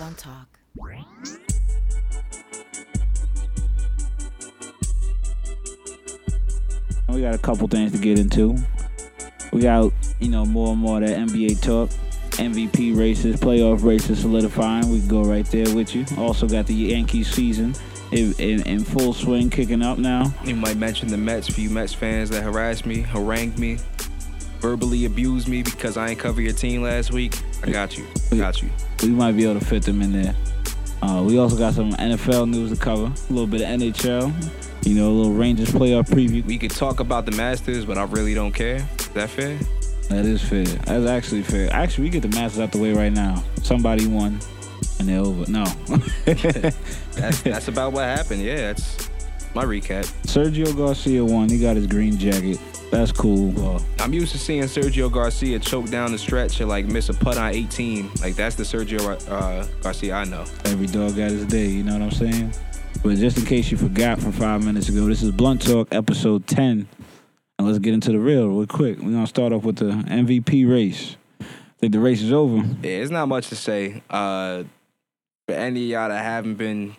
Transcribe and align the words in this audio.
Blunt 0.00 0.16
Talk. 0.16 0.48
We 7.10 7.20
got 7.20 7.34
a 7.34 7.38
couple 7.38 7.68
things 7.68 7.92
to 7.92 7.98
get 7.98 8.18
into. 8.18 8.56
We 9.52 9.60
got, 9.60 9.92
you 10.18 10.30
know, 10.30 10.46
more 10.46 10.68
and 10.68 10.78
more 10.78 11.02
of 11.02 11.06
that 11.06 11.18
NBA 11.18 11.60
talk. 11.60 11.90
MVP 12.38 12.96
races, 12.96 13.38
playoff 13.38 13.84
races 13.84 14.20
solidifying. 14.20 14.88
We 14.90 15.00
can 15.00 15.08
go 15.08 15.22
right 15.22 15.44
there 15.44 15.74
with 15.74 15.94
you. 15.94 16.06
Also 16.16 16.48
got 16.48 16.66
the 16.66 16.72
Yankees 16.72 17.30
season 17.30 17.74
in, 18.10 18.32
in, 18.38 18.66
in 18.66 18.84
full 18.84 19.12
swing, 19.12 19.50
kicking 19.50 19.82
up 19.82 19.98
now. 19.98 20.32
You 20.44 20.56
might 20.56 20.78
mention 20.78 21.08
the 21.08 21.18
Mets 21.18 21.52
for 21.52 21.60
you 21.60 21.68
Mets 21.68 21.92
fans 21.92 22.30
that 22.30 22.42
harassed 22.42 22.86
me, 22.86 23.02
harangued 23.02 23.58
me, 23.58 23.76
verbally 24.60 25.04
abused 25.04 25.46
me 25.46 25.62
because 25.62 25.98
I 25.98 26.08
ain't 26.08 26.18
cover 26.18 26.40
your 26.40 26.54
team 26.54 26.80
last 26.80 27.12
week. 27.12 27.38
I 27.62 27.70
got 27.70 27.98
you. 27.98 28.06
I 28.32 28.36
got 28.36 28.62
you. 28.62 28.70
We 29.02 29.08
might 29.08 29.32
be 29.32 29.44
able 29.44 29.58
to 29.58 29.64
fit 29.64 29.82
them 29.84 30.02
in 30.02 30.12
there. 30.12 30.34
Uh, 31.02 31.22
we 31.26 31.38
also 31.38 31.56
got 31.56 31.74
some 31.74 31.92
NFL 31.92 32.50
news 32.50 32.70
to 32.70 32.76
cover, 32.76 33.06
a 33.06 33.32
little 33.32 33.46
bit 33.46 33.62
of 33.62 33.68
NHL, 33.68 34.32
you 34.86 34.94
know, 34.94 35.08
a 35.08 35.12
little 35.12 35.32
Rangers 35.32 35.70
playoff 35.70 36.08
preview. 36.08 36.44
We 36.44 36.58
could 36.58 36.70
talk 36.70 37.00
about 37.00 37.24
the 37.24 37.32
Masters, 37.32 37.86
but 37.86 37.96
I 37.96 38.04
really 38.04 38.34
don't 38.34 38.52
care. 38.52 38.86
Is 38.98 39.08
that 39.08 39.30
fair? 39.30 39.58
That 40.10 40.26
is 40.26 40.42
fair. 40.42 40.64
That's 40.64 41.06
actually 41.08 41.42
fair. 41.42 41.72
Actually, 41.72 42.04
we 42.04 42.10
get 42.10 42.22
the 42.22 42.28
Masters 42.28 42.60
out 42.60 42.72
the 42.72 42.78
way 42.78 42.92
right 42.92 43.12
now. 43.12 43.42
Somebody 43.62 44.06
won, 44.06 44.40
and 44.98 45.08
they're 45.08 45.20
over. 45.20 45.50
No. 45.50 45.64
That's 46.26 47.42
that's 47.42 47.68
about 47.68 47.92
what 47.92 48.04
happened. 48.04 48.42
Yeah, 48.42 48.72
that's 48.72 49.10
my 49.54 49.64
recap. 49.64 50.04
Sergio 50.22 50.74
Garcia 50.74 51.22
won. 51.22 51.48
He 51.50 51.58
got 51.58 51.76
his 51.76 51.86
green 51.86 52.16
jacket. 52.16 52.58
That's 52.90 53.12
cool. 53.12 53.80
I'm 54.00 54.12
used 54.12 54.32
to 54.32 54.38
seeing 54.38 54.64
Sergio 54.64 55.10
Garcia 55.10 55.58
choke 55.60 55.88
down 55.90 56.10
the 56.10 56.18
stretch 56.18 56.60
and 56.60 56.68
like 56.68 56.86
miss 56.86 57.08
a 57.08 57.14
putt 57.14 57.38
on 57.38 57.52
18. 57.54 58.10
Like 58.20 58.34
that's 58.34 58.56
the 58.56 58.64
Sergio 58.64 59.28
uh, 59.30 59.66
Garcia 59.80 60.14
I 60.14 60.24
know. 60.24 60.44
every 60.64 60.86
dog 60.86 61.16
got 61.16 61.30
his 61.30 61.46
day. 61.46 61.68
You 61.68 61.84
know 61.84 61.92
what 61.92 62.02
I'm 62.02 62.10
saying? 62.10 62.52
But 63.02 63.16
just 63.16 63.38
in 63.38 63.46
case 63.46 63.70
you 63.70 63.76
forgot 63.76 64.20
from 64.20 64.32
five 64.32 64.64
minutes 64.64 64.88
ago, 64.88 65.06
this 65.06 65.22
is 65.22 65.30
Blunt 65.30 65.62
Talk 65.62 65.88
episode 65.94 66.46
10. 66.48 66.88
And 67.58 67.66
let's 67.66 67.78
get 67.78 67.94
into 67.94 68.10
the 68.10 68.18
real 68.18 68.48
real 68.48 68.66
quick. 68.66 68.98
We're 68.98 69.10
going 69.10 69.22
to 69.24 69.26
start 69.26 69.52
off 69.52 69.62
with 69.62 69.76
the 69.76 69.90
MVP 69.92 70.68
race. 70.70 71.16
I 71.40 71.44
think 71.78 71.92
the 71.92 72.00
race 72.00 72.22
is 72.22 72.32
over. 72.32 72.56
Yeah, 72.82 72.90
it's 72.98 73.10
not 73.10 73.28
much 73.28 73.48
to 73.50 73.56
say. 73.56 74.02
Uh, 74.10 74.64
for 75.46 75.54
any 75.54 75.84
of 75.84 75.88
y'all 75.90 76.08
that 76.08 76.22
haven't 76.24 76.56
been 76.56 76.96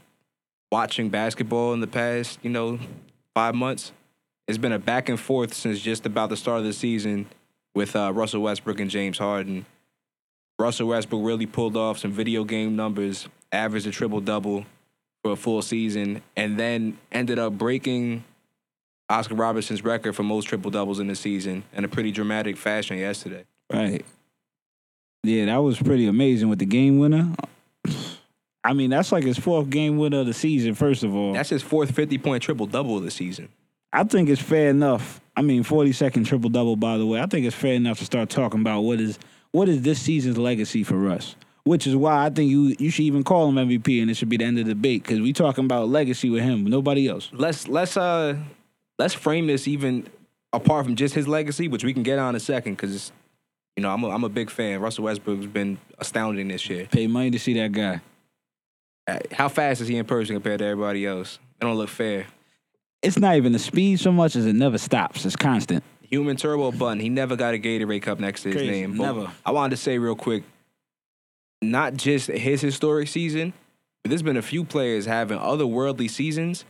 watching 0.72 1.10
basketball 1.10 1.74
in 1.74 1.82
the 1.82 1.88
past, 1.88 2.40
you 2.42 2.50
know, 2.50 2.80
five 3.36 3.54
months, 3.56 3.92
it's 4.52 4.58
been 4.58 4.74
a 4.74 4.80
back 4.80 5.08
and 5.08 5.18
forth 5.18 5.54
since 5.54 5.80
just 5.80 6.06
about 6.06 6.30
the 6.30 6.36
start 6.36 6.60
of 6.60 6.66
the 6.66 6.74
season 6.74 7.26
with 7.74 7.96
uh, 7.96 8.12
Russell 8.14 8.42
Westbrook 8.42 8.82
and 8.82 8.90
James 8.90 9.18
Harden. 9.18 9.66
Russell 10.60 10.90
Westbrook 10.90 11.24
really 11.24 11.46
pulled 11.46 11.78
off 11.78 12.00
some 12.00 12.12
video 12.12 12.44
game 12.44 12.76
numbers, 12.76 13.30
averaged 13.54 13.88
a 13.88 13.92
triple 13.92 14.20
double 14.20 14.66
for 15.24 15.32
a 15.32 15.36
full 15.38 15.62
season, 15.62 16.22
and 16.36 16.60
then 16.60 16.98
ended 17.14 17.40
up 17.40 17.54
breaking 17.54 18.26
Oscar 19.10 19.36
Robertson's 19.36 19.86
record 19.86 20.18
for 20.18 20.24
most 20.24 20.46
triple 20.46 20.70
doubles 20.70 21.00
in 21.00 21.08
the 21.08 21.16
season 21.16 21.64
in 21.72 21.86
a 21.86 21.88
pretty 21.88 22.12
dramatic 22.12 22.58
fashion 22.58 22.98
yesterday. 22.98 23.46
Right. 23.72 24.06
Yeah, 25.24 25.46
that 25.46 25.58
was 25.58 25.80
pretty 25.80 26.08
amazing 26.08 26.50
with 26.50 26.60
the 26.60 26.66
game 26.66 27.00
winner. 27.00 27.34
I 28.66 28.74
mean, 28.74 28.90
that's 28.90 29.14
like 29.14 29.24
his 29.24 29.40
fourth 29.40 29.70
game 29.70 29.98
winner 29.98 30.20
of 30.20 30.26
the 30.26 30.34
season, 30.34 30.76
first 30.76 31.04
of 31.04 31.16
all. 31.16 31.32
That's 31.32 31.50
his 31.50 31.64
fourth 31.64 31.92
50 31.92 32.18
point 32.18 32.44
triple 32.44 32.66
double 32.66 32.98
of 32.98 33.04
the 33.04 33.12
season. 33.12 33.48
I 33.94 34.03
think 34.03 34.30
it's 34.30 34.42
fair 34.42 34.70
enough. 34.70 35.20
I 35.36 35.42
mean, 35.42 35.64
40 35.64 35.92
second 35.94 36.25
triple 36.25 36.50
double, 36.50 36.75
by 36.75 36.97
the 36.97 37.06
way. 37.06 37.20
I 37.22 37.25
think 37.25 37.45
it's 37.45 37.56
fair 37.56 37.73
enough 37.73 38.00
to 38.00 38.06
start 38.06 38.30
talking 38.30 38.61
about 38.61 38.81
what 38.81 39.00
is 39.00 39.17
what 39.52 39.67
is 39.67 39.81
this 39.81 40.02
season's 40.02 40.38
legacy 40.38 40.84
for 40.84 40.95
Russ. 40.95 41.36
Which 41.64 41.86
is 41.86 41.95
why 41.95 42.25
I 42.25 42.30
think 42.30 42.50
you 42.50 42.75
you 42.80 42.89
should 42.89 43.06
even 43.06 43.23
call 43.23 43.47
him 43.50 43.56
MVP, 43.56 44.02
and 44.02 44.09
it 44.09 44.16
should 44.16 44.30
be 44.30 44.38
the 44.38 44.45
end 44.45 44.58
of 44.59 44.66
the 44.66 44.73
debate 44.73 45.03
because 45.03 45.22
we're 45.22 45.34
talking 45.34 45.66
about 45.66 45.89
legacy 45.89 46.30
with 46.30 46.44
him, 46.44 46.66
nobody 46.66 47.08
else. 47.08 47.30
let's 47.34 47.67
let's 47.67 47.95
uh 47.97 48.36
let's 48.97 49.13
frame 49.13 49.47
this 49.47 49.68
even 49.68 50.07
apart 50.53 50.85
from 50.85 50.96
just 50.96 51.13
his 51.13 51.28
legacy, 51.28 51.68
which 51.68 51.84
we 51.84 51.94
can 51.94 52.03
get 52.03 52.18
on 52.18 52.30
in 52.30 52.35
a 52.35 52.40
second, 52.40 52.74
because 52.74 53.12
you 53.75 53.84
know 53.84 53.91
I'm 53.91 54.03
a, 54.03 54.09
I'm 54.09 54.24
a 54.24 54.30
big 54.30 54.50
fan. 54.50 54.81
Russell 54.81 55.03
Westbrook's 55.03 55.46
been 55.46 55.78
astounding 56.00 56.47
this 56.47 56.68
year. 56.69 56.88
Pay 56.91 57.07
money 57.07 57.30
to 57.31 57.40
see 57.40 57.53
that 57.59 57.72
guy. 57.72 58.01
Uh, 59.07 59.19
How 59.31 59.47
fast 59.47 59.81
is 59.81 59.88
he 59.88 59.97
in 59.97 60.06
person 60.06 60.35
compared 60.35 60.59
to 60.59 60.66
everybody 60.66 61.06
else? 61.06 61.38
It 61.59 61.63
don't 61.66 61.75
look 61.75 61.90
fair. 61.90 62.25
It's 63.01 63.17
not 63.17 63.35
even 63.35 63.51
the 63.51 63.59
speed 63.59 64.00
so 64.00 64.12
much 64.12 64.35
as 64.35 64.45
it 64.45 64.53
never 64.53 64.78
stops. 64.78 65.25
It's 65.25 65.35
constant. 65.35 65.84
Human 66.01 66.38
turbo 66.38 66.72
button. 66.72 67.00
He 67.00 67.09
never 67.09 67.35
got 67.35 67.53
a 67.53 67.57
Gatorade 67.57 68.01
cup 68.03 68.19
next 68.19 68.44
to 68.44 68.50
his 68.50 68.57
Crazy. 68.57 68.72
name. 68.72 68.97
But 68.97 69.03
Never. 69.06 69.31
I 69.45 69.51
wanted 69.51 69.72
to 69.72 69.78
say 69.81 69.97
real 69.97 70.16
quick, 70.16 70.44
not 71.62 71.94
just 71.95 72.28
his 72.28 72.62
historic 72.62 73.07
season, 73.07 73.53
but 74.03 74.09
there's 74.09 74.22
been 74.23 74.38
a 74.38 74.41
few 74.41 74.63
players 74.63 75.06
having 75.06 75.38
otherworldly 75.39 76.09
seasons, 76.09 76.66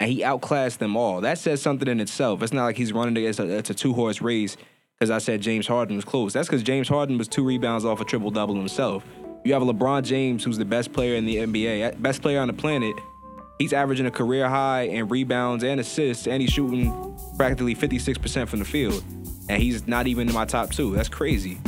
and 0.00 0.10
he 0.10 0.24
outclassed 0.24 0.78
them 0.78 0.96
all. 0.96 1.20
That 1.20 1.38
says 1.38 1.60
something 1.60 1.88
in 1.88 2.00
itself. 2.00 2.42
It's 2.42 2.52
not 2.52 2.64
like 2.64 2.76
he's 2.76 2.92
running 2.92 3.16
against 3.16 3.38
a, 3.38 3.44
it's 3.48 3.70
a 3.70 3.74
two 3.74 3.92
horse 3.92 4.20
race 4.22 4.56
because 4.98 5.10
I 5.10 5.18
said 5.18 5.40
James 5.40 5.66
Harden 5.66 5.96
was 5.96 6.04
close. 6.04 6.32
That's 6.32 6.48
because 6.48 6.62
James 6.62 6.88
Harden 6.88 7.18
was 7.18 7.28
two 7.28 7.44
rebounds 7.44 7.84
off 7.84 8.00
a 8.00 8.04
triple 8.04 8.30
double 8.30 8.54
himself. 8.54 9.04
You 9.44 9.52
have 9.52 9.62
LeBron 9.62 10.02
James, 10.04 10.42
who's 10.42 10.58
the 10.58 10.64
best 10.64 10.92
player 10.92 11.14
in 11.16 11.26
the 11.26 11.36
NBA, 11.36 12.00
best 12.00 12.22
player 12.22 12.40
on 12.40 12.46
the 12.48 12.54
planet. 12.54 12.94
He's 13.58 13.72
averaging 13.72 14.06
a 14.06 14.10
career 14.10 14.48
high 14.48 14.82
in 14.82 15.08
rebounds 15.08 15.64
and 15.64 15.80
assists, 15.80 16.26
and 16.26 16.42
he's 16.42 16.50
shooting 16.50 17.16
practically 17.36 17.74
56% 17.74 18.48
from 18.48 18.58
the 18.58 18.64
field. 18.64 19.02
And 19.48 19.62
he's 19.62 19.86
not 19.86 20.06
even 20.06 20.28
in 20.28 20.34
my 20.34 20.44
top 20.44 20.70
two. 20.70 20.94
That's 20.94 21.08
crazy. 21.08 21.58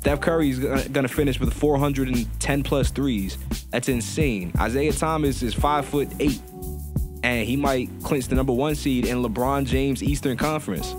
Steph 0.00 0.20
Curry 0.20 0.52
gonna 0.52 0.88
gonna 0.88 1.08
finish 1.08 1.40
with 1.40 1.52
410 1.52 2.62
plus 2.62 2.90
threes. 2.90 3.36
That's 3.70 3.88
insane. 3.88 4.52
Isaiah 4.58 4.92
Thomas 4.92 5.42
is 5.42 5.52
five 5.52 5.84
foot 5.84 6.08
eight, 6.20 6.40
and 7.22 7.46
he 7.46 7.56
might 7.56 7.90
clinch 8.02 8.28
the 8.28 8.36
number 8.36 8.52
one 8.52 8.74
seed 8.74 9.06
in 9.06 9.18
LeBron 9.18 9.66
James 9.66 10.02
Eastern 10.02 10.36
Conference. 10.36 10.94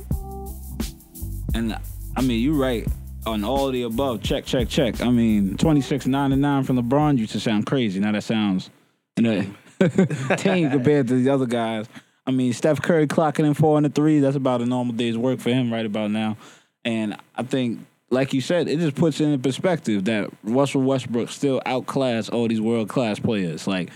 And 1.55 1.75
I 2.15 2.21
mean, 2.21 2.41
you're 2.43 2.53
right 2.53 2.85
on 3.25 3.43
all 3.43 3.71
the 3.71 3.83
above. 3.83 4.21
Check, 4.21 4.45
check, 4.45 4.67
check. 4.67 5.01
I 5.01 5.09
mean, 5.09 5.57
26, 5.57 6.05
9 6.05 6.31
and 6.31 6.41
9 6.41 6.63
from 6.63 6.77
LeBron 6.77 7.17
used 7.17 7.31
to 7.31 7.39
sound 7.39 7.65
crazy. 7.65 7.99
Now 7.99 8.11
that 8.11 8.23
sounds, 8.23 8.69
you 9.15 9.23
know, 9.23 9.45
tame 10.37 10.69
compared 10.71 11.07
to 11.07 11.15
the 11.15 11.29
other 11.29 11.45
guys. 11.45 11.87
I 12.25 12.31
mean, 12.31 12.53
Steph 12.53 12.81
Curry 12.81 13.07
clocking 13.07 13.45
in 13.45 13.53
four 13.53 13.77
and 13.77 13.85
a 13.85 13.89
three. 13.89 14.19
That's 14.19 14.35
about 14.35 14.61
a 14.61 14.65
normal 14.65 14.93
day's 14.93 15.17
work 15.17 15.39
for 15.39 15.49
him 15.49 15.71
right 15.71 15.85
about 15.85 16.11
now. 16.11 16.37
And 16.85 17.15
I 17.35 17.43
think, 17.43 17.79
like 18.09 18.33
you 18.33 18.41
said, 18.41 18.67
it 18.67 18.79
just 18.79 18.95
puts 18.95 19.19
in 19.19 19.41
perspective 19.41 20.05
that 20.05 20.29
Russell 20.43 20.81
Westbrook 20.81 21.29
still 21.29 21.61
outclassed 21.65 22.31
all 22.31 22.47
these 22.47 22.61
world 22.61 22.89
class 22.89 23.19
players. 23.19 23.67
Like, 23.67 23.89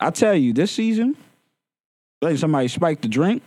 I 0.00 0.10
tell 0.10 0.34
you, 0.34 0.52
this 0.52 0.72
season, 0.72 1.16
like 2.20 2.38
somebody 2.38 2.68
spiked 2.68 3.02
the 3.02 3.08
drink, 3.08 3.42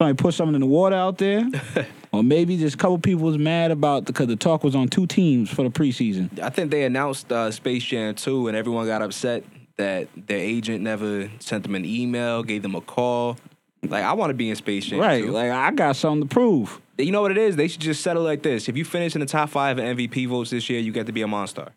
somebody 0.00 0.16
put 0.16 0.34
something 0.34 0.54
in 0.54 0.60
the 0.60 0.66
water 0.66 0.96
out 0.96 1.18
there. 1.18 1.48
Or 2.16 2.24
maybe 2.24 2.56
just 2.56 2.76
a 2.76 2.78
couple 2.78 2.98
people 2.98 3.24
was 3.24 3.36
mad 3.36 3.70
about 3.70 4.06
because 4.06 4.28
the 4.28 4.36
talk 4.36 4.64
was 4.64 4.74
on 4.74 4.88
two 4.88 5.06
teams 5.06 5.50
for 5.50 5.64
the 5.64 5.68
preseason. 5.68 6.40
I 6.40 6.48
think 6.48 6.70
they 6.70 6.84
announced 6.84 7.30
uh, 7.30 7.50
Space 7.50 7.84
Jam 7.84 8.14
2, 8.14 8.48
and 8.48 8.56
everyone 8.56 8.86
got 8.86 9.02
upset 9.02 9.44
that 9.76 10.08
their 10.16 10.38
agent 10.38 10.82
never 10.82 11.30
sent 11.38 11.62
them 11.64 11.74
an 11.74 11.84
email, 11.84 12.42
gave 12.42 12.62
them 12.62 12.74
a 12.74 12.80
call. 12.80 13.36
Like, 13.82 14.04
I 14.04 14.14
want 14.14 14.30
to 14.30 14.34
be 14.34 14.48
in 14.50 14.56
Space 14.56 14.86
Jam 14.86 15.00
Right. 15.00 15.22
2. 15.22 15.30
Like 15.30 15.50
I 15.50 15.70
got 15.70 15.96
something 15.96 16.28
to 16.28 16.34
prove. 16.34 16.80
You 16.98 17.12
know 17.12 17.20
what 17.22 17.30
it 17.30 17.38
is? 17.38 17.56
They 17.56 17.68
should 17.68 17.82
just 17.82 18.02
settle 18.02 18.22
like 18.22 18.42
this. 18.42 18.68
If 18.68 18.76
you 18.76 18.84
finish 18.84 19.14
in 19.14 19.20
the 19.20 19.26
top 19.26 19.50
five 19.50 19.78
of 19.78 19.84
MVP 19.84 20.26
votes 20.28 20.50
this 20.50 20.68
year, 20.70 20.80
you 20.80 20.92
get 20.92 21.06
to 21.06 21.12
be 21.12 21.22
a 21.22 21.28
monster. 21.28 21.68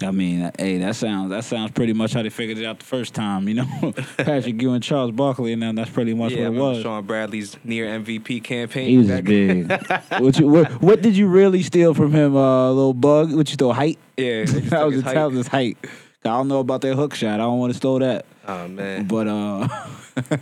I 0.00 0.10
mean, 0.10 0.50
hey, 0.58 0.78
that 0.78 0.96
sounds 0.96 1.30
that 1.30 1.44
sounds 1.44 1.70
pretty 1.72 1.92
much 1.92 2.14
how 2.14 2.22
they 2.22 2.30
figured 2.30 2.56
it 2.58 2.64
out 2.64 2.78
the 2.78 2.84
first 2.84 3.12
time, 3.14 3.46
you 3.46 3.54
know. 3.54 3.92
Patrick 4.16 4.60
Ewing, 4.60 4.80
Charles 4.80 5.12
Barkley, 5.12 5.52
and 5.52 5.62
then 5.62 5.74
that's 5.74 5.90
pretty 5.90 6.14
much 6.14 6.32
yeah, 6.32 6.48
what 6.48 6.56
it 6.56 6.60
was. 6.60 6.82
Shawn 6.82 7.04
Bradley's 7.04 7.56
near 7.62 7.86
MVP 7.86 8.42
campaign. 8.42 8.88
He 8.88 8.98
was 8.98 9.08
back- 9.08 9.24
big. 9.24 9.70
what, 10.18 10.38
you, 10.38 10.48
what, 10.48 10.82
what 10.82 11.02
did 11.02 11.14
you 11.16 11.28
really 11.28 11.62
steal 11.62 11.92
from 11.92 12.10
him, 12.12 12.34
uh, 12.34 12.68
little 12.70 12.94
bug? 12.94 13.34
What 13.34 13.48
you 13.50 13.54
stole 13.54 13.74
height? 13.74 13.98
Yeah, 14.16 14.44
that 14.46 14.86
was 14.86 14.94
his 14.94 15.04
height. 15.04 15.14
that 15.14 15.24
was 15.26 15.36
his 15.36 15.48
height. 15.48 15.76
I 16.24 16.28
don't 16.28 16.48
know 16.48 16.60
about 16.60 16.80
that 16.82 16.94
hook 16.94 17.14
shot. 17.14 17.34
I 17.34 17.44
don't 17.44 17.58
want 17.58 17.72
to 17.72 17.76
steal 17.76 17.98
that. 17.98 18.26
Oh 18.46 18.68
man, 18.68 19.06
But 19.06 19.28
uh 19.28 19.68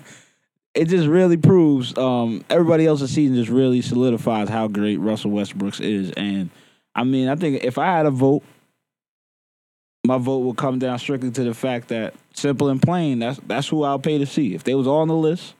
it 0.75 0.87
just 0.87 1.07
really 1.07 1.37
proves 1.37 1.97
um 1.97 2.45
everybody 2.51 2.87
else's 2.87 3.13
season 3.13 3.37
just 3.37 3.51
really 3.51 3.83
solidifies 3.83 4.49
how 4.49 4.69
great 4.69 4.99
Russell 4.99 5.31
Westbrook's 5.31 5.81
is. 5.81 6.11
And 6.13 6.51
I 6.95 7.05
mean, 7.05 7.29
I 7.29 7.37
think 7.37 7.63
if 7.63 7.79
I 7.79 7.87
had 7.87 8.07
a 8.07 8.11
vote, 8.11 8.43
my 10.07 10.17
vote 10.19 10.39
would 10.39 10.57
come 10.57 10.79
down 10.79 10.99
strictly 10.99 11.31
to 11.31 11.45
the 11.45 11.55
fact 11.55 11.89
that 11.89 12.15
simple 12.35 12.69
and 12.69 12.81
plain, 12.81 13.19
that's 13.19 13.39
that's 13.47 13.69
who 13.69 13.83
I'll 13.83 13.99
pay 13.99 14.19
to 14.19 14.27
see. 14.27 14.55
If 14.55 14.65
they 14.65 14.75
was 14.75 14.87
on 14.87 15.09
the 15.09 15.15
list, 15.17 15.55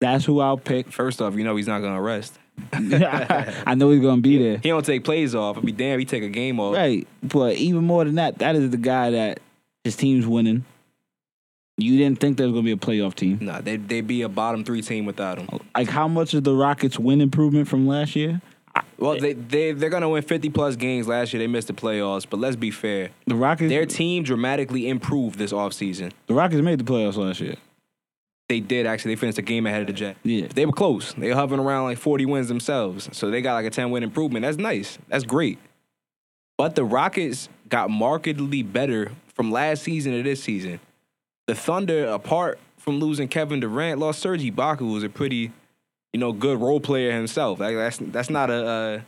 that's 0.00 0.24
who 0.24 0.40
I'll 0.40 0.58
pick. 0.58 0.90
first 0.90 1.22
off, 1.22 1.34
you 1.34 1.44
know 1.44 1.54
he's 1.56 1.68
not 1.68 1.80
gonna 1.82 2.02
rest. 2.02 2.38
I 2.72 3.74
know 3.74 3.90
he's 3.90 4.00
gonna 4.02 4.20
be 4.20 4.38
there. 4.38 4.58
He 4.62 4.68
don't 4.68 4.84
take 4.84 5.04
plays 5.04 5.34
off. 5.34 5.58
I'd 5.58 5.64
be 5.64 5.72
damn. 5.72 5.98
He 5.98 6.04
take 6.04 6.22
a 6.22 6.28
game 6.28 6.60
off. 6.60 6.74
Right. 6.74 7.06
But 7.22 7.56
even 7.56 7.84
more 7.84 8.04
than 8.04 8.16
that, 8.16 8.38
that 8.38 8.56
is 8.56 8.70
the 8.70 8.76
guy 8.76 9.10
that 9.10 9.40
his 9.84 9.96
team's 9.96 10.26
winning. 10.26 10.64
You 11.76 11.96
didn't 11.96 12.20
think 12.20 12.36
there 12.36 12.46
was 12.46 12.52
gonna 12.52 12.64
be 12.64 12.72
a 12.72 12.76
playoff 12.76 13.14
team. 13.14 13.38
Nah, 13.40 13.60
they 13.60 13.76
they'd 13.76 14.06
be 14.06 14.22
a 14.22 14.28
bottom 14.28 14.64
three 14.64 14.82
team 14.82 15.06
without 15.06 15.38
him. 15.38 15.48
Like 15.74 15.88
how 15.88 16.08
much 16.08 16.34
is 16.34 16.42
the 16.42 16.54
Rockets 16.54 16.98
win 16.98 17.20
improvement 17.20 17.68
from 17.68 17.86
last 17.86 18.14
year? 18.16 18.40
Well, 18.98 19.18
they 19.18 19.32
they 19.32 19.72
they're 19.72 19.88
gonna 19.88 20.08
win 20.10 20.22
fifty 20.22 20.50
plus 20.50 20.76
games. 20.76 21.08
Last 21.08 21.32
year 21.32 21.40
they 21.40 21.46
missed 21.46 21.68
the 21.68 21.72
playoffs, 21.72 22.26
but 22.28 22.38
let's 22.38 22.56
be 22.56 22.70
fair. 22.70 23.10
The 23.26 23.34
Rockets. 23.34 23.70
Their 23.70 23.86
team 23.86 24.22
dramatically 24.24 24.88
improved 24.88 25.38
this 25.38 25.52
offseason. 25.52 26.12
the 26.26 26.34
Rockets 26.34 26.60
made 26.60 26.78
the 26.78 26.84
playoffs 26.84 27.16
last 27.16 27.40
year. 27.40 27.56
They 28.50 28.58
did 28.58 28.84
actually. 28.84 29.12
They 29.14 29.20
finished 29.20 29.38
a 29.38 29.42
game 29.42 29.64
ahead 29.64 29.82
of 29.82 29.86
the 29.86 29.92
Jazz. 29.92 30.16
Yeah. 30.24 30.48
They 30.52 30.66
were 30.66 30.72
close. 30.72 31.12
They 31.12 31.28
were 31.28 31.36
hovering 31.36 31.60
around 31.60 31.84
like 31.84 31.98
40 31.98 32.26
wins 32.26 32.48
themselves. 32.48 33.08
So 33.12 33.30
they 33.30 33.40
got 33.42 33.54
like 33.54 33.64
a 33.66 33.70
10 33.70 33.92
win 33.92 34.02
improvement. 34.02 34.42
That's 34.42 34.56
nice. 34.56 34.98
That's 35.06 35.22
great. 35.22 35.58
But 36.58 36.74
the 36.74 36.84
Rockets 36.84 37.48
got 37.68 37.90
markedly 37.90 38.64
better 38.64 39.12
from 39.34 39.52
last 39.52 39.84
season 39.84 40.14
to 40.14 40.24
this 40.24 40.42
season. 40.42 40.80
The 41.46 41.54
Thunder, 41.54 42.06
apart 42.08 42.58
from 42.76 42.98
losing 42.98 43.28
Kevin 43.28 43.60
Durant, 43.60 44.00
lost 44.00 44.18
Serge 44.20 44.42
Ibaka, 44.42 44.80
who 44.80 44.92
was 44.94 45.04
a 45.04 45.08
pretty, 45.08 45.52
you 46.12 46.18
know, 46.18 46.32
good 46.32 46.60
role 46.60 46.80
player 46.80 47.12
himself. 47.12 47.60
Like 47.60 47.76
that's 47.76 47.98
that's 47.98 48.30
not 48.30 48.50
a 48.50 48.54
uh, 48.66 49.00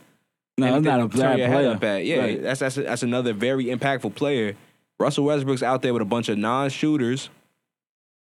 No, 0.57 0.71
that's 0.79 0.85
not 0.85 1.01
a 1.01 1.07
bad 1.09 1.51
player. 1.51 1.89
at. 1.97 2.05
Yeah, 2.05 2.17
Right. 2.19 2.41
that's 2.41 2.61
that's 2.61 2.75
that's 2.75 3.03
another 3.03 3.33
very 3.33 3.65
impactful 3.65 4.15
player. 4.15 4.55
Russell 4.99 5.25
Westbrook's 5.25 5.63
out 5.63 5.81
there 5.81 5.91
with 5.91 6.01
a 6.01 6.05
bunch 6.05 6.29
of 6.29 6.37
non-shooters. 6.37 7.29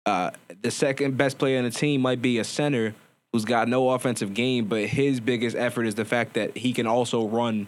Uh, 0.05 0.31
the 0.61 0.71
second 0.71 1.17
best 1.17 1.37
player 1.37 1.57
in 1.57 1.63
the 1.63 1.71
team 1.71 2.01
might 2.01 2.21
be 2.21 2.39
a 2.39 2.43
center 2.43 2.93
who's 3.31 3.45
got 3.45 3.67
no 3.67 3.89
offensive 3.91 4.33
game, 4.33 4.65
but 4.65 4.85
his 4.85 5.19
biggest 5.19 5.55
effort 5.55 5.85
is 5.85 5.95
the 5.95 6.05
fact 6.05 6.33
that 6.33 6.55
he 6.57 6.73
can 6.73 6.85
also 6.85 7.27
run 7.27 7.67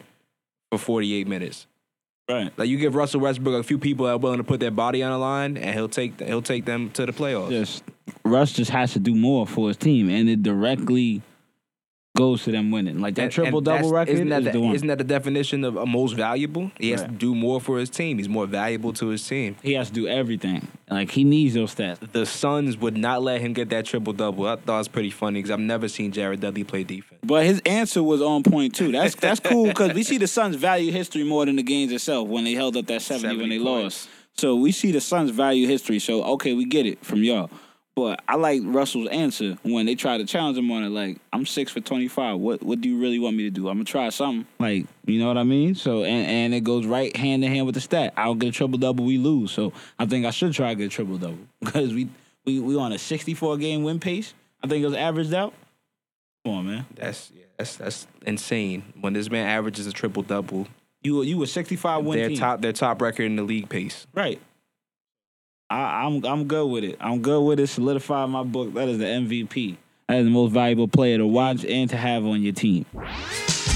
for 0.71 0.77
48 0.77 1.27
minutes. 1.27 1.65
Right. 2.29 2.51
Like 2.57 2.69
you 2.69 2.77
give 2.77 2.95
Russell 2.95 3.21
Westbrook 3.21 3.59
a 3.59 3.63
few 3.63 3.77
people 3.77 4.05
that 4.05 4.13
are 4.13 4.17
willing 4.17 4.39
to 4.39 4.43
put 4.43 4.59
their 4.59 4.71
body 4.71 5.03
on 5.03 5.11
the 5.11 5.17
line, 5.17 5.57
and 5.57 5.75
he'll 5.75 5.89
take 5.89 6.19
he'll 6.19 6.41
take 6.41 6.65
them 6.65 6.89
to 6.91 7.05
the 7.05 7.11
playoffs. 7.11 7.49
Just 7.49 7.83
Russ 8.23 8.51
just 8.51 8.71
has 8.71 8.93
to 8.93 8.99
do 8.99 9.13
more 9.13 9.45
for 9.45 9.67
his 9.67 9.77
team, 9.77 10.09
and 10.09 10.27
it 10.27 10.41
directly 10.41 11.21
goes 12.15 12.43
to 12.45 12.51
them 12.51 12.71
winning. 12.71 12.99
Like 12.99 13.15
that 13.15 13.23
And- 13.23 13.31
triple 13.31 13.59
and 13.59 13.65
double 13.65 13.91
record 13.91 14.13
Isn't 14.13 14.29
that, 14.29 14.39
is 14.39 14.45
the, 14.45 14.51
the 14.53 14.61
one. 14.61 14.73
isn't 14.75 14.87
that 14.87 14.97
the 14.97 15.03
definition 15.03 15.63
of 15.63 15.75
a 15.75 15.85
most 15.85 16.13
valuable? 16.13 16.71
He 16.79 16.89
has 16.91 17.01
Right. 17.01 17.09
to 17.11 17.15
do 17.15 17.35
more 17.35 17.61
for 17.61 17.77
his 17.77 17.89
team. 17.89 18.17
He's 18.17 18.29
more 18.29 18.47
valuable 18.47 18.93
to 18.93 19.07
his 19.09 19.27
team. 19.27 19.55
he 19.61 19.73
has 19.73 19.89
to 19.89 19.93
do 19.93 20.07
everything. 20.07 20.67
Like 20.89 21.11
he 21.11 21.23
needs 21.23 21.53
those 21.55 21.75
stats. 21.75 21.97
the 22.11 22.25
Suns 22.25 22.77
would 22.77 22.97
not 22.97 23.21
let 23.21 23.41
him 23.41 23.53
get 23.53 23.69
that 23.69 23.85
triple 23.85 24.13
double. 24.13 24.47
I 24.47 24.55
thought 24.55 24.75
it 24.75 24.77
was 24.77 24.87
pretty 24.87 25.09
funny 25.11 25.39
because 25.39 25.51
I've 25.51 25.59
never 25.59 25.87
seen 25.87 26.11
Jared 26.11 26.39
Dudley 26.39 26.63
play 26.63 26.83
defense. 26.83 27.19
But 27.23 27.45
his 27.45 27.61
answer 27.65 28.01
was 28.01 28.21
on 28.21 28.43
point 28.43 28.73
too. 28.75 28.91
That's 28.91 29.15
that's 29.15 29.39
cool 29.39 29.65
because 29.67 29.93
we 29.93 30.03
see 30.03 30.17
the 30.17 30.27
Suns 30.27 30.55
value 30.55 30.91
history 30.91 31.23
more 31.23 31.45
than 31.45 31.55
the 31.57 31.63
games 31.63 31.91
itself 31.91 32.27
when 32.27 32.43
they 32.45 32.53
held 32.53 32.77
up 32.77 32.85
that 32.87 33.01
seventy, 33.01 33.35
when 33.37 33.49
they 33.49 33.57
points. 33.59 34.05
lost. 34.05 34.09
So 34.37 34.55
we 34.55 34.71
see 34.71 34.91
the 34.91 35.01
Suns 35.01 35.31
value 35.31 35.65
history. 35.67 35.99
So 35.99 36.23
okay, 36.35 36.53
we 36.53 36.65
get 36.65 36.85
it 36.85 37.03
from 37.03 37.23
y'all. 37.23 37.49
But 37.95 38.21
I 38.27 38.35
like 38.35 38.61
Russell's 38.65 39.07
answer 39.07 39.57
when 39.63 39.85
they 39.85 39.95
try 39.95 40.17
to 40.17 40.25
challenge 40.25 40.57
him 40.57 40.69
on 40.69 40.83
it. 40.83 40.89
Like 40.89 41.17
I'm 41.31 41.45
six 41.45 41.71
for 41.71 41.79
twenty 41.79 42.09
five. 42.09 42.37
What 42.37 42.61
what 42.61 42.81
do 42.81 42.89
you 42.89 42.99
really 42.99 43.19
want 43.19 43.37
me 43.37 43.43
to 43.43 43.49
do? 43.49 43.69
I'm 43.69 43.75
gonna 43.75 43.85
try 43.85 44.09
something. 44.09 44.45
Like 44.59 44.85
you 45.05 45.17
know 45.19 45.27
what 45.27 45.37
I 45.37 45.43
mean. 45.43 45.75
So 45.75 46.03
and 46.03 46.27
and 46.27 46.53
it 46.53 46.65
goes 46.65 46.85
right 46.85 47.15
hand 47.15 47.45
in 47.45 47.51
hand 47.51 47.65
with 47.65 47.75
the 47.75 47.81
stat. 47.81 48.13
I 48.17 48.25
don't 48.25 48.37
get 48.37 48.49
a 48.49 48.51
triple 48.51 48.77
double, 48.77 49.05
we 49.05 49.17
lose. 49.17 49.51
So 49.51 49.71
I 49.97 50.05
think 50.05 50.25
I 50.25 50.31
should 50.31 50.51
try 50.51 50.69
to 50.69 50.75
get 50.75 50.85
a 50.87 50.89
triple 50.89 51.17
double 51.17 51.37
because 51.61 51.93
we 51.93 52.09
we 52.45 52.59
we 52.59 52.75
on 52.75 52.91
a 52.91 52.97
sixty 52.99 53.33
four 53.33 53.57
game 53.57 53.83
win 53.83 53.99
pace. 54.01 54.33
I 54.61 54.67
think 54.67 54.83
it 54.83 54.87
was 54.87 54.95
averaged 54.95 55.33
out. 55.33 55.53
Come 56.43 56.53
on, 56.53 56.65
man. 56.67 56.85
That's 56.95 57.31
yeah, 57.33 57.43
that's 57.57 57.77
that's 57.77 58.07
insane. 58.25 58.83
When 58.99 59.13
this 59.13 59.29
man 59.31 59.47
averages 59.47 59.87
a 59.87 59.93
triple 59.93 60.21
double, 60.23 60.67
You 61.01 61.21
you 61.23 61.41
a 61.43 61.47
65 61.47 62.03
win 62.03 62.17
their 62.19 62.27
team. 62.27 62.37
top 62.37 62.61
their 62.61 62.73
top 62.73 63.01
record 63.01 63.23
in 63.23 63.37
the 63.37 63.43
league 63.43 63.69
pace. 63.69 64.05
Right. 64.13 64.41
I, 65.69 66.05
I'm 66.05 66.23
I'm 66.25 66.45
good 66.47 66.67
with 66.67 66.83
it. 66.83 66.97
I'm 66.99 67.21
good 67.21 67.41
with 67.41 67.59
it. 67.59 67.67
Solidify 67.67 68.25
my 68.27 68.43
book. 68.43 68.73
That 68.73 68.87
is 68.87 68.99
the 68.99 69.05
MVP. 69.05 69.77
That 70.07 70.17
is 70.19 70.25
the 70.25 70.31
most 70.31 70.51
valuable 70.51 70.87
player 70.87 71.17
to 71.17 71.25
watch 71.25 71.65
and 71.65 71.89
to 71.89 71.97
have 71.97 72.25
on 72.25 72.41
your 72.43 72.53
team. 72.53 72.85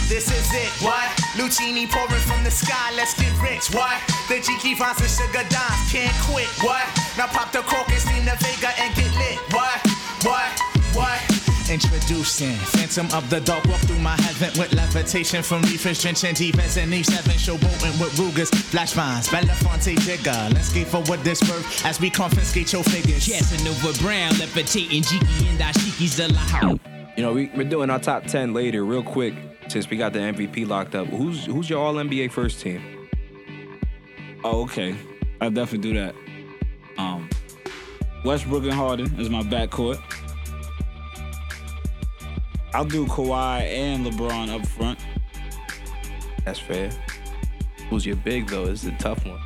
This 0.08 0.32
is 0.32 0.54
it. 0.54 0.70
What? 0.84 1.06
Lucini 1.38 1.90
pouring 1.90 2.22
from 2.22 2.44
the 2.44 2.52
sky. 2.52 2.92
Let's 2.96 3.14
get 3.20 3.32
rich. 3.42 3.74
What? 3.74 3.98
The 4.28 4.36
Jiki 4.36 4.78
Vines 4.78 5.02
and 5.02 5.10
Sugar 5.10 5.46
Dimes 5.50 5.92
can't 5.92 6.16
quit. 6.26 6.48
What? 6.62 6.86
Now 7.18 7.28
pop 7.28 7.52
the 7.52 7.60
cork 7.62 7.90
and 7.90 8.06
Nina 8.06 8.36
Vega 8.38 8.70
and 8.82 8.96
get 8.96 9.12
lit. 9.18 9.38
What? 9.54 9.82
What? 10.24 10.60
What? 10.96 11.29
Introducing 11.70 12.56
Phantom 12.56 13.06
of 13.16 13.30
the 13.30 13.40
Dark. 13.42 13.64
Walk 13.66 13.80
through 13.82 14.00
my 14.00 14.20
heaven 14.22 14.60
with 14.60 14.74
levitation 14.74 15.44
from 15.44 15.62
reefers, 15.62 16.02
drenching 16.02 16.34
defense 16.34 16.78
and 16.78 16.92
E7. 16.92 17.22
Showboating 17.38 18.02
with 18.02 18.18
Rugers, 18.18 18.50
Flash 18.50 18.94
Vines, 18.94 19.28
Belafonte 19.28 19.96
Jigger. 20.00 20.52
Let's 20.52 20.70
skate 20.70 20.88
forward 20.88 21.20
this 21.20 21.40
birth 21.42 21.86
as 21.86 22.02
we 22.02 22.10
confiscate 22.10 22.74
your 22.74 22.84
figures. 22.84 23.28
Casanova 23.28 23.94
Brown, 24.00 24.32
levitating 24.40 25.04
Jiki 25.04 25.50
and 25.52 25.60
Ashiki's 25.60 26.18
the 26.18 26.34
la 26.34 26.72
You 27.16 27.24
know, 27.24 27.34
we, 27.34 27.52
we're 27.56 27.70
doing 27.70 27.92
our 27.92 28.00
top 28.00 28.26
ten 28.26 28.52
later, 28.52 28.84
real 28.84 29.04
quick, 29.04 29.36
since 29.68 29.88
we 29.92 29.98
got 29.98 30.12
the 30.14 30.20
MVP 30.20 30.68
locked 30.68 30.96
up. 30.96 31.06
Who's 31.06 31.46
who's 31.46 31.70
your 31.70 31.86
All 31.86 31.94
NBA 31.94 32.32
first 32.32 32.62
team? 32.62 33.08
Oh, 34.44 34.64
okay. 34.64 34.96
I'll 35.40 35.52
definitely 35.52 35.92
do 35.92 36.00
that. 36.00 36.16
Um, 36.98 37.30
Westbrook 38.26 38.64
and 38.64 38.74
Harden 38.74 39.20
is 39.20 39.30
my 39.30 39.44
backcourt. 39.44 40.02
I'll 42.74 42.86
do 42.86 43.06
Kawhi 43.08 43.62
and 43.62 44.06
LeBron 44.06 44.50
up 44.50 44.66
front. 44.66 45.00
That's 46.46 46.60
fair. 46.60 46.92
Who's 47.90 48.06
your 48.06 48.16
big 48.18 48.48
though? 48.48 48.66
This 48.66 48.84
is 48.84 48.90
a 48.90 48.98
tough 48.98 49.26
one. 49.26 49.40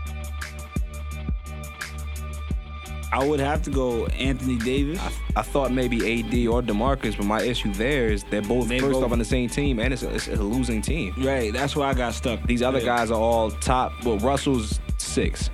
I 3.11 3.23
would 3.23 3.39
have 3.39 3.61
to 3.63 3.69
go 3.69 4.07
Anthony 4.07 4.57
Davis. 4.57 4.99
I 5.35 5.43
thought 5.43 5.71
maybe 5.71 5.97
AD 5.97 6.47
or 6.47 6.63
DeMarcus, 6.63 7.15
but 7.15 7.27
my 7.27 7.41
issue 7.43 7.71
there 7.73 8.07
is 8.07 8.23
they're 8.31 8.41
both 8.41 8.67
They 8.67 8.79
first 8.79 8.93
both- 8.93 9.03
off 9.03 9.11
on 9.11 9.19
the 9.19 9.25
same 9.25 9.49
team, 9.49 9.77
and 9.79 9.93
it's 9.93 10.01
a, 10.01 10.09
it's 10.15 10.27
a 10.29 10.35
losing 10.35 10.81
team. 10.81 11.13
Right. 11.19 11.53
That's 11.53 11.75
why 11.75 11.89
I 11.89 11.93
got 11.93 12.15
stuck. 12.15 12.41
These 12.47 12.63
other 12.63 12.79
Yeah. 12.79 12.85
guys 12.85 13.11
are 13.11 13.19
all 13.19 13.51
top. 13.51 13.93
Well, 14.03 14.17
Russell's 14.17 14.79
six, 14.97 15.51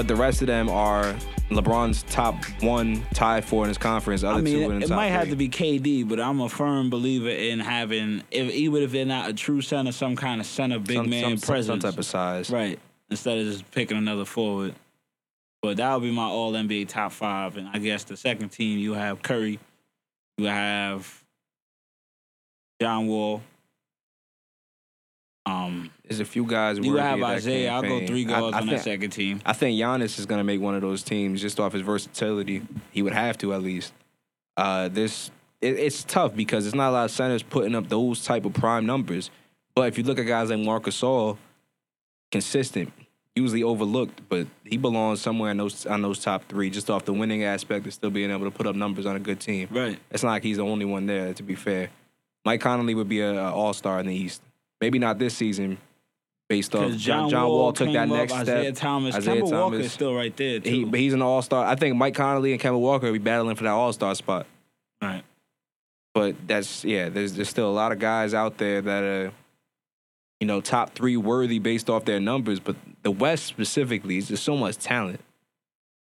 but 0.00 0.08
the 0.08 0.16
rest 0.16 0.40
of 0.40 0.46
them 0.46 0.70
are 0.70 1.14
LeBron's 1.50 2.04
top 2.04 2.42
one, 2.62 3.04
tied 3.12 3.44
for 3.44 3.64
in 3.64 3.68
his 3.68 3.76
conference. 3.76 4.24
Other 4.24 4.36
I 4.36 4.38
two 4.38 4.44
mean, 4.44 4.62
in 4.62 4.62
it, 4.62 4.68
the 4.68 4.84
it 4.86 4.88
top 4.88 4.96
might 4.96 5.08
have 5.08 5.28
to 5.28 5.36
be 5.36 5.50
KD, 5.50 6.08
but 6.08 6.18
I'm 6.18 6.40
a 6.40 6.48
firm 6.48 6.88
believer 6.88 7.28
in 7.28 7.60
having, 7.60 8.22
if, 8.30 8.50
even 8.50 8.82
if 8.82 8.92
they're 8.92 9.04
not 9.04 9.28
a 9.28 9.34
true 9.34 9.60
center, 9.60 9.92
some 9.92 10.16
kind 10.16 10.40
of 10.40 10.46
center 10.46 10.78
big 10.78 10.96
some, 10.96 11.10
man 11.10 11.36
some- 11.36 11.46
presence. 11.46 11.82
some 11.82 11.90
type 11.90 11.98
of 11.98 12.06
size. 12.06 12.48
Right. 12.48 12.78
Instead 13.10 13.36
of 13.40 13.44
just 13.44 13.70
picking 13.72 13.98
another 13.98 14.24
forward. 14.24 14.74
But 15.60 15.76
that 15.76 15.92
would 15.92 16.02
be 16.02 16.12
my 16.12 16.24
all 16.24 16.54
NBA 16.54 16.88
top 16.88 17.12
five. 17.12 17.58
And 17.58 17.68
I 17.68 17.76
guess 17.76 18.04
the 18.04 18.16
second 18.16 18.48
team, 18.48 18.78
you 18.78 18.94
have 18.94 19.20
Curry, 19.20 19.58
you 20.38 20.46
have 20.46 21.22
John 22.80 23.06
Wall. 23.06 23.42
Um, 25.44 25.90
There's 26.10 26.18
a 26.18 26.24
few 26.24 26.44
guys. 26.44 26.76
you 26.76 26.96
have 26.96 27.22
Isaiah. 27.22 27.70
I'll 27.70 27.82
go 27.82 28.04
three 28.04 28.26
I- 28.26 28.40
I 28.40 28.42
on 28.42 28.52
think, 28.54 28.70
that 28.70 28.82
second 28.82 29.10
team. 29.10 29.40
I 29.46 29.52
think 29.52 29.78
Giannis 29.80 30.18
is 30.18 30.26
going 30.26 30.40
to 30.40 30.44
make 30.44 30.60
one 30.60 30.74
of 30.74 30.80
those 30.82 31.04
teams 31.04 31.40
just 31.40 31.60
off 31.60 31.72
his 31.72 31.82
versatility. 31.82 32.62
He 32.90 33.00
would 33.02 33.12
have 33.12 33.38
to 33.38 33.54
at 33.54 33.62
least. 33.62 33.92
Uh, 34.56 34.88
this 34.88 35.30
it, 35.60 35.78
it's 35.78 36.02
tough 36.02 36.34
because 36.34 36.66
it's 36.66 36.74
not 36.74 36.90
a 36.90 36.92
lot 36.92 37.04
of 37.04 37.10
centers 37.12 37.44
putting 37.44 37.76
up 37.76 37.88
those 37.88 38.24
type 38.24 38.44
of 38.44 38.54
prime 38.54 38.86
numbers. 38.86 39.30
But 39.76 39.86
if 39.86 39.98
you 39.98 40.02
look 40.02 40.18
at 40.18 40.26
guys 40.26 40.50
like 40.50 40.58
Marc 40.58 40.82
Gasol, 40.86 41.38
consistent, 42.32 42.92
usually 43.36 43.62
overlooked, 43.62 44.20
but 44.28 44.48
he 44.64 44.76
belongs 44.76 45.20
somewhere 45.20 45.52
in 45.52 45.58
those 45.58 45.86
on 45.86 46.02
those 46.02 46.18
top 46.18 46.42
three, 46.48 46.70
just 46.70 46.90
off 46.90 47.04
the 47.04 47.12
winning 47.12 47.44
aspect 47.44 47.86
of 47.86 47.94
still 47.94 48.10
being 48.10 48.32
able 48.32 48.46
to 48.46 48.50
put 48.50 48.66
up 48.66 48.74
numbers 48.74 49.06
on 49.06 49.14
a 49.14 49.20
good 49.20 49.38
team. 49.38 49.68
Right. 49.70 49.96
It's 50.10 50.24
not 50.24 50.30
like 50.30 50.42
he's 50.42 50.56
the 50.56 50.64
only 50.64 50.86
one 50.86 51.06
there. 51.06 51.32
To 51.34 51.42
be 51.44 51.54
fair, 51.54 51.90
Mike 52.44 52.60
Conley 52.60 52.96
would 52.96 53.08
be 53.08 53.20
a, 53.20 53.44
All 53.50 53.72
Star 53.72 54.00
in 54.00 54.06
the 54.06 54.14
East. 54.14 54.42
Maybe 54.80 54.98
not 54.98 55.18
this 55.20 55.36
season, 55.36 55.78
based 56.50 56.74
off 56.74 56.90
John, 56.90 56.98
John, 56.98 57.30
John 57.30 57.48
Wall, 57.48 57.72
took 57.72 57.92
that 57.92 58.02
up, 58.02 58.08
next 58.08 58.32
Isaiah 58.34 58.74
step. 58.74 58.82
Thomas. 58.82 59.14
Isaiah 59.14 59.36
Kemba 59.36 59.42
Walker 59.44 59.52
Thomas. 59.76 59.86
is 59.86 59.92
still 59.92 60.14
right 60.14 60.36
there, 60.36 60.58
too. 60.60 60.68
He, 60.70 60.84
but 60.84 60.98
he's 61.00 61.14
an 61.14 61.22
all 61.22 61.40
star. 61.40 61.64
I 61.64 61.76
think 61.76 61.96
Mike 61.96 62.14
Conley 62.16 62.52
and 62.52 62.60
Kemba 62.60 62.78
Walker 62.78 63.06
will 63.06 63.12
be 63.14 63.18
battling 63.20 63.54
for 63.56 63.62
that 63.64 63.70
all 63.70 63.92
star 63.94 64.14
spot. 64.14 64.46
right. 65.00 65.22
But 66.12 66.34
that's 66.48 66.84
yeah. 66.84 67.08
There's 67.08 67.34
there's 67.34 67.48
still 67.48 67.70
a 67.70 67.72
lot 67.72 67.92
of 67.92 68.00
guys 68.00 68.34
out 68.34 68.58
there 68.58 68.82
that 68.82 69.02
are, 69.04 69.32
you 70.40 70.46
know, 70.48 70.60
top 70.60 70.92
three 70.96 71.16
worthy 71.16 71.60
based 71.60 71.88
off 71.88 72.04
their 72.04 72.18
numbers. 72.18 72.58
But 72.58 72.74
the 73.04 73.12
West 73.12 73.46
specifically 73.46 74.16
is 74.18 74.26
just 74.26 74.42
so 74.42 74.56
much 74.56 74.76
talent. 74.76 75.20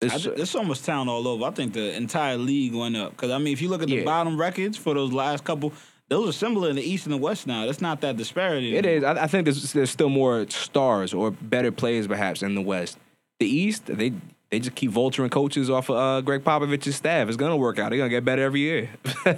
It's- 0.00 0.22
th- 0.22 0.34
there's 0.34 0.50
so 0.50 0.64
much 0.64 0.80
talent 0.82 1.10
all 1.10 1.28
over. 1.28 1.44
I 1.44 1.50
think 1.50 1.74
the 1.74 1.94
entire 1.94 2.38
league 2.38 2.74
went 2.74 2.96
up. 2.96 3.10
Because, 3.12 3.30
I 3.30 3.36
mean, 3.38 3.52
if 3.52 3.60
you 3.60 3.68
look 3.68 3.82
at 3.82 3.88
the 3.88 3.96
Yeah. 3.96 4.04
bottom 4.04 4.40
records 4.40 4.78
for 4.78 4.94
those 4.94 5.12
last 5.12 5.44
couple, 5.44 5.74
those 6.12 6.28
are 6.28 6.32
similar 6.32 6.70
in 6.70 6.76
the 6.76 6.82
East 6.82 7.06
and 7.06 7.12
the 7.12 7.18
West 7.18 7.46
now. 7.46 7.66
That's 7.66 7.80
not 7.80 8.00
that 8.02 8.16
disparity. 8.16 8.76
It 8.76 8.84
anymore. 8.86 9.10
is. 9.12 9.18
I, 9.18 9.24
I 9.24 9.26
think 9.26 9.44
there's 9.44 9.72
there's 9.72 9.90
still 9.90 10.08
more 10.08 10.46
stars 10.48 11.12
or 11.14 11.30
better 11.30 11.72
players 11.72 12.06
perhaps 12.06 12.42
in 12.42 12.54
the 12.54 12.60
West. 12.62 12.98
The 13.40 13.46
East, 13.46 13.86
they 13.86 14.12
they 14.50 14.58
just 14.60 14.74
keep 14.74 14.90
vulturing 14.90 15.30
coaches 15.30 15.70
off 15.70 15.88
of 15.88 15.96
uh, 15.96 16.20
Gregg 16.20 16.44
Popovich's 16.44 16.94
staff. 16.94 17.26
It's 17.28 17.38
gonna 17.38 17.56
work 17.56 17.78
out. 17.78 17.88
They're 17.88 17.98
gonna 17.98 18.10
get 18.10 18.24
better 18.24 18.42
every 18.42 18.60
year. 18.60 18.90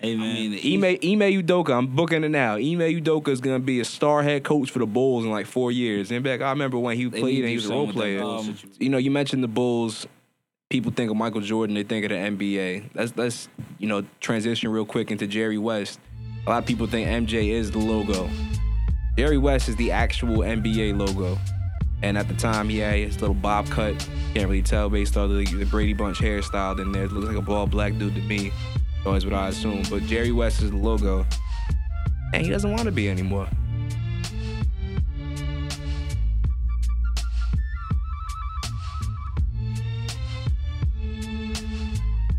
Hey, 0.00 0.16
man. 0.16 0.50
the 0.50 0.68
East- 0.68 0.84
Ime 0.84 1.22
Ime 1.22 1.42
Udoka, 1.42 1.70
I'm 1.74 1.86
booking 1.86 2.24
it 2.24 2.28
now. 2.28 2.56
Ime 2.56 2.80
Udoka 3.00 3.28
is 3.28 3.40
gonna 3.40 3.58
be 3.58 3.80
a 3.80 3.84
star 3.86 4.22
head 4.22 4.44
coach 4.44 4.70
for 4.70 4.80
the 4.80 4.86
Bulls 4.86 5.24
in 5.24 5.30
like 5.30 5.46
four 5.46 5.72
years. 5.72 6.10
And 6.10 6.22
back, 6.22 6.42
I 6.42 6.50
remember 6.50 6.78
when 6.78 6.98
he 6.98 7.08
played 7.08 7.38
and 7.40 7.48
he 7.48 7.54
was 7.54 7.70
a 7.70 7.72
role 7.72 7.90
player. 7.90 8.22
Um, 8.22 8.54
you 8.78 8.90
know, 8.90 8.98
you 8.98 9.10
mentioned 9.10 9.42
the 9.42 9.48
Bulls. 9.48 10.06
People 10.74 10.90
think 10.90 11.08
of 11.08 11.16
Michael 11.16 11.40
Jordan, 11.40 11.76
they 11.76 11.84
think 11.84 12.04
of 12.04 12.08
the 12.08 12.16
NBA. 12.16 12.90
Let's 12.94 13.16
let's 13.16 13.48
you 13.78 13.86
know 13.86 14.04
transition 14.18 14.68
real 14.72 14.84
quick 14.84 15.12
into 15.12 15.28
Jerry 15.28 15.56
West. 15.56 16.00
A 16.48 16.50
lot 16.50 16.58
of 16.58 16.66
people 16.66 16.88
think 16.88 17.06
MJ 17.06 17.50
is 17.50 17.70
the 17.70 17.78
logo. 17.78 18.28
Jerry 19.16 19.38
West 19.38 19.68
is 19.68 19.76
the 19.76 19.92
actual 19.92 20.38
NBA 20.38 20.98
logo. 20.98 21.38
And 22.02 22.18
at 22.18 22.26
the 22.26 22.34
time, 22.34 22.68
had 22.70 22.98
his 22.98 23.20
little 23.20 23.36
bob 23.36 23.68
cut. 23.68 23.94
Can't 24.34 24.48
really 24.48 24.62
tell 24.62 24.90
based 24.90 25.16
on 25.16 25.28
the, 25.28 25.44
the 25.44 25.64
Brady 25.64 25.92
Bunch 25.92 26.18
hairstyle. 26.18 26.76
Then 26.76 26.90
there 26.90 27.06
looks 27.06 27.28
like 27.28 27.36
a 27.36 27.40
bald 27.40 27.70
black 27.70 27.96
dude 27.96 28.16
to 28.16 28.22
me. 28.22 28.50
Always 29.06 29.24
what 29.24 29.32
I 29.32 29.50
assume. 29.50 29.84
But 29.88 30.02
Jerry 30.02 30.32
West 30.32 30.60
is 30.60 30.72
the 30.72 30.76
logo. 30.76 31.24
And 32.32 32.42
he 32.42 32.50
doesn't 32.50 32.72
want 32.72 32.86
to 32.86 32.90
be 32.90 33.08
anymore. 33.08 33.46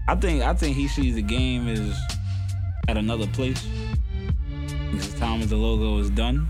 I 0.08 0.16
think 0.16 0.44
I 0.44 0.54
think 0.54 0.76
he 0.76 0.88
sees 0.88 1.16
the 1.16 1.22
game 1.22 1.68
as 1.68 1.98
at 2.88 2.98
another 2.98 3.28
place. 3.28 3.66
Because 4.92 5.14
time 5.16 5.42
as 5.42 5.50
the 5.50 5.56
logo 5.56 5.98
is 6.00 6.10
done. 6.10 6.48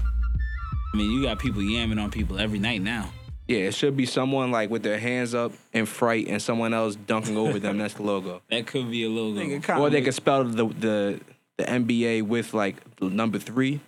I 0.94 0.98
mean, 0.98 1.12
you 1.12 1.24
got 1.24 1.40
people 1.40 1.62
yamming 1.62 2.02
on 2.02 2.12
people 2.12 2.38
every 2.38 2.60
night 2.60 2.82
now. 2.82 3.10
Yeah, 3.48 3.60
it 3.60 3.76
should 3.76 3.96
be 3.96 4.06
someone 4.06 4.52
like 4.52 4.70
with 4.70 4.82
their 4.82 5.00
hands 5.00 5.36
up 5.36 5.52
in 5.72 5.86
fright 5.86 6.28
and 6.28 6.42
someone 6.42 6.74
else 6.74 6.96
dunking 6.96 7.38
over 7.38 7.60
them. 7.60 7.78
That's 7.78 7.94
the 7.94 8.04
logo. 8.04 8.42
That 8.50 8.66
could 8.66 8.90
be 8.90 9.04
a 9.04 9.10
logo. 9.10 9.62
Or 9.80 9.90
they 9.90 10.02
could 10.02 10.14
spell 10.14 10.44
the 10.44 10.66
the 10.68 11.20
the 11.58 11.64
NBA 11.64 12.24
with 12.24 12.54
like 12.54 12.78
the 12.98 13.10
number 13.10 13.40
three, 13.40 13.80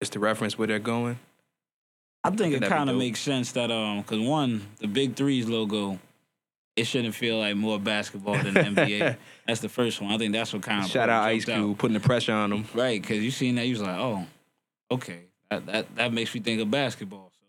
just 0.00 0.12
to 0.12 0.20
reference 0.20 0.58
where 0.58 0.68
they're 0.68 0.78
going. 0.78 1.18
I 2.22 2.30
think 2.30 2.54
it 2.54 2.60
That'd 2.60 2.76
kind 2.76 2.90
of 2.90 2.96
makes 2.96 3.20
sense 3.20 3.52
that 3.52 3.70
um, 3.70 4.02
because 4.02 4.20
one, 4.20 4.66
the 4.78 4.86
Big 4.86 5.16
Three's 5.16 5.48
logo, 5.48 5.98
it 6.76 6.84
shouldn't 6.84 7.14
feel 7.14 7.38
like 7.38 7.56
more 7.56 7.78
basketball 7.78 8.34
than 8.34 8.54
the 8.54 8.60
NBA. 8.60 9.16
That's 9.46 9.60
the 9.60 9.68
first 9.68 10.00
one. 10.00 10.12
I 10.12 10.18
think 10.18 10.32
that's 10.32 10.52
what 10.52 10.62
kind 10.62 10.84
of 10.84 10.90
Shout 10.90 11.08
out 11.08 11.24
Ice 11.24 11.44
Cube 11.44 11.76
putting 11.76 11.94
the 11.94 12.00
pressure 12.00 12.32
on 12.32 12.50
them. 12.50 12.64
right? 12.74 13.00
Because 13.00 13.22
you 13.22 13.30
seen 13.30 13.56
that, 13.56 13.66
you 13.66 13.72
was 13.72 13.82
like, 13.82 13.98
oh, 13.98 14.24
okay, 14.90 15.24
that 15.50 15.66
that 15.66 15.96
that 15.96 16.12
makes 16.12 16.34
me 16.34 16.40
think 16.40 16.60
of 16.60 16.70
basketball. 16.70 17.32
So 17.32 17.44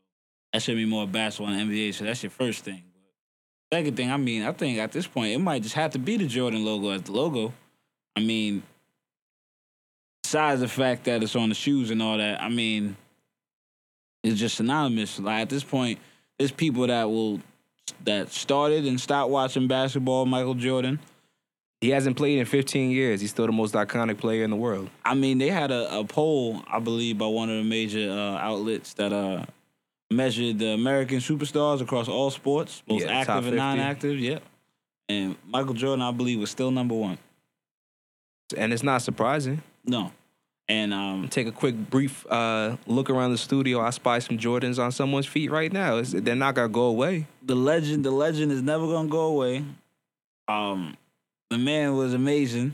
that 0.51 0.61
should 0.63 0.75
be 0.75 0.85
more 0.85 1.07
basketball 1.07 1.53
than 1.53 1.69
NBA. 1.69 1.93
So 1.93 2.05
that's 2.05 2.23
your 2.23 2.31
first 2.31 2.65
thing. 2.65 2.83
But 3.69 3.77
second 3.77 3.95
thing, 3.95 4.11
I 4.11 4.17
mean, 4.17 4.43
I 4.43 4.51
think 4.51 4.79
at 4.79 4.91
this 4.91 5.05
point 5.05 5.33
it 5.33 5.39
might 5.39 5.61
just 5.61 5.75
have 5.75 5.91
to 5.91 5.99
be 5.99 6.17
the 6.17 6.27
Jordan 6.27 6.65
logo 6.65 6.89
as 6.89 7.03
the 7.03 7.11
logo. 7.11 7.53
I 8.15 8.21
mean, 8.21 8.63
besides 10.23 10.61
the 10.61 10.67
fact 10.67 11.03
that 11.05 11.21
it's 11.21 11.35
on 11.35 11.49
the 11.49 11.55
shoes 11.55 11.91
and 11.91 12.01
all 12.01 12.17
that, 12.17 12.41
I 12.41 12.49
mean, 12.49 12.97
it's 14.23 14.39
just 14.39 14.57
synonymous. 14.57 15.19
Like 15.19 15.43
at 15.43 15.49
this 15.49 15.63
point, 15.63 15.99
there's 16.37 16.51
people 16.51 16.87
that 16.87 17.03
will 17.03 17.39
that 18.05 18.31
started 18.31 18.85
and 18.85 18.99
stopped 18.99 19.29
watching 19.29 19.67
basketball. 19.67 20.25
Michael 20.25 20.55
Jordan. 20.55 20.99
He 21.81 21.89
hasn't 21.89 22.15
played 22.15 22.37
in 22.37 22.45
15 22.45 22.91
years. 22.91 23.21
He's 23.21 23.31
still 23.31 23.47
the 23.47 23.51
most 23.51 23.73
iconic 23.73 24.19
player 24.19 24.43
in 24.43 24.51
the 24.51 24.55
world. 24.55 24.89
I 25.03 25.15
mean, 25.15 25.39
they 25.39 25.49
had 25.49 25.71
a, 25.71 25.99
a 25.99 26.03
poll, 26.03 26.61
I 26.71 26.79
believe, 26.79 27.17
by 27.17 27.25
one 27.25 27.49
of 27.49 27.57
the 27.57 27.63
major 27.63 28.11
uh, 28.11 28.37
outlets 28.37 28.93
that 28.93 29.11
uh, 29.11 29.45
measured 30.11 30.59
the 30.59 30.67
American 30.73 31.17
superstars 31.17 31.81
across 31.81 32.07
all 32.07 32.29
sports, 32.29 32.83
both 32.87 33.01
Yeah, 33.01 33.07
active 33.07 33.47
and 33.47 33.55
non-active. 33.55 34.19
Yep. 34.19 34.43
And 35.09 35.35
Michael 35.47 35.73
Jordan, 35.73 36.03
I 36.03 36.11
believe, 36.11 36.39
was 36.39 36.51
still 36.51 36.69
number 36.69 36.93
one. 36.93 37.17
And 38.55 38.71
it's 38.73 38.83
not 38.83 39.01
surprising. 39.01 39.63
No. 39.83 40.11
And 40.67 40.93
um, 40.93 41.27
Take 41.27 41.47
a 41.47 41.51
quick, 41.51 41.75
brief 41.89 42.25
uh, 42.29 42.77
look 42.87 43.09
around 43.09 43.31
the 43.31 43.37
studio. 43.37 43.81
I 43.81 43.89
spy 43.89 44.19
some 44.19 44.37
Jordans 44.37 44.81
on 44.81 44.91
someone's 44.91 45.25
feet 45.25 45.51
right 45.51 45.71
now. 45.71 45.97
It's, 45.97 46.11
they're 46.11 46.35
not 46.35 46.55
gonna 46.55 46.69
go 46.69 46.83
away. 46.83 47.27
the 47.43 47.55
legend, 47.55 48.05
the 48.05 48.11
legend 48.11 48.51
is 48.51 48.61
never 48.61 48.87
gonna 48.87 49.09
go 49.09 49.23
away. 49.25 49.65
Um, 50.47 50.95
the 51.49 51.57
man 51.57 51.95
was 51.95 52.13
amazing, 52.13 52.73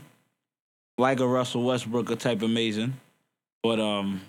like 0.96 1.18
a 1.20 1.26
Russell 1.26 1.64
Westbrook 1.64 2.16
type 2.20 2.42
amazing, 2.42 2.94
but 3.62 3.80
um, 3.80 4.20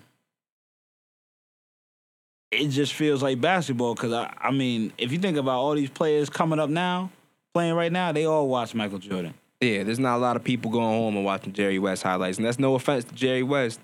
it 2.50 2.68
just 2.68 2.94
feels 2.94 3.22
like 3.22 3.40
basketball. 3.40 3.94
Cause 3.94 4.12
I, 4.12 4.34
I 4.40 4.50
mean, 4.50 4.92
if 4.98 5.12
you 5.12 5.18
think 5.18 5.36
about 5.36 5.58
all 5.58 5.74
these 5.74 5.90
players 5.90 6.28
coming 6.28 6.58
up 6.58 6.70
now, 6.70 7.10
playing 7.54 7.74
right 7.74 7.92
now, 7.92 8.12
they 8.12 8.24
all 8.24 8.48
watch 8.48 8.74
Michael 8.74 8.98
Jordan. 8.98 9.34
Yeah, 9.60 9.82
there's 9.84 9.98
not 9.98 10.16
a 10.16 10.18
lot 10.18 10.36
of 10.36 10.44
people 10.44 10.70
going 10.70 10.86
home 10.98 11.16
and 11.16 11.24
watching 11.24 11.52
Jerry 11.52 11.78
West 11.78 12.02
highlights, 12.02 12.38
and 12.38 12.46
that's 12.46 12.58
no 12.58 12.74
offense 12.74 13.04
to 13.04 13.14
Jerry 13.14 13.42
West. 13.42 13.78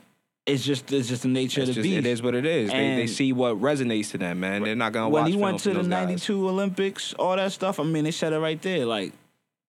It's 0.46 0.64
just, 0.64 0.90
it's 0.92 1.08
just 1.08 1.22
the 1.22 1.28
nature 1.28 1.60
It's 1.62 1.70
of 1.70 1.74
the 1.76 1.82
just, 1.82 1.90
beast. 1.94 2.06
it 2.06 2.08
is 2.08 2.22
what 2.22 2.34
it 2.34 2.46
is. 2.46 2.70
They, 2.70 2.94
they 2.96 3.06
see 3.08 3.32
what 3.32 3.60
resonates 3.60 4.12
to 4.12 4.18
them, 4.18 4.40
man. 4.40 4.62
They're 4.62 4.76
not 4.76 4.92
gonna 4.92 5.08
when 5.08 5.24
watch 5.24 5.30
When 5.30 5.32
he 5.32 5.38
went 5.42 5.58
to 5.60 5.68
the 5.70 5.74
from 5.80 5.88
those 5.90 5.98
guys. 5.98 6.06
'92 6.08 6.48
Olympics, 6.48 7.12
all 7.14 7.34
that 7.36 7.50
stuff. 7.52 7.80
I 7.80 7.82
mean, 7.82 8.04
they 8.04 8.10
said 8.12 8.32
it 8.32 8.38
right 8.38 8.60
there. 8.62 8.86
Like 8.86 9.12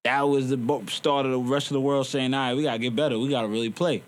that 0.04 0.22
was 0.22 0.50
the 0.50 0.84
start 0.88 1.26
of 1.26 1.32
the 1.32 1.40
rest 1.40 1.68
of 1.68 1.74
the 1.74 1.82
world 1.82 2.06
saying, 2.08 2.34
"All 2.34 2.40
right, 2.40 2.56
we 2.56 2.64
gotta 2.64 2.78
get 2.80 2.96
better. 2.96 3.18
We 3.20 3.28
gotta 3.30 3.48
really 3.48 3.72
play. 3.72 4.04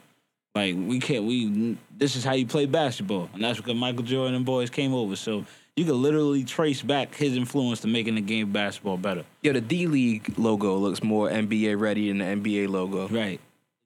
Like 0.55 0.75
we 0.77 0.99
can't. 0.99 1.25
We 1.25 1.75
this 1.97 2.15
is 2.15 2.23
how 2.23 2.33
you 2.33 2.45
play 2.45 2.65
basketball." 2.67 3.29
And 3.33 3.43
that's 3.43 3.57
because 3.57 3.75
Michael 3.75 4.03
Jordan 4.03 4.35
and 4.35 4.45
boys 4.45 4.69
came 4.69 4.93
over. 4.93 5.15
So 5.15 5.45
you 5.79 5.85
could 5.85 5.95
literally 5.95 6.43
trace 6.43 6.81
back 6.81 7.15
his 7.15 7.37
influence 7.37 7.79
to 7.79 7.87
making 7.87 8.15
the 8.15 8.21
game 8.21 8.47
of 8.47 8.53
basketball 8.53 8.97
better. 8.97 9.23
Yeah, 9.41 9.53
the 9.53 9.61
D 9.61 9.87
League 9.87 10.37
logo 10.37 10.75
looks 10.75 11.01
more 11.01 11.29
NBA 11.29 11.79
ready 11.79 12.11
than 12.11 12.17
the 12.17 12.25
NBA 12.25 12.67
logo. 12.67 13.07
Right. 13.07 13.39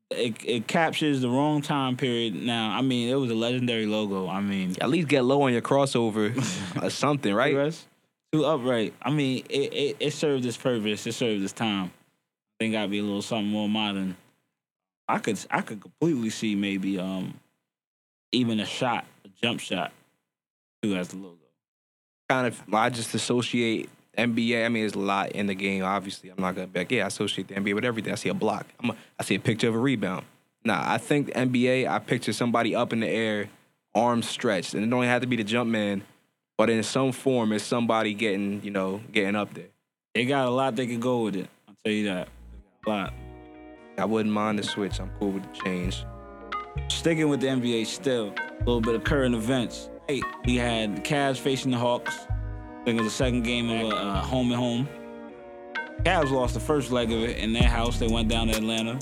It 0.10 0.36
it 0.44 0.68
captures 0.68 1.22
the 1.22 1.30
wrong 1.30 1.62
time 1.62 1.96
period. 1.96 2.34
Now, 2.34 2.72
I 2.72 2.82
mean, 2.82 3.10
it 3.10 3.16
was 3.16 3.30
a 3.30 3.36
legendary 3.36 3.86
logo. 3.86 4.28
I 4.28 4.42
mean, 4.42 4.76
At 4.82 4.90
least 4.90 5.08
get 5.08 5.24
low 5.24 5.44
on 5.44 5.54
your 5.54 5.62
crossover 5.62 6.36
or 6.84 6.90
something, 6.90 7.32
right? 7.32 7.56
Rest. 7.56 7.86
Too 8.32 8.44
upright. 8.44 8.96
I 9.00 9.12
mean, 9.12 9.46
it, 9.48 9.74
it, 9.74 9.98
it 10.00 10.14
served 10.14 10.44
its 10.48 10.58
purpose. 10.58 11.06
It 11.06 11.12
served 11.12 11.44
its 11.44 11.54
time. 11.54 11.86
I 11.86 12.64
think 12.64 12.76
I'd 12.76 12.90
be 12.90 12.98
a 12.98 13.04
little 13.04 13.22
something 13.22 13.52
more 13.52 13.70
modern. 13.70 14.18
I 15.08 15.20
could 15.20 15.40
I 15.52 15.62
could 15.62 15.80
completely 15.80 16.32
see 16.32 16.56
maybe 16.56 16.98
um 16.98 17.36
even 18.32 18.60
a 18.60 18.66
shot, 18.66 19.06
a 19.26 19.30
jump 19.40 19.60
shot, 19.60 19.92
too 20.82 20.96
as 20.96 21.10
the 21.10 21.18
logo. 21.18 21.43
Kind 22.34 22.48
of, 22.48 22.74
I 22.74 22.90
just 22.90 23.14
associate 23.14 23.92
NBA. 24.18 24.66
I 24.66 24.70
mean, 24.70 24.82
there's 24.82 24.96
a 24.96 25.00
lot 25.00 25.34
in 25.34 25.46
the 25.46 25.54
game. 25.54 25.84
Obviously, 25.84 26.32
I'm 26.32 26.42
not 26.42 26.56
gonna 26.56 26.66
be 26.66 26.80
like, 26.80 26.92
yeah, 26.92 27.04
I 27.04 27.08
associate 27.08 27.48
the 27.48 27.54
NBA 27.54 27.76
with 27.76 27.86
everything. 27.86 28.12
I 28.12 28.16
see 28.16 28.30
a 28.30 28.34
block. 28.34 28.66
I'm 28.80 28.90
a, 28.90 28.96
I 29.20 29.24
see 29.24 29.36
a 29.36 29.40
picture 29.40 29.68
of 29.68 29.76
a 29.76 29.78
rebound. 29.78 30.26
Nah, 30.66 30.82
I 30.84 30.98
think 30.98 31.28
the 31.28 31.34
NBA. 31.34 31.88
I 31.88 32.00
picture 32.00 32.34
somebody 32.34 32.74
up 32.74 32.92
in 32.92 33.02
the 33.02 33.08
air, 33.08 33.50
arms 33.94 34.28
stretched, 34.28 34.74
and 34.74 34.84
it 34.84 34.90
don't 34.90 35.04
have 35.04 35.22
to 35.22 35.28
be 35.28 35.36
the 35.36 35.44
jump 35.44 35.70
man, 35.70 36.02
but 36.58 36.72
in 36.72 36.82
some 36.82 37.12
form, 37.12 37.52
it's 37.52 37.64
somebody 37.64 38.16
getting, 38.16 38.64
you 38.64 38.72
know, 38.72 39.00
getting 39.12 39.36
up 39.36 39.54
there. 39.54 39.68
They 40.16 40.26
got 40.26 40.48
a 40.48 40.50
lot 40.50 40.76
they 40.76 40.88
can 40.88 41.00
go 41.00 41.26
with 41.26 41.36
it. 41.36 41.48
I'll 41.68 41.76
tell 41.86 41.94
you 41.94 42.06
that. 42.06 42.30
A 42.88 42.90
lot. 42.90 43.14
I 44.00 44.06
wouldn't 44.06 44.34
mind 44.34 44.58
the 44.58 44.64
switch. 44.64 45.00
I'm 45.00 45.12
cool 45.20 45.34
with 45.34 45.44
the 45.44 45.60
change. 45.64 46.04
Sticking 46.88 47.30
with 47.30 47.42
the 47.42 47.48
NBA 47.48 47.86
still, 47.86 48.34
a 48.50 48.58
little 48.60 48.82
bit 48.82 48.96
of 48.96 49.04
current 49.04 49.36
events. 49.36 49.92
Hey, 50.10 50.22
we 50.46 50.58
had 50.58 50.98
the 50.98 51.02
Cavs 51.02 51.38
facing 51.38 51.72
the 51.72 51.78
Hawks. 51.78 52.14
I 52.28 52.84
think 52.84 53.00
it 53.00 53.04
was 53.04 53.14
the 53.14 53.18
second 53.18 53.44
game 53.44 53.70
of 53.70 53.90
a 53.90 53.96
uh, 53.96 54.22
home 54.22 54.52
and 54.52 54.60
home. 54.60 54.90
Cavs 56.04 56.30
lost 56.30 56.56
the 56.56 56.60
first 56.60 56.92
leg 56.92 57.10
of 57.10 57.24
it 57.24 57.38
in 57.38 57.54
their 57.54 57.70
house. 57.70 58.00
They 58.00 58.10
went 58.10 58.28
down 58.28 58.48
to 58.48 58.58
Atlanta, 58.58 59.00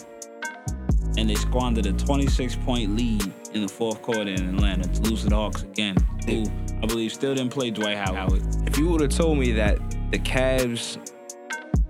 and 1.17 1.27
they 1.27 1.33
squandered 1.33 1.87
a 1.87 1.93
26 1.93 2.55
point 2.57 2.95
lead 2.95 3.33
in 3.53 3.63
the 3.63 3.67
fourth 3.67 4.03
quarter 4.03 4.29
in 4.29 4.53
Atlanta 4.53 4.87
to 4.87 5.01
lose 5.01 5.23
to 5.23 5.29
the 5.29 5.35
Hawks 5.35 5.63
again. 5.63 5.95
Who 6.27 6.43
I 6.83 6.85
believe 6.85 7.11
still 7.11 7.33
didn't 7.33 7.51
play 7.51 7.71
Dwight 7.71 7.97
Howard. 7.97 8.43
If 8.67 8.77
you 8.77 8.87
would 8.89 9.01
have 9.01 9.09
told 9.09 9.39
me 9.39 9.53
that 9.53 9.79
the 10.11 10.19
Cavs 10.19 10.99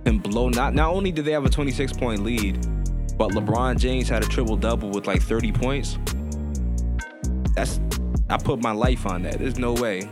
can 0.06 0.20
blow, 0.20 0.48
not 0.48 0.74
not 0.74 0.94
only 0.94 1.12
did 1.12 1.26
they 1.26 1.34
have 1.34 1.44
a 1.44 1.50
26 1.50 1.92
point 1.92 2.24
lead, 2.24 2.62
but 3.18 3.32
LeBron 3.32 3.78
James 3.78 4.08
had 4.08 4.24
a 4.24 4.28
triple 4.28 4.56
double 4.56 4.90
with 4.90 5.06
like 5.06 5.22
30 5.22 5.52
points. 5.52 6.00
That's 7.56 7.82
I 8.32 8.38
put 8.38 8.62
my 8.62 8.72
life 8.72 9.06
on 9.06 9.24
that. 9.24 9.40
There's 9.40 9.60
no 9.60 9.74
way. 9.74 10.08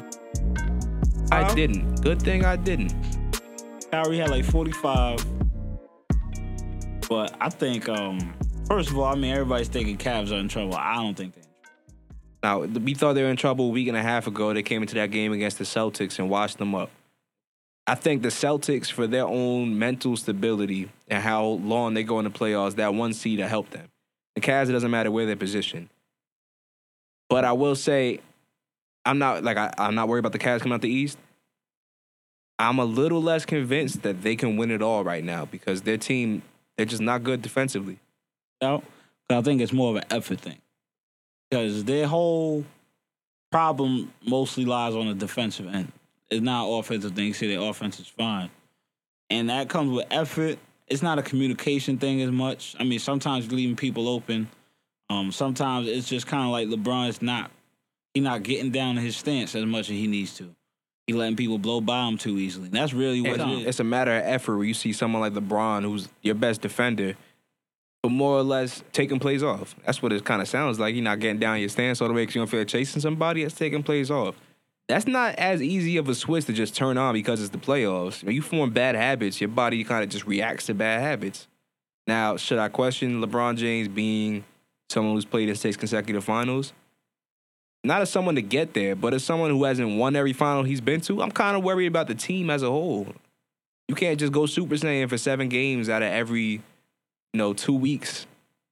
I 1.32 1.54
didn't. 1.54 2.02
Good 2.02 2.22
thing 2.22 2.44
I 2.44 2.58
didn't. 2.58 2.94
Kyrie 3.92 4.18
had 4.18 4.30
like 4.30 4.44
45. 4.44 5.26
But 7.08 7.34
I 7.40 7.50
think, 7.50 7.88
um, 7.88 8.34
first 8.68 8.90
of 8.90 8.98
all, 8.98 9.06
I 9.06 9.16
mean, 9.16 9.34
everybody's 9.34 9.70
thinking 9.70 9.98
Cavs 9.98 10.34
are 10.34 10.40
in 10.40 10.50
trouble. 10.50 10.76
I 10.76 10.96
don't 10.96 11.16
think 11.16 11.34
they're 11.34 11.44
in 11.44 11.50
trouble. 11.64 12.76
Now 12.76 12.80
we 12.82 12.94
thought 12.94 13.14
they 13.14 13.24
were 13.24 13.30
in 13.30 13.38
trouble 13.38 13.68
a 13.68 13.70
week 13.70 13.88
and 13.88 13.96
a 13.96 14.04
half 14.04 14.28
ago. 14.28 14.54
They 14.54 14.64
came 14.64 14.82
into 14.82 14.96
that 14.96 15.12
game 15.12 15.32
against 15.32 15.58
the 15.58 15.64
Celtics 15.64 16.20
and 16.20 16.30
washed 16.30 16.58
them 16.58 16.76
up. 16.76 16.92
I 17.88 17.96
think 17.96 18.22
the 18.22 18.30
Celtics, 18.30 18.92
for 18.92 19.08
their 19.08 19.26
own 19.26 19.80
mental 19.80 20.18
stability 20.18 20.92
and 21.08 21.24
how 21.24 21.46
long 21.46 21.94
they 21.94 22.04
go 22.04 22.20
in 22.20 22.26
the 22.26 22.32
playoffs, 22.32 22.76
that 22.76 22.94
one 22.94 23.14
seed 23.14 23.40
will 23.40 23.48
help 23.48 23.70
them. 23.70 23.88
The 24.36 24.42
Cavs, 24.42 24.68
it 24.68 24.74
doesn't 24.74 24.92
matter 24.92 25.10
where 25.10 25.26
they're 25.26 25.38
positioned. 25.38 25.88
But 27.30 27.46
I 27.46 27.52
will 27.54 27.76
say, 27.76 28.20
I'm 29.06 29.20
not 29.20 29.44
like 29.44 29.58
I, 29.58 29.74
I'm 29.78 29.96
not 29.96 30.08
worried 30.08 30.20
about 30.20 30.32
the 30.34 30.40
Cavs 30.40 30.60
coming 30.62 30.74
out 30.74 30.82
the 30.82 30.90
East. 30.90 31.18
I'm 32.58 32.80
a 32.80 32.86
little 32.86 33.22
less 33.22 33.46
convinced 33.46 34.02
that 34.02 34.22
they 34.22 34.36
can 34.36 34.58
win 34.58 34.72
it 34.72 34.82
all 34.82 35.04
right 35.04 35.24
now 35.24 35.46
because 35.46 35.84
their 35.84 35.98
team 35.98 36.42
they're 36.76 36.86
just 36.86 37.02
not 37.02 37.24
good 37.24 37.42
defensively. 37.42 38.00
'Cause 39.30 39.40
I 39.40 39.42
think 39.42 39.62
it's 39.62 39.72
more 39.74 39.92
of 39.92 39.96
an 39.98 40.06
effort 40.12 40.40
thing. 40.42 40.58
Because 41.50 41.84
their 41.86 42.08
whole 42.08 42.66
problem 43.52 44.14
mostly 44.26 44.66
lies 44.66 44.96
on 44.96 45.08
the 45.08 45.14
defensive 45.14 45.68
end. 45.68 45.92
It's 46.30 46.42
not 46.42 46.68
offensive 46.68 47.14
thing. 47.14 47.34
See, 47.34 47.48
their 47.48 47.62
offense 47.68 48.00
is 48.00 48.08
fine. 48.08 48.50
And 49.30 49.50
that 49.50 49.70
comes 49.70 49.92
with 49.92 50.06
effort. 50.12 50.58
It's 50.88 51.02
not 51.02 51.20
a 51.20 51.22
communication 51.24 51.98
thing 51.98 52.22
as 52.22 52.32
much. 52.32 52.76
I 52.80 52.84
mean, 52.84 53.00
sometimes 53.00 53.52
leaving 53.52 53.76
people 53.76 54.08
open. 54.08 54.50
Um, 55.10 55.32
sometimes 55.32 55.88
it's 55.88 56.08
just 56.08 56.28
kind 56.28 56.44
of 56.44 56.50
like 56.52 56.68
LeBron's 56.68 57.22
not 57.22 57.52
he 58.14 58.22
not 58.22 58.44
getting 58.44 58.72
down 58.72 58.96
to 58.96 59.02
his 59.02 59.16
stance 59.16 59.56
as 59.56 59.66
much 59.66 59.82
as 59.90 59.96
he 59.96 60.08
needs 60.08 60.36
to. 60.38 60.54
He 61.08 61.14
letting 61.14 61.36
people 61.36 61.58
blow 61.58 61.82
by 61.82 62.08
him 62.08 62.18
too 62.18 62.38
easily. 62.38 62.68
And 62.68 62.76
that's 62.76 62.94
really 62.94 63.22
what 63.22 63.32
It's, 63.32 63.44
it 63.44 63.50
is. 63.50 63.66
it's 63.68 63.80
a 63.80 63.84
matter 63.84 64.16
of 64.16 64.24
effort 64.24 64.58
where 64.58 64.66
you 64.66 64.74
see 64.74 64.94
someone 64.94 65.22
like 65.22 65.34
LeBron, 65.34 65.84
who's 65.84 66.08
your 66.22 66.36
best 66.36 66.62
defender, 66.62 67.16
but 68.04 68.10
more 68.10 68.38
or 68.38 68.44
less 68.44 68.84
taking 68.94 69.20
plays 69.20 69.42
off. 69.44 69.76
That's 69.86 70.02
what 70.02 70.12
it 70.12 70.24
kind 70.24 70.42
of 70.42 70.48
sounds 70.48 70.80
like. 70.80 70.94
You're 70.96 71.04
not 71.04 71.20
getting 71.20 71.40
down 71.40 71.60
your 71.60 71.70
stance 71.70 72.02
all 72.02 72.08
the 72.08 72.14
way 72.14 72.24
because 72.24 72.36
you 72.36 72.42
don't 72.42 72.48
feel 72.48 72.60
like 72.62 72.68
chasing 72.68 73.02
somebody. 73.02 73.44
That's 73.44 73.56
taking 73.56 73.84
plays 73.84 74.12
off. 74.12 74.36
That's 74.88 75.08
not 75.08 75.36
as 75.36 75.62
easy 75.62 75.98
of 75.98 76.10
a 76.10 76.16
switch 76.16 76.46
to 76.46 76.54
just 76.54 76.76
turn 76.76 76.98
on 76.98 77.14
because 77.14 77.42
it's 77.42 77.52
the 77.52 77.60
playoffs. 77.60 78.24
When 78.24 78.34
you 78.36 78.42
form 78.42 78.72
bad 78.72 78.96
habits, 78.96 79.40
your 79.40 79.48
body 79.48 79.84
kind 79.84 80.04
of 80.04 80.10
just 80.10 80.26
reacts 80.26 80.66
to 80.68 80.74
bad 80.74 81.02
habits. 81.02 81.48
Now, 82.08 82.38
should 82.38 82.58
I 82.58 82.70
question 82.70 83.22
LeBron 83.22 83.58
James 83.58 83.88
being 83.88 84.44
someone 84.90 85.16
who's 85.16 85.26
played 85.26 85.50
in 85.50 85.56
six 85.56 85.78
consecutive 85.78 86.24
finals? 86.24 86.74
Not 87.84 88.02
as 88.02 88.10
someone 88.10 88.36
to 88.36 88.42
get 88.42 88.74
there, 88.74 88.96
but 88.96 89.14
as 89.14 89.24
someone 89.24 89.52
who 89.52 89.64
hasn't 89.64 89.98
won 89.98 90.16
every 90.16 90.34
final 90.34 90.64
he's 90.64 90.82
been 90.82 91.00
to, 91.02 91.22
I'm 91.22 91.32
kind 91.32 91.56
of 91.56 91.64
worried 91.64 91.88
about 91.88 92.08
the 92.08 92.16
team 92.16 92.50
as 92.50 92.62
a 92.62 92.70
whole. 92.70 93.08
You 93.88 93.96
can't 93.96 94.20
just 94.20 94.34
go 94.34 94.46
Super 94.46 94.76
Saiyan 94.76 95.10
for 95.10 95.18
seven 95.18 95.48
games 95.50 95.90
out 95.90 96.04
of 96.04 96.12
every, 96.12 96.44
you 96.44 96.62
know, 97.34 97.54
two 97.54 97.74
weeks 97.74 98.28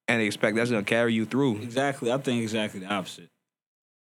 and 0.08 0.22
expect 0.22 0.56
that's 0.56 0.70
gonna 0.70 0.84
carry 0.84 1.14
you 1.14 1.26
through. 1.26 1.58
Exactly. 1.58 2.12
I 2.12 2.18
think 2.18 2.44
exactly 2.44 2.82
the 2.82 2.88
opposite. 2.88 3.30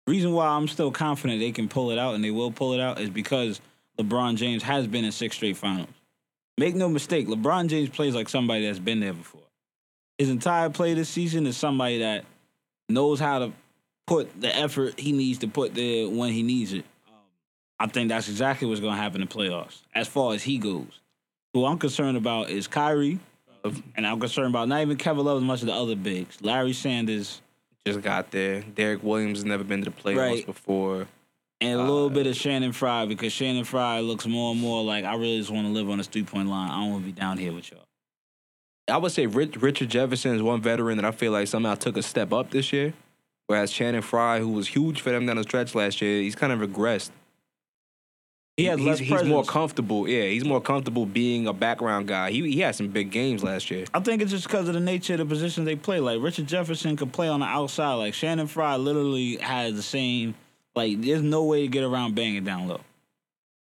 Reason 0.07 0.31
why 0.31 0.47
I'm 0.47 0.67
still 0.67 0.91
confident 0.91 1.39
they 1.39 1.51
can 1.51 1.67
pull 1.67 1.91
it 1.91 1.97
out 1.97 2.15
and 2.15 2.23
they 2.23 2.31
will 2.31 2.51
pull 2.51 2.73
it 2.73 2.79
out 2.79 2.99
is 2.99 3.09
because 3.09 3.61
LeBron 3.99 4.35
James 4.35 4.63
has 4.63 4.87
been 4.87 5.05
in 5.05 5.11
six 5.11 5.35
straight 5.35 5.57
finals. 5.57 5.89
Make 6.57 6.75
no 6.75 6.89
mistake, 6.89 7.27
LeBron 7.27 7.67
James 7.67 7.89
plays 7.89 8.15
like 8.15 8.29
somebody 8.29 8.65
that's 8.65 8.79
been 8.79 8.99
there 8.99 9.13
before. 9.13 9.41
His 10.17 10.29
entire 10.29 10.69
play 10.69 10.93
this 10.93 11.09
season 11.09 11.45
is 11.45 11.55
somebody 11.57 11.99
that 11.99 12.25
knows 12.89 13.19
how 13.19 13.39
to 13.39 13.51
put 14.07 14.39
the 14.39 14.55
effort 14.55 14.99
he 14.99 15.11
needs 15.11 15.39
to 15.39 15.47
put 15.47 15.75
there 15.75 16.09
when 16.09 16.31
he 16.31 16.41
needs 16.43 16.73
it. 16.73 16.85
Um, 17.07 17.13
I 17.79 17.87
think 17.87 18.09
that's 18.09 18.27
exactly 18.29 18.67
what's 18.67 18.79
going 18.79 18.95
to 18.95 19.01
happen 19.01 19.21
in 19.21 19.27
the 19.27 19.33
playoffs 19.33 19.81
as 19.93 20.07
far 20.07 20.33
as 20.33 20.43
he 20.43 20.57
goes. 20.57 21.01
Who 21.53 21.65
I'm 21.65 21.77
concerned 21.77 22.17
about 22.17 22.49
is 22.49 22.67
Kyrie, 22.67 23.19
uh, 23.63 23.71
and 23.95 24.07
I'm 24.07 24.19
concerned 24.19 24.49
about 24.49 24.67
not 24.67 24.81
even 24.81 24.97
Kevin 24.97 25.25
Love 25.25 25.37
as 25.37 25.43
much 25.43 25.59
as 25.61 25.65
the 25.67 25.73
other 25.73 25.95
bigs. 25.95 26.37
Larry 26.41 26.73
Sanders, 26.73 27.41
Just 27.85 28.01
got 28.01 28.31
there. 28.31 28.61
Derrick 28.61 29.03
Williams 29.03 29.39
has 29.39 29.45
never 29.45 29.63
been 29.63 29.83
to 29.83 29.89
the 29.89 29.95
playoffs 29.95 30.17
Right. 30.17 30.45
before. 30.45 31.07
And 31.59 31.79
a 31.79 31.83
little 31.83 32.05
uh, 32.07 32.09
bit 32.09 32.27
of 32.27 32.35
Channing 32.35 32.71
Frye 32.71 33.05
because 33.05 33.33
Channing 33.33 33.63
Frye 33.63 33.99
looks 34.01 34.27
more 34.27 34.51
and 34.51 34.61
more 34.61 34.83
like 34.83 35.05
I 35.05 35.15
really 35.15 35.39
just 35.39 35.49
want 35.49 35.65
to 35.65 35.73
live 35.73 35.89
on 35.89 35.97
this 35.97 36.05
three 36.07 36.23
point 36.23 36.47
line. 36.49 36.69
I 36.69 36.81
don't 36.81 36.91
want 36.91 37.03
to 37.03 37.11
be 37.11 37.19
down 37.19 37.37
here 37.39 37.51
with 37.51 37.71
y'all. 37.71 37.81
I 38.89 38.97
would 38.97 39.11
say 39.11 39.25
Rich, 39.25 39.57
Richard 39.57 39.89
Jefferson 39.89 40.35
is 40.35 40.41
one 40.41 40.61
veteran 40.61 40.97
that 40.97 41.05
I 41.05 41.11
feel 41.11 41.31
like 41.31 41.47
somehow 41.47 41.75
took 41.75 41.97
a 41.97 42.03
step 42.03 42.31
up 42.31 42.51
this 42.51 42.71
year. 42.71 42.93
Whereas 43.47 43.71
Channing 43.71 44.01
Frye, 44.01 44.39
who 44.39 44.49
was 44.49 44.67
huge 44.67 45.01
for 45.01 45.11
them 45.11 45.25
down 45.25 45.37
the 45.37 45.43
stretch 45.43 45.73
last 45.73 46.01
year, 46.01 46.21
he's 46.21 46.35
kind 46.35 46.51
of 46.51 46.59
regressed. 46.59 47.11
He 48.57 48.65
has 48.65 48.79
he's, 48.79 48.87
less 48.87 48.99
he's 48.99 49.09
presence. 49.09 49.29
more 49.29 49.43
comfortable. 49.43 50.07
Yeah, 50.07 50.23
he's 50.23 50.43
more 50.43 50.59
comfortable 50.59 51.05
being 51.05 51.47
a 51.47 51.53
background 51.53 52.07
guy. 52.07 52.31
He 52.31 52.51
he 52.51 52.59
had 52.59 52.75
some 52.75 52.87
big 52.87 53.11
games 53.11 53.43
last 53.43 53.69
year. 53.69 53.85
I 53.93 53.99
think 53.99 54.21
it's 54.21 54.31
just 54.31 54.47
because 54.47 54.67
of 54.67 54.73
the 54.73 54.79
nature 54.79 55.13
of 55.13 55.19
the 55.19 55.25
position 55.25 55.63
they 55.63 55.75
play. 55.75 55.99
Like 55.99 56.19
Richard 56.21 56.47
Jefferson 56.47 56.97
could 56.97 57.13
play 57.13 57.27
on 57.27 57.41
the 57.41 57.45
outside. 57.45 57.93
Like 57.93 58.15
Channing 58.15 58.47
Frye 58.47 58.75
literally 58.77 59.37
has 59.37 59.75
the 59.75 59.83
same. 59.83 60.33
Like 60.75 60.99
there's 61.01 61.21
no 61.21 61.43
way 61.43 61.61
to 61.61 61.67
get 61.67 61.83
around 61.83 62.15
banging 62.15 62.45
down 62.45 62.67
low. 62.67 62.81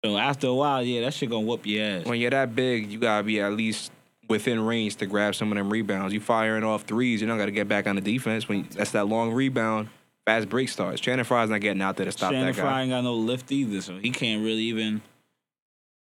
So 0.04 0.16
after 0.16 0.46
a 0.46 0.54
while, 0.54 0.84
yeah, 0.84 1.00
that 1.00 1.14
shit 1.14 1.30
gonna 1.30 1.44
whoop 1.44 1.66
your 1.66 1.84
ass. 1.84 2.04
When 2.06 2.20
you're 2.20 2.30
that 2.30 2.54
big, 2.54 2.92
you 2.92 3.00
gotta 3.00 3.24
be 3.24 3.40
at 3.40 3.52
least 3.52 3.90
within 4.28 4.64
range 4.64 4.96
to 4.96 5.06
grab 5.06 5.34
some 5.34 5.52
of 5.52 5.58
them 5.58 5.70
rebounds. 5.70 6.12
You 6.12 6.20
firing 6.20 6.64
off 6.64 6.82
threes, 6.82 7.20
you 7.20 7.26
don't 7.26 7.38
got 7.38 7.46
to 7.46 7.52
get 7.52 7.68
back 7.68 7.86
on 7.86 7.94
the 7.94 8.00
defense. 8.00 8.48
When 8.48 8.68
that's 8.72 8.92
that 8.92 9.08
long 9.08 9.32
rebound, 9.32 9.88
fast 10.24 10.48
break 10.48 10.68
starts. 10.68 11.00
Channing 11.00 11.24
Frye's 11.24 11.50
not 11.50 11.60
getting 11.60 11.82
out 11.82 11.96
there 11.96 12.06
to 12.06 12.12
stop 12.12 12.32
Shannon 12.32 12.46
that 12.46 12.56
Fry 12.56 12.64
guy. 12.64 12.82
ain't 12.82 12.90
got 12.90 13.04
no 13.04 13.14
lift 13.14 13.50
either, 13.52 13.80
so 13.80 13.96
he 13.96 14.10
can't 14.10 14.42
really 14.42 14.62
even. 14.62 15.02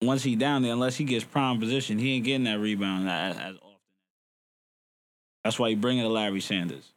Once 0.02 0.24
he 0.24 0.36
down 0.36 0.64
there, 0.64 0.74
unless 0.74 0.96
he 0.96 1.04
gets 1.04 1.24
prime 1.24 1.60
position, 1.60 2.00
he 2.00 2.16
ain't 2.16 2.26
getting 2.26 2.46
that 2.46 2.60
rebound 2.60 3.08
as, 3.08 3.38
as 3.38 3.56
often. 3.58 3.78
That's 5.44 5.60
why 5.60 5.68
you 5.70 5.76
bring 5.76 6.00
in 6.00 6.12
Larry 6.12 6.42
Sanders. 6.42 6.92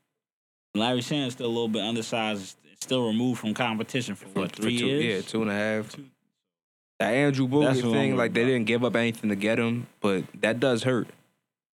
Larry 0.75 1.03
Sanders 1.03 1.35
still 1.35 1.47
a 1.47 1.49
little 1.49 1.69
bit 1.69 1.83
undersized, 1.83 2.57
still 2.81 3.07
removed 3.07 3.41
from 3.41 3.53
competition 3.53 4.15
for, 4.15 4.27
what 4.29 4.57
For 4.57 4.63
three 4.63 4.79
two, 4.79 4.87
years? 4.87 5.05
Yeah, 5.05 5.31
two 5.31 5.43
and 5.43 5.51
a 5.51 5.55
half. 5.55 5.95
That 7.01 7.13
Andrew 7.13 7.49
Bogut 7.49 7.81
thing, 7.81 8.17
like 8.17 8.35
they 8.35 8.45
didn't 8.45 8.67
give 8.67 8.85
up 8.85 8.95
anything 8.95 9.31
to 9.31 9.37
get 9.37 9.59
him, 9.59 9.89
but 10.01 10.25
that 10.41 10.61
does 10.61 10.85
hurt. 10.85 11.09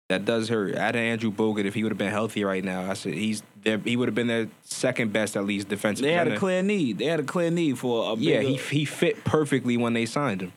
That 0.08 0.24
does 0.24 0.48
hurt. 0.48 0.76
Out 0.76 0.94
of 0.94 1.00
Andrew 1.00 1.32
Bogut, 1.32 1.64
if 1.64 1.74
he 1.74 1.82
would 1.82 1.90
have 1.90 1.98
been 1.98 2.12
healthy 2.12 2.44
right 2.44 2.62
now, 2.62 2.88
I 2.88 2.94
said 2.94 3.14
he's 3.14 3.42
there. 3.62 3.78
He 3.78 3.96
would 3.96 4.06
have 4.06 4.14
been 4.14 4.28
their 4.28 4.48
second 4.62 5.12
best, 5.12 5.36
at 5.36 5.44
least 5.44 5.68
defensive. 5.68 6.04
They 6.04 6.12
had 6.12 6.28
a 6.28 6.36
clear 6.36 6.62
need. 6.62 6.98
They 6.98 7.06
had 7.06 7.18
a 7.18 7.24
clear 7.24 7.50
need 7.50 7.78
for 7.78 8.12
a 8.12 8.16
Yeah, 8.16 8.38
bigger, 8.38 8.48
he 8.50 8.78
he 8.78 8.84
fit 8.84 9.24
perfectly 9.24 9.76
when 9.76 9.94
they 9.94 10.06
signed 10.06 10.42
him. 10.42 10.52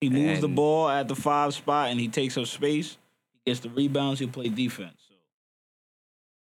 He 0.00 0.10
moves 0.10 0.40
the 0.40 0.48
ball 0.48 0.88
at 0.88 1.08
the 1.08 1.16
five 1.16 1.54
spot 1.54 1.90
and 1.90 2.00
he 2.00 2.08
takes 2.08 2.36
up 2.36 2.46
space. 2.46 2.96
He 3.32 3.50
gets 3.50 3.60
the 3.60 3.70
rebounds. 3.70 4.20
He'll 4.20 4.28
play 4.28 4.48
defense. 4.48 4.96
So 5.08 5.14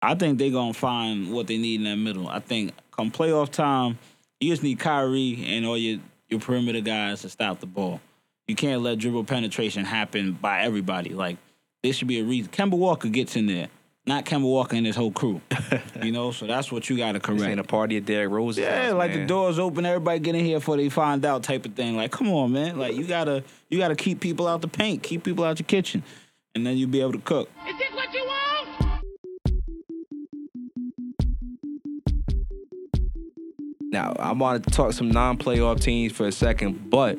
I 0.00 0.14
think 0.14 0.38
they're 0.38 0.50
gonna 0.50 0.72
find 0.72 1.32
what 1.32 1.46
they 1.46 1.58
need 1.58 1.80
in 1.80 1.84
that 1.84 1.96
middle. 1.96 2.28
I 2.28 2.40
think 2.40 2.72
come 2.90 3.10
playoff 3.10 3.50
time, 3.50 3.98
you 4.40 4.50
just 4.50 4.62
need 4.62 4.78
Kyrie 4.78 5.44
and 5.46 5.66
all 5.66 5.76
your 5.76 6.00
your 6.28 6.40
perimeter 6.40 6.80
guys 6.80 7.22
to 7.22 7.28
stop 7.28 7.60
the 7.60 7.66
ball. 7.66 8.00
You 8.48 8.54
can't 8.54 8.82
let 8.82 8.98
dribble 8.98 9.24
penetration 9.24 9.84
happen 9.84 10.32
by 10.32 10.62
everybody. 10.62 11.10
Like 11.10 11.36
there 11.82 11.92
should 11.92 12.08
be 12.08 12.20
a 12.20 12.24
reason. 12.24 12.50
Kemba 12.52 12.76
Walker 12.78 13.08
gets 13.08 13.34
in 13.36 13.46
there, 13.46 13.68
not 14.06 14.24
Kemba 14.24 14.42
Walker 14.42 14.76
and 14.76 14.86
his 14.86 14.94
whole 14.96 15.10
crew. 15.10 15.40
you 16.02 16.12
know, 16.12 16.30
so 16.30 16.46
that's 16.46 16.70
what 16.70 16.88
you 16.88 16.96
got 16.96 17.12
to 17.12 17.18
This 17.18 17.28
ain't 17.30 17.40
correct. 17.40 17.58
a 17.60 17.64
party 17.64 17.96
at 17.96 18.04
Derrick 18.06 18.30
Rose's 18.30 18.58
Yeah, 18.62 18.84
house, 18.86 18.94
like 18.94 19.10
man. 19.10 19.20
the 19.20 19.26
doors 19.26 19.58
open, 19.58 19.84
everybody 19.86 20.20
get 20.20 20.34
in 20.36 20.44
here 20.44 20.58
before 20.58 20.76
they 20.76 20.88
find 20.88 21.24
out 21.24 21.42
type 21.42 21.66
of 21.66 21.74
thing. 21.74 21.96
Like, 21.96 22.12
come 22.12 22.28
on, 22.30 22.52
man. 22.52 22.78
Like 22.78 22.94
you 22.94 23.04
gotta 23.04 23.42
you 23.68 23.78
gotta 23.78 23.96
keep 23.96 24.20
people 24.20 24.46
out 24.46 24.60
the 24.60 24.68
paint, 24.68 25.02
keep 25.02 25.24
people 25.24 25.44
out 25.44 25.58
your 25.58 25.66
kitchen, 25.66 26.02
and 26.54 26.64
then 26.66 26.76
you'll 26.76 26.90
be 26.90 27.00
able 27.00 27.12
to 27.12 27.18
cook. 27.18 27.48
Is 27.68 27.76
this 27.78 27.90
what 27.94 28.12
you 28.14 28.24
want? 28.24 28.35
Now, 33.96 34.14
I 34.18 34.32
wanted 34.32 34.64
to 34.64 34.70
talk 34.72 34.92
some 34.92 35.10
non-playoff 35.10 35.80
teams 35.80 36.12
for 36.12 36.26
a 36.26 36.32
second, 36.32 36.90
but 36.90 37.18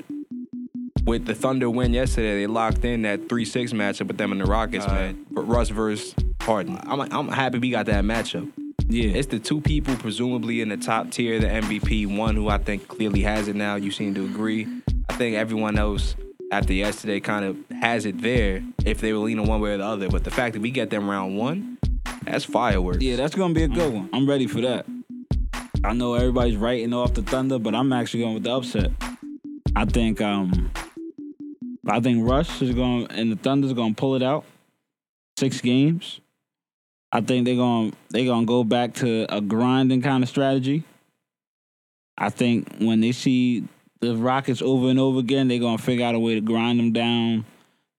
with 1.06 1.26
the 1.26 1.34
Thunder 1.34 1.72
win 1.72 1.92
yesterday, 1.92 2.40
they 2.40 2.46
locked 2.46 2.86
in 2.86 3.02
that 3.02 3.28
three-six 3.28 3.74
matchup 3.74 4.06
with 4.06 4.18
them 4.20 4.32
and 4.32 4.40
the 4.40 4.46
Rockets, 4.46 4.86
man. 4.86 5.26
But 5.32 5.48
Russ 5.48 5.70
versus 5.70 6.14
Harden. 6.40 6.80
I'm 6.84 7.02
I'm 7.02 7.30
happy 7.30 7.58
we 7.58 7.72
got 7.72 7.88
that 7.88 8.04
matchup. 8.04 8.52
Yeah. 8.88 9.10
It's 9.10 9.26
the 9.26 9.40
two 9.40 9.60
people 9.60 9.96
presumably 9.96 10.62
in 10.62 10.70
the 10.70 10.78
top 10.78 11.10
tier 11.10 11.40
the 11.40 11.48
MVP. 11.48 12.16
One 12.16 12.36
who 12.36 12.48
I 12.48 12.60
think 12.60 12.88
clearly 12.88 13.24
has 13.24 13.48
it 13.48 13.56
now. 13.56 13.74
You 13.74 13.90
seem 13.90 14.14
to 14.14 14.26
agree. 14.26 14.68
I 15.10 15.14
think 15.14 15.36
everyone 15.36 15.80
else 15.80 16.16
after 16.52 16.74
yesterday 16.74 17.20
kind 17.20 17.44
of 17.44 17.58
has 17.82 18.06
it 18.06 18.22
there 18.22 18.62
if 18.86 19.02
they 19.02 19.14
were 19.14 19.20
leaning 19.20 19.48
one 19.48 19.62
way 19.62 19.72
or 19.72 19.78
the 19.78 19.84
other. 19.84 20.10
But 20.10 20.24
the 20.24 20.32
fact 20.32 20.54
that 20.54 20.62
we 20.62 20.70
get 20.70 20.92
them 20.92 21.10
round 21.10 21.40
one, 21.40 21.80
that's 22.22 22.46
fireworks. 22.46 23.02
Yeah, 23.02 23.16
that's 23.16 23.34
gonna 23.34 23.56
be 23.56 23.64
a 23.64 23.68
good 23.68 23.92
one. 23.92 24.10
I'm 24.14 24.30
ready 24.30 24.46
for 24.46 24.62
that. 24.62 24.86
I 25.84 25.94
know 25.94 26.16
everybody's 26.16 26.58
writing 26.58 26.94
off 26.94 27.14
the 27.14 27.22
Thunder, 27.22 27.60
but 27.60 27.76
I'm 27.76 27.94
actually 27.94 28.22
going 28.22 28.34
with 28.34 28.44
the 28.44 28.52
upset. 28.52 28.92
I 29.76 29.86
think 29.86 30.22
um 30.22 30.72
I 31.88 32.00
think 32.00 32.28
Rush 32.28 32.62
is 32.62 32.74
going 32.74 33.08
and 33.12 33.32
the 33.32 33.36
Thunder's 33.36 33.74
gonna 33.74 33.94
pull 33.94 34.16
it 34.16 34.24
out. 34.24 34.44
Six 35.38 35.62
games. 35.62 36.20
I 37.12 37.22
think 37.22 37.46
they're 37.46 37.56
gonna 37.56 37.92
they're 38.10 38.26
gonna 38.26 38.46
go 38.46 38.64
back 38.64 38.96
to 38.96 39.26
a 39.34 39.40
grinding 39.40 40.02
kind 40.02 40.24
of 40.24 40.30
strategy. 40.30 40.84
I 42.18 42.30
think 42.30 42.78
when 42.80 43.02
they 43.02 43.12
see 43.12 43.64
the 44.02 44.16
Rockets 44.16 44.62
over 44.62 44.90
and 44.90 45.00
over 45.00 45.20
again, 45.20 45.48
they're 45.48 45.60
gonna 45.60 45.78
figure 45.78 46.06
out 46.06 46.16
a 46.16 46.20
way 46.20 46.36
to 46.36 46.42
grind 46.42 46.80
them 46.80 46.92
down 46.92 47.46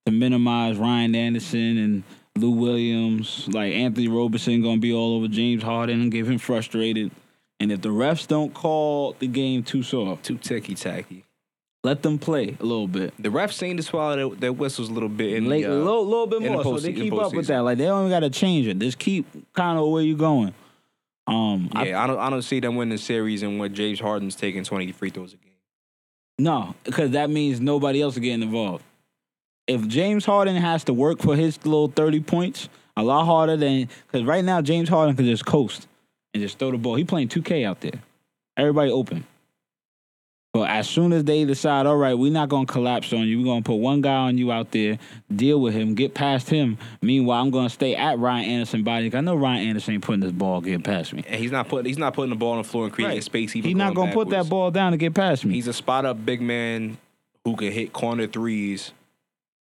to 0.05 0.13
minimize 0.13 0.77
Ryan 0.77 1.15
Anderson 1.15 1.79
and 1.79 2.03
Lou 2.37 2.51
Williams. 2.51 3.49
Like 3.49 3.75
Andre 3.75 4.09
Roberson 4.09 4.63
gonna 4.63 4.79
be 4.79 4.93
all 4.93 5.17
over 5.17 5.29
James 5.29 5.63
Harden 5.63 6.01
and 6.03 6.13
get 6.13 6.27
him 6.27 6.39
frustrated. 6.39 7.13
And 7.61 7.73
if 7.73 7.81
the 7.81 7.89
refs 7.89 8.27
don't 8.27 8.55
call 8.55 9.15
the 9.19 9.27
game 9.27 9.63
too 9.63 9.83
soft, 9.83 10.25
Too 10.25 10.39
ticky-tacky. 10.39 11.25
let 11.83 12.03
them 12.03 12.19
play 12.19 12.57
a 12.61 12.65
little 12.65 12.87
bit. 12.87 13.15
The 13.19 13.31
refs 13.31 13.55
seem 13.55 13.77
to 13.77 13.83
swallow 13.83 14.17
their, 14.17 14.39
their 14.39 14.53
whistles 14.53 14.89
a 14.89 14.93
little 14.93 15.09
bit 15.09 15.35
in 15.35 15.49
Late, 15.49 15.65
the, 15.65 15.73
a 15.73 15.75
uh, 15.75 15.85
little, 15.85 16.05
little 16.05 16.27
bit 16.27 16.37
in 16.43 16.43
the 16.45 16.51
more, 16.51 16.63
so 16.63 16.79
they 16.79 16.93
keep 16.93 17.13
up 17.15 17.35
with 17.35 17.47
that. 17.49 17.61
Like 17.61 17.79
they 17.79 17.85
don't 17.87 18.07
even 18.07 18.11
got 18.11 18.21
to 18.21 18.31
change 18.31 18.67
it. 18.67 18.79
Just 18.79 18.99
keep 18.99 19.27
kind 19.55 19.79
of 19.79 19.89
where 19.89 20.03
you're 20.03 20.17
going. 20.17 20.55
Um, 21.27 21.69
I- 21.73 21.89
Yeah, 21.89 22.03
I, 22.03 22.07
don't 22.07 22.19
I 22.19 22.31
don't 22.31 22.43
see 22.43 22.61
them 22.61 22.77
winning 22.77 22.97
the 22.97 23.03
series 23.03 23.43
and 23.43 23.59
when 23.59 23.75
James 23.75 24.01
Harden's 24.01 24.37
taking 24.37 24.65
20 24.65 24.93
free 24.93 25.11
throws 25.11 25.35
a 25.35 25.37
game. 25.37 25.45
No, 26.39 26.75
because 26.85 27.11
that 27.11 27.31
means 27.31 27.61
nobody 27.61 28.01
else 28.01 28.15
is 28.15 28.21
getting 28.21 28.43
involved. 28.43 28.85
If 29.67 29.87
James 29.89 30.25
Harden 30.25 30.57
has 30.57 30.85
to 30.85 30.95
work 30.95 31.21
for 31.21 31.35
his 31.37 31.59
little 31.67 31.89
30 31.89 32.21
points, 32.21 32.69
a 32.97 33.03
lot 33.03 33.25
harder 33.27 33.57
than 33.57 33.89
because 34.07 34.25
right 34.25 34.45
now 34.45 34.63
James 34.63 34.89
Harden 34.89 35.15
can 35.17 35.27
just 35.27 35.45
coast 35.45 35.87
and 36.35 36.43
just 36.43 36.59
throw 36.59 36.71
the 36.71 36.79
ball. 36.79 36.95
He 36.95 37.05
playing 37.05 37.29
2K 37.29 37.65
out 37.65 37.81
there. 37.81 38.01
Everybody 38.57 38.91
open. 38.91 39.25
But 40.55 40.71
as 40.71 40.89
soon 40.89 41.13
as 41.13 41.25
they 41.25 41.45
decide, 41.45 41.85
all 41.87 41.97
right, 41.97 42.15
we're 42.15 42.33
not 42.33 42.49
gonna 42.49 42.67
collapse 42.67 43.13
on 43.13 43.29
you, 43.29 43.39
we're 43.39 43.45
gonna 43.45 43.63
put 43.63 43.75
one 43.75 44.01
guy 44.01 44.15
on 44.15 44.39
you 44.39 44.51
out 44.51 44.71
there, 44.73 44.99
deal 45.35 45.61
with 45.61 45.75
him, 45.75 45.95
get 45.95 46.15
past 46.15 46.49
him. 46.49 46.79
Meanwhile, 47.03 47.43
I'm 47.43 47.51
gonna 47.51 47.69
stay 47.69 47.95
at 47.95 48.19
Ryan 48.19 48.49
Anderson 48.51 48.83
body. 48.83 49.15
I 49.15 49.21
know 49.21 49.37
Ryan 49.37 49.69
Anderson 49.69 49.95
ain't 49.95 50.03
putting 50.03 50.21
this 50.21 50.33
ball 50.33 50.63
getting 50.63 50.83
past 50.83 51.13
me. 51.13 51.23
And 51.29 51.37
he's 51.41 51.53
not 51.53 51.69
putting 51.69 51.85
he's 51.85 51.99
not 51.99 52.15
putting 52.15 52.31
the 52.31 52.37
ball 52.37 52.53
on 52.53 52.59
the 52.59 52.65
floor 52.65 52.85
and 52.85 52.93
creating 52.93 53.17
Right. 53.17 53.23
space. 53.23 53.55
Even 53.55 53.69
He's 53.69 53.77
not 53.77 53.95
gonna 53.95 54.13
put 54.13 54.31
that 54.31 54.49
ball 54.49 54.71
down 54.71 54.93
to 54.93 54.99
get 54.99 55.13
past 55.15 55.45
me. 55.45 55.53
He's 55.55 55.69
a 55.69 55.73
spot 55.73 56.07
up 56.07 56.25
big 56.25 56.41
man 56.41 56.97
who 57.45 57.55
can 57.55 57.71
hit 57.71 57.93
corner 57.93 58.27
threes 58.27 58.93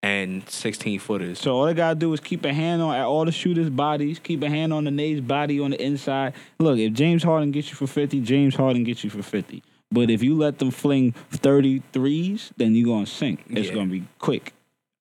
and 0.03 0.49
16 0.49 0.99
footers. 0.99 1.39
So 1.39 1.55
all 1.57 1.67
they 1.67 1.75
gotta 1.75 1.95
do 1.95 2.13
is 2.13 2.21
keep 2.21 2.45
a 2.45 2.53
hand 2.53 2.83
on 2.83 2.95
at 2.95 3.05
all 3.05 3.25
the 3.25 3.33
shooters' 3.33 3.71
bodies, 3.71 4.19
keep 4.19 4.43
a 4.43 4.49
hand 4.49 4.73
on 4.73 4.85
the 4.85 4.91
Nate's 4.91 5.21
body 5.21 5.61
on 5.61 5.71
the 5.71 5.81
inside. 5.83 6.35
Look, 6.59 6.79
if 6.79 6.93
James 6.93 7.23
Harden 7.23 7.53
gets 7.53 7.71
you 7.71 7.77
for 7.77 7.87
50, 7.87 8.21
James 8.21 8.55
Harden 8.57 8.83
gets 8.85 9.05
you 9.05 9.11
for 9.11 9.23
50. 9.23 9.63
But 9.93 10.11
if 10.11 10.23
you 10.23 10.35
let 10.37 10.59
them 10.59 10.71
fling 10.71 11.15
33s, 11.33 12.51
then 12.57 12.75
you're 12.75 12.87
gonna 12.89 13.07
sink. 13.07 13.45
It's 13.51 13.69
Yeah. 13.69 13.75
gonna 13.75 13.91
be 13.91 14.05
quick. 14.19 14.53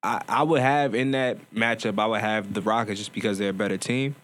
I, 0.04 0.22
I 0.28 0.42
would 0.42 0.60
have 0.60 0.94
in 0.94 1.12
that 1.12 1.38
matchup, 1.54 1.98
I 1.98 2.06
would 2.06 2.20
have 2.20 2.52
the 2.54 2.60
Rockets 2.60 2.98
just 3.00 3.12
because 3.12 3.38
they're 3.38 3.50
a 3.50 3.54
better 3.54 3.76
team. 3.78 4.14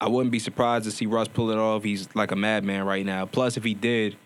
I 0.00 0.08
wouldn't 0.08 0.32
be 0.32 0.38
surprised 0.38 0.84
to 0.86 0.90
see 0.90 1.06
Russ 1.06 1.28
pull 1.28 1.50
it 1.50 1.56
off. 1.58 1.82
He's 1.84 2.08
like 2.14 2.30
a 2.30 2.36
madman 2.36 2.84
right 2.84 3.04
now. 3.06 3.26
Plus, 3.26 3.56
if 3.56 3.64
he 3.64 3.74
did, 3.74 4.16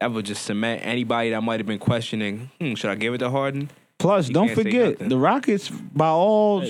that 0.00 0.12
would 0.12 0.24
just 0.26 0.44
cement 0.44 0.84
anybody 0.84 1.30
that 1.30 1.42
might 1.42 1.60
have 1.60 1.66
been 1.66 1.78
questioning, 1.78 2.50
hmm, 2.60 2.74
should 2.74 2.90
I 2.90 2.94
give 2.94 3.14
it 3.14 3.18
to 3.18 3.30
Harden? 3.30 3.70
Plus, 4.00 4.28
You 4.28 4.34
don't 4.34 4.50
forget 4.50 4.98
the 4.98 5.16
Rockets. 5.18 5.68
By 5.70 6.08
all, 6.08 6.64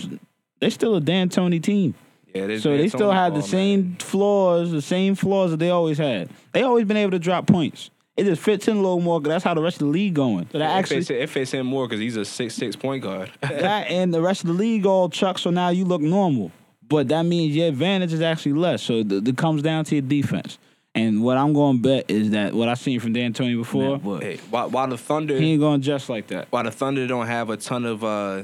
they're 0.60 0.70
still 0.70 0.96
a 0.96 1.00
D'Antoni 1.00 1.62
team. 1.62 1.94
Yeah, 2.34 2.46
there's- 2.46 2.62
So 2.62 2.76
they 2.76 2.88
still 2.88 3.10
have 3.10 3.32
the 3.34 3.40
ball, 3.40 3.48
same 3.48 3.80
man. 3.82 3.96
flaws, 3.98 4.70
the 4.70 4.82
same 4.82 5.14
flaws 5.14 5.50
that 5.52 5.56
they 5.58 5.70
always 5.70 5.98
had. 5.98 6.28
They 6.52 6.62
always 6.62 6.84
been 6.84 6.96
able 6.96 7.12
to 7.12 7.18
drop 7.18 7.46
points. 7.46 7.90
It 8.16 8.24
just 8.24 8.42
fits 8.42 8.68
in 8.68 8.76
a 8.76 8.80
little 8.80 9.00
more. 9.00 9.20
'cause 9.20 9.28
That's 9.28 9.44
how 9.44 9.54
the 9.54 9.62
rest 9.62 9.76
of 9.80 9.86
the 9.86 9.92
league 9.92 10.14
going. 10.14 10.46
So 10.52 10.58
that 10.58 10.64
It 10.64 10.78
actually, 10.78 10.96
fits, 10.98 11.10
it 11.10 11.28
fits 11.30 11.52
him 11.52 11.66
more 11.66 11.86
because 11.88 12.00
he's 12.00 12.16
a 12.16 12.24
six 12.24 12.54
six 12.54 12.76
point 12.76 13.02
guard. 13.02 13.30
that 13.40 13.90
and 13.90 14.12
the 14.12 14.20
rest 14.20 14.42
of 14.42 14.48
the 14.48 14.52
league 14.54 14.84
all 14.86 15.08
chuck. 15.08 15.38
So 15.38 15.50
now 15.50 15.70
you 15.70 15.84
look 15.84 16.02
normal. 16.02 16.52
But 16.88 17.08
that 17.08 17.22
means 17.22 17.54
your 17.56 17.68
advantage 17.68 18.12
is 18.12 18.20
actually 18.20 18.52
less. 18.54 18.82
So 18.82 18.94
it, 18.94 19.10
it 19.12 19.36
comes 19.36 19.62
down 19.62 19.84
to 19.86 19.94
your 19.94 20.02
defense. 20.02 20.58
And 20.94 21.22
what 21.22 21.36
I'm 21.36 21.52
going 21.52 21.76
to 21.76 21.82
bet 21.82 22.10
is 22.10 22.30
that 22.30 22.52
what 22.52 22.68
I've 22.68 22.78
seen 22.78 22.98
from 22.98 23.12
D'Antoni 23.14 23.56
before, 23.56 24.20
hey, 24.20 24.38
while, 24.50 24.70
while 24.70 24.88
the 24.88 24.98
Thunder, 24.98 25.38
he 25.38 25.52
ain't 25.52 25.60
going 25.60 25.80
to 25.80 25.86
just 25.86 26.08
like 26.08 26.26
that. 26.28 26.48
while 26.50 26.64
the 26.64 26.72
Thunder 26.72 27.06
don't 27.06 27.26
have 27.26 27.48
a 27.48 27.56
ton 27.56 27.84
of, 27.84 28.02
uh, 28.02 28.42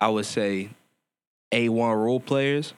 I 0.00 0.08
would 0.08 0.26
say, 0.26 0.68
A 1.50 1.70
one 1.70 1.96
role 1.96 2.20
players, 2.20 2.74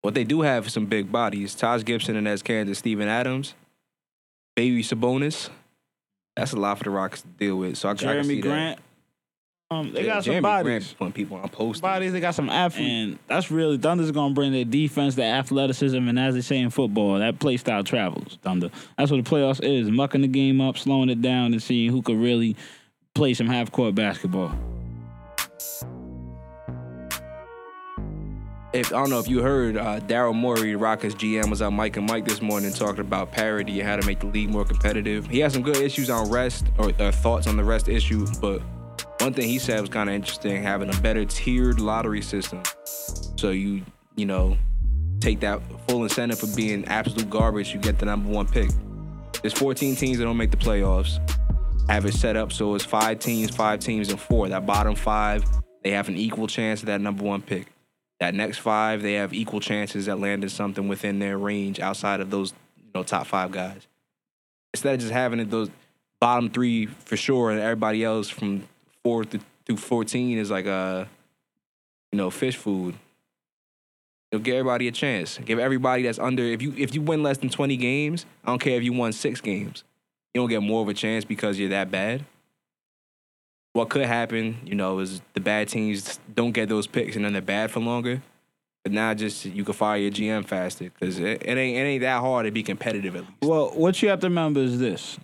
what 0.00 0.14
they 0.14 0.24
do 0.24 0.40
have 0.40 0.66
is 0.66 0.72
some 0.72 0.86
big 0.86 1.12
bodies. 1.12 1.54
Taj 1.54 1.84
Gibson 1.84 2.16
and 2.16 2.26
Enes 2.26 2.42
Kanter, 2.42 2.74
Steven 2.74 3.06
Adams, 3.06 3.54
Baby 4.56 4.82
Sabonis. 4.82 5.48
That's 6.34 6.52
a 6.52 6.56
lot 6.56 6.78
for 6.78 6.84
the 6.84 6.90
Rockets 6.90 7.22
to 7.22 7.28
deal 7.28 7.56
with. 7.56 7.76
So 7.76 7.88
I, 7.88 7.92
I 7.92 7.94
can 7.94 8.06
Jeremy 8.08 8.34
see 8.34 8.40
Grant. 8.40 8.80
Um, 9.72 9.92
they 9.92 10.00
Yeah, 10.06 10.14
got 10.14 10.24
some 10.24 10.42
bodies. 10.42 10.64
Grant 10.64 10.94
putting 10.98 11.12
people 11.12 11.36
on 11.38 11.48
post. 11.48 11.80
bodies. 11.82 12.12
They 12.12 12.20
got 12.20 12.34
some 12.34 12.50
athletes, 12.50 12.90
and 12.90 13.18
that's 13.26 13.50
really 13.50 13.78
Thunder's 13.78 14.10
gonna 14.10 14.34
bring 14.34 14.52
their 14.52 14.64
defense, 14.64 15.14
their 15.14 15.34
athleticism, 15.34 15.96
and 15.96 16.18
as 16.18 16.34
they 16.34 16.40
say 16.42 16.58
in 16.58 16.70
football, 16.70 17.18
that 17.18 17.38
play 17.38 17.56
style 17.56 17.82
travels. 17.84 18.38
Thunder. 18.42 18.70
That's 18.98 19.10
what 19.10 19.24
the 19.24 19.30
playoffs 19.30 19.62
is: 19.62 19.90
mucking 19.90 20.20
the 20.22 20.28
game 20.28 20.60
up, 20.60 20.76
slowing 20.76 21.08
it 21.08 21.22
down, 21.22 21.52
and 21.52 21.62
seeing 21.62 21.90
who 21.90 22.02
could 22.02 22.18
really 22.18 22.56
play 23.14 23.34
some 23.34 23.46
half 23.46 23.72
court 23.72 23.94
basketball. 23.94 24.52
If 28.72 28.86
I 28.86 28.96
don't 29.00 29.10
know 29.10 29.18
if 29.18 29.28
you 29.28 29.42
heard, 29.42 29.76
uh, 29.76 30.00
Daryl 30.00 30.34
Morey, 30.34 30.72
the 30.72 30.76
Rockets 30.76 31.14
GM, 31.14 31.50
was 31.50 31.60
on 31.60 31.74
Mike 31.74 31.98
and 31.98 32.08
Mike 32.08 32.24
this 32.24 32.40
morning 32.40 32.72
talking 32.72 33.00
about 33.00 33.30
parity 33.30 33.80
and 33.80 33.88
how 33.88 33.96
to 33.96 34.06
make 34.06 34.20
the 34.20 34.26
league 34.28 34.48
more 34.48 34.64
competitive. 34.64 35.26
He 35.26 35.40
had 35.40 35.52
some 35.52 35.60
good 35.60 35.76
issues 35.76 36.08
on 36.08 36.30
rest 36.30 36.64
or 36.78 36.90
uh, 36.98 37.12
thoughts 37.12 37.46
on 37.46 37.58
the 37.58 37.64
rest 37.64 37.90
issue, 37.90 38.26
but 38.40 38.62
one 39.22 39.32
thing 39.32 39.48
he 39.48 39.58
said 39.58 39.80
was 39.80 39.90
kind 39.90 40.08
of 40.08 40.14
interesting: 40.14 40.62
having 40.62 40.94
a 40.94 41.00
better 41.00 41.24
tiered 41.24 41.80
lottery 41.80 42.22
system. 42.22 42.62
So 43.36 43.50
you, 43.50 43.82
you 44.16 44.26
know, 44.26 44.56
take 45.20 45.40
that 45.40 45.60
full 45.88 46.02
incentive 46.02 46.38
for 46.38 46.48
being 46.56 46.84
absolute 46.86 47.30
garbage, 47.30 47.72
you 47.72 47.80
get 47.80 47.98
the 47.98 48.06
number 48.06 48.28
one 48.28 48.46
pick. 48.46 48.70
There's 49.40 49.54
14 49.54 49.96
teams 49.96 50.18
that 50.18 50.24
don't 50.24 50.36
make 50.36 50.50
the 50.50 50.56
playoffs. 50.56 51.18
Have 51.88 52.04
it 52.04 52.14
set 52.14 52.36
up 52.36 52.52
so 52.52 52.74
it's 52.74 52.84
five 52.84 53.18
teams, 53.18 53.50
five 53.50 53.80
teams, 53.80 54.10
and 54.10 54.20
four. 54.20 54.48
That 54.48 54.66
bottom 54.66 54.94
five, 54.94 55.44
they 55.82 55.90
have 55.90 56.08
an 56.08 56.16
equal 56.16 56.46
chance 56.46 56.80
at 56.80 56.86
that 56.86 57.00
number 57.00 57.24
one 57.24 57.42
pick. 57.42 57.66
That 58.20 58.34
next 58.34 58.58
five, 58.58 59.02
they 59.02 59.14
have 59.14 59.34
equal 59.34 59.58
chances 59.58 60.08
at 60.08 60.20
landing 60.20 60.48
something 60.48 60.86
within 60.86 61.18
their 61.18 61.36
range 61.38 61.80
outside 61.80 62.20
of 62.20 62.30
those, 62.30 62.52
you 62.76 62.90
know, 62.94 63.02
top 63.02 63.26
five 63.26 63.50
guys. 63.50 63.88
Instead 64.72 64.94
of 64.94 65.00
just 65.00 65.12
having 65.12 65.40
it 65.40 65.50
those 65.50 65.70
bottom 66.20 66.48
three 66.48 66.86
for 66.86 67.16
sure, 67.16 67.50
and 67.50 67.58
everybody 67.58 68.04
else 68.04 68.28
from 68.28 68.62
four 69.04 69.24
to 69.24 69.40
fourteen 69.76 70.38
is 70.38 70.50
like 70.50 70.66
uh, 70.66 71.04
you 72.10 72.18
know, 72.18 72.30
fish 72.30 72.56
food. 72.56 72.94
It'll 74.30 74.42
give 74.42 74.54
everybody 74.54 74.88
a 74.88 74.92
chance. 74.92 75.38
Give 75.38 75.58
everybody 75.58 76.02
that's 76.04 76.18
under 76.18 76.42
if 76.42 76.62
you 76.62 76.74
if 76.76 76.94
you 76.94 77.02
win 77.02 77.22
less 77.22 77.38
than 77.38 77.50
twenty 77.50 77.76
games, 77.76 78.26
I 78.44 78.48
don't 78.48 78.60
care 78.60 78.76
if 78.76 78.82
you 78.82 78.92
won 78.92 79.12
six 79.12 79.40
games. 79.40 79.84
You 80.32 80.40
don't 80.40 80.48
get 80.48 80.62
more 80.62 80.82
of 80.82 80.88
a 80.88 80.94
chance 80.94 81.24
because 81.24 81.58
you're 81.58 81.70
that 81.70 81.90
bad. 81.90 82.24
What 83.74 83.90
could 83.90 84.04
happen, 84.04 84.58
you 84.64 84.74
know, 84.74 84.98
is 84.98 85.20
the 85.34 85.40
bad 85.40 85.68
teams 85.68 86.18
don't 86.34 86.52
get 86.52 86.68
those 86.68 86.86
picks 86.86 87.16
and 87.16 87.24
then 87.24 87.32
they're 87.32 87.42
bad 87.42 87.70
for 87.70 87.80
longer. 87.80 88.22
But 88.82 88.92
now 88.92 89.14
just 89.14 89.44
you 89.44 89.64
can 89.64 89.74
fire 89.74 89.98
your 89.98 90.10
GM 90.10 90.46
faster 90.46 90.84
because 90.84 91.18
it, 91.18 91.42
it 91.42 91.56
ain't 91.56 91.76
it 91.76 91.80
ain't 91.80 92.00
that 92.02 92.20
hard 92.20 92.46
to 92.46 92.50
be 92.50 92.62
competitive 92.62 93.14
at 93.16 93.22
least. 93.22 93.34
Well, 93.42 93.70
what 93.70 94.02
you 94.02 94.08
have 94.08 94.20
to 94.20 94.26
remember 94.26 94.60
is 94.60 94.78
this: 94.78 95.18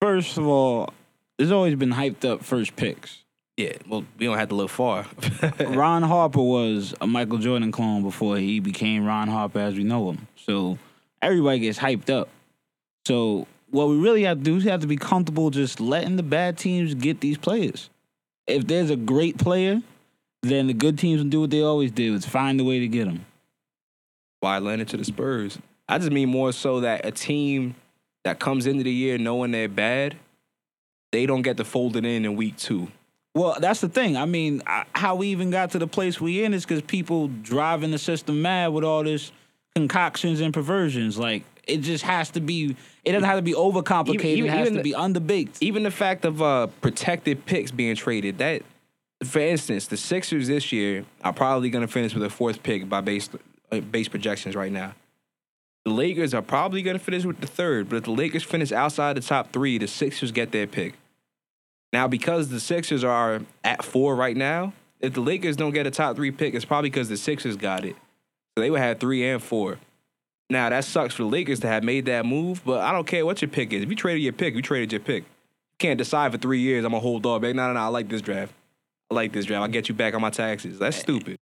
first 0.00 0.36
of 0.36 0.46
all, 0.46 0.92
there's 1.38 1.52
always 1.52 1.74
been 1.74 1.92
hyped 1.92 2.24
up 2.24 2.44
first 2.44 2.76
picks. 2.76 3.22
Yeah, 3.56 3.74
well, 3.88 4.04
we 4.18 4.26
don't 4.26 4.36
have 4.36 4.48
to 4.48 4.54
look 4.56 4.70
far. 4.70 5.06
Ron 5.60 6.02
Harper 6.02 6.42
was 6.42 6.92
a 7.00 7.06
Michael 7.06 7.38
Jordan 7.38 7.70
clone 7.70 8.02
before 8.02 8.36
he 8.36 8.58
became 8.58 9.04
Ron 9.04 9.28
Harper 9.28 9.60
as 9.60 9.76
we 9.76 9.84
know 9.84 10.10
him. 10.10 10.26
So 10.36 10.78
everybody 11.22 11.60
gets 11.60 11.78
hyped 11.78 12.10
up. 12.10 12.28
So 13.06 13.46
what 13.70 13.88
we 13.88 13.96
really 13.96 14.24
have 14.24 14.38
to 14.38 14.44
do 14.44 14.56
is 14.56 14.64
have 14.64 14.80
to 14.80 14.88
be 14.88 14.96
comfortable 14.96 15.50
just 15.50 15.80
letting 15.80 16.16
the 16.16 16.22
bad 16.24 16.58
teams 16.58 16.94
get 16.94 17.20
these 17.20 17.38
players. 17.38 17.90
If 18.46 18.66
there's 18.66 18.90
a 18.90 18.96
great 18.96 19.38
player, 19.38 19.80
then 20.42 20.66
the 20.66 20.74
good 20.74 20.98
teams 20.98 21.22
will 21.22 21.30
do 21.30 21.40
what 21.42 21.50
they 21.50 21.62
always 21.62 21.92
do: 21.92 22.14
is 22.14 22.26
find 22.26 22.60
a 22.60 22.64
way 22.64 22.80
to 22.80 22.88
get 22.88 23.06
them. 23.06 23.24
Why 24.40 24.58
landed 24.58 24.88
to 24.88 24.96
the 24.96 25.04
Spurs? 25.04 25.58
I 25.88 25.98
just 25.98 26.10
mean 26.10 26.28
more 26.28 26.52
so 26.52 26.80
that 26.80 27.06
a 27.06 27.10
team 27.10 27.76
that 28.24 28.38
comes 28.40 28.66
into 28.66 28.84
the 28.84 28.92
year 28.92 29.16
knowing 29.16 29.52
they're 29.52 29.68
bad, 29.68 30.16
they 31.14 31.26
don't 31.26 31.42
get 31.42 31.56
to 31.58 31.64
fold 31.64 31.96
it 31.96 32.04
in 32.04 32.24
in 32.24 32.34
week 32.34 32.56
two. 32.56 32.88
Well, 33.34 33.56
that's 33.60 33.80
the 33.80 33.88
thing. 33.88 34.16
I 34.16 34.26
mean, 34.26 34.62
I, 34.66 34.84
how 34.94 35.14
we 35.14 35.28
even 35.28 35.50
got 35.50 35.70
to 35.72 35.78
the 35.78 35.86
place 35.86 36.20
we 36.20 36.44
in 36.44 36.52
is 36.54 36.64
because 36.64 36.82
people 36.82 37.28
driving 37.28 37.90
the 37.92 37.98
system 37.98 38.42
mad 38.42 38.68
with 38.68 38.84
all 38.84 39.02
this 39.04 39.32
concoctions 39.74 40.40
and 40.40 40.52
perversions. 40.52 41.18
Like 41.18 41.44
it 41.66 41.78
just 41.78 42.04
has 42.04 42.30
to 42.30 42.40
be. 42.40 42.76
It 43.04 43.12
doesn't 43.12 43.28
have 43.28 43.38
to 43.38 43.42
be 43.42 43.54
overcomplicated. 43.54 44.24
Even- 44.24 44.46
it 44.46 44.50
has 44.50 44.68
to 44.68 44.74
the- 44.76 44.82
be 44.82 44.92
underbaked. 44.92 45.56
even 45.60 45.82
the 45.84 45.90
fact 45.90 46.24
of 46.24 46.42
uh, 46.42 46.66
protected 46.80 47.46
picks 47.46 47.70
being 47.70 47.94
traded, 47.96 48.38
that, 48.38 48.62
for 49.24 49.40
instance, 49.40 49.86
the 49.86 49.96
Sixers 49.96 50.48
this 50.48 50.72
year 50.72 51.04
are 51.22 51.32
probably 51.32 51.70
going 51.70 51.86
to 51.86 51.92
finish 51.92 52.14
with 52.14 52.24
a 52.24 52.30
fourth 52.30 52.62
pick 52.62 52.88
by 52.88 53.00
base 53.00 53.28
uh, 53.70 53.80
base 53.80 54.08
projections 54.08 54.56
right 54.56 54.72
now. 54.72 54.94
The 55.84 55.92
Lakers 55.92 56.34
are 56.34 56.42
probably 56.42 56.82
going 56.82 56.98
to 56.98 57.04
finish 57.04 57.24
with 57.24 57.40
the 57.40 57.46
third, 57.46 57.88
but 57.88 57.96
if 57.96 58.04
the 58.04 58.10
Lakers 58.12 58.42
finish 58.42 58.72
outside 58.72 59.16
the 59.16 59.20
top 59.20 59.52
three, 59.52 59.76
the 59.76 59.86
Sixers 59.86 60.32
get 60.32 60.50
their 60.50 60.66
pick. 60.66 60.94
Now, 61.94 62.08
because 62.08 62.48
the 62.48 62.58
Sixers 62.58 63.04
are 63.04 63.42
at 63.62 63.84
four 63.84 64.16
right 64.16 64.36
now, 64.36 64.72
if 64.98 65.14
the 65.14 65.20
Lakers 65.20 65.54
don't 65.54 65.70
get 65.70 65.86
a 65.86 65.92
top 65.92 66.16
three 66.16 66.32
pick, 66.32 66.52
it's 66.54 66.64
probably 66.64 66.90
because 66.90 67.08
the 67.08 67.16
Sixers 67.16 67.56
got 67.56 67.84
it. 67.84 67.94
So 67.94 68.62
they 68.62 68.68
would 68.68 68.80
have 68.80 68.98
three 68.98 69.24
and 69.28 69.40
four. 69.40 69.78
Now 70.50 70.70
that 70.70 70.84
sucks 70.84 71.14
for 71.14 71.22
the 71.22 71.28
Lakers 71.28 71.60
to 71.60 71.68
have 71.68 71.84
made 71.84 72.06
that 72.06 72.26
move, 72.26 72.62
but 72.64 72.80
I 72.80 72.90
don't 72.90 73.06
care 73.06 73.24
what 73.24 73.40
your 73.40 73.48
pick 73.48 73.72
is. 73.72 73.84
If 73.84 73.90
you 73.90 73.94
traded 73.94 74.24
your 74.24 74.32
pick, 74.32 74.56
you 74.56 74.60
traded 74.60 74.90
your 74.90 75.02
pick. 75.02 75.22
You 75.22 75.78
can't 75.78 75.96
decide 75.96 76.32
for 76.32 76.38
three 76.38 76.58
years. 76.58 76.84
I'm 76.84 76.90
gonna 76.90 77.00
hold 77.00 77.24
on, 77.26 77.40
baby. 77.40 77.56
No, 77.56 77.68
no, 77.68 77.74
no. 77.74 77.80
I 77.80 77.86
like 77.86 78.08
this 78.08 78.22
draft. 78.22 78.52
I 79.08 79.14
like 79.14 79.32
this 79.32 79.44
draft. 79.44 79.62
I'll 79.62 79.68
get 79.68 79.88
you 79.88 79.94
back 79.94 80.14
on 80.14 80.20
my 80.20 80.30
taxes. 80.30 80.80
That's 80.80 80.96
stupid. 80.96 81.38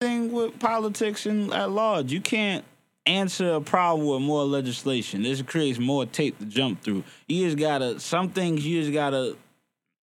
Thing 0.00 0.32
with 0.32 0.58
politics 0.58 1.26
and 1.26 1.52
at 1.52 1.70
large, 1.70 2.10
you 2.10 2.22
can't 2.22 2.64
answer 3.04 3.52
a 3.52 3.60
problem 3.60 4.06
with 4.06 4.22
more 4.22 4.44
legislation. 4.44 5.24
This 5.24 5.42
creates 5.42 5.78
more 5.78 6.06
tape 6.06 6.38
to 6.38 6.46
jump 6.46 6.80
through. 6.82 7.04
You 7.26 7.44
just 7.44 7.58
gotta 7.58 8.00
some 8.00 8.30
things 8.30 8.66
you 8.66 8.80
just 8.80 8.94
gotta 8.94 9.36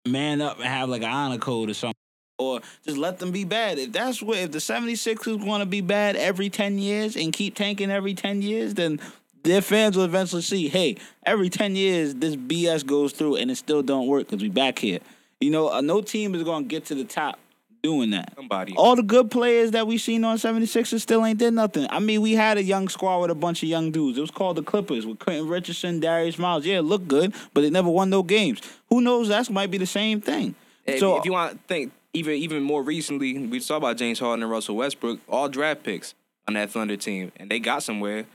man 0.05 0.41
up 0.41 0.57
and 0.57 0.67
have 0.67 0.89
like 0.89 1.01
an 1.01 1.09
honor 1.09 1.37
code 1.37 1.69
or 1.69 1.73
something. 1.73 1.93
Or 2.39 2.61
just 2.83 2.97
let 2.97 3.19
them 3.19 3.31
be 3.31 3.45
bad. 3.45 3.77
If 3.77 3.91
that's 3.91 4.21
what 4.21 4.37
if 4.37 4.51
the 4.51 4.57
76ers 4.57 5.45
want 5.45 5.61
to 5.61 5.65
be 5.65 5.81
bad 5.81 6.15
every 6.15 6.49
10 6.49 6.77
years 6.77 7.15
and 7.15 7.31
keep 7.31 7.55
tanking 7.55 7.91
every 7.91 8.13
10 8.13 8.41
years, 8.41 8.73
then 8.73 8.99
their 9.43 9.61
fans 9.61 9.95
will 9.95 10.05
eventually 10.05 10.41
see, 10.41 10.67
hey, 10.67 10.97
every 11.25 11.49
10 11.49 11.75
years 11.75 12.15
this 12.15 12.35
BS 12.35 12.85
goes 12.85 13.13
through 13.13 13.35
and 13.35 13.51
it 13.51 13.55
still 13.55 13.83
don't 13.83 14.07
work 14.07 14.27
because 14.27 14.41
we 14.41 14.49
back 14.49 14.79
here. 14.79 14.99
You 15.39 15.51
know, 15.51 15.69
uh, 15.69 15.81
no 15.81 16.01
team 16.01 16.33
is 16.35 16.43
going 16.43 16.63
to 16.63 16.67
get 16.67 16.85
to 16.85 16.95
the 16.95 17.03
top 17.03 17.37
doing 17.83 18.11
that. 18.11 18.33
Somebody. 18.35 18.73
All 18.75 18.95
the 18.95 19.03
good 19.03 19.29
players 19.29 19.71
that 19.71 19.85
we 19.85 19.97
seen 19.97 20.23
on 20.23 20.37
76ers 20.37 21.01
still 21.01 21.23
ain't 21.25 21.37
did 21.37 21.53
nothing. 21.53 21.85
I 21.89 21.99
mean, 21.99 22.21
we 22.21 22.33
had 22.33 22.57
a 22.57 22.63
young 22.63 22.87
squad 22.87 23.19
with 23.19 23.29
a 23.29 23.35
bunch 23.35 23.61
of 23.61 23.69
young 23.69 23.91
dudes. 23.91 24.17
It 24.17 24.21
was 24.21 24.31
called 24.31 24.55
the 24.55 24.63
Clippers 24.63 25.05
with 25.05 25.19
Quentin 25.19 25.47
Richardson, 25.47 25.99
Darius 25.99 26.39
Miles. 26.39 26.65
Yeah, 26.65 26.79
it 26.79 26.83
looked 26.83 27.07
good, 27.07 27.35
but 27.53 27.61
they 27.61 27.69
never 27.69 27.89
won 27.89 28.09
no 28.09 28.23
games. 28.23 28.61
Who 28.89 29.01
knows? 29.01 29.27
That 29.27 29.49
might 29.49 29.69
be 29.69 29.77
the 29.77 29.85
same 29.85 30.21
thing. 30.21 30.55
If, 30.85 30.99
so 30.99 31.17
if 31.17 31.25
you 31.25 31.33
want 31.33 31.51
to 31.53 31.59
think 31.67 31.93
even 32.13 32.33
even 32.33 32.63
more 32.63 32.81
recently, 32.81 33.37
we 33.47 33.59
saw 33.59 33.77
about 33.77 33.97
James 33.97 34.19
Harden 34.19 34.43
and 34.43 34.51
Russell 34.51 34.77
Westbrook, 34.77 35.19
all 35.27 35.49
draft 35.49 35.83
picks 35.83 36.15
on 36.47 36.55
that 36.55 36.71
Thunder 36.71 36.97
team, 36.97 37.31
and 37.37 37.49
they 37.49 37.59
got 37.59 37.83
somewhere. 37.83 38.25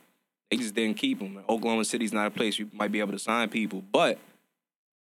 They 0.50 0.56
just 0.56 0.74
didn't 0.74 0.96
keep 0.96 1.18
them. 1.18 1.38
Oklahoma 1.48 1.84
City's 1.84 2.12
not 2.12 2.26
a 2.26 2.30
place 2.30 2.58
you 2.58 2.70
might 2.72 2.90
be 2.90 3.00
able 3.00 3.12
to 3.12 3.18
sign 3.18 3.50
people, 3.50 3.82
but 3.92 4.18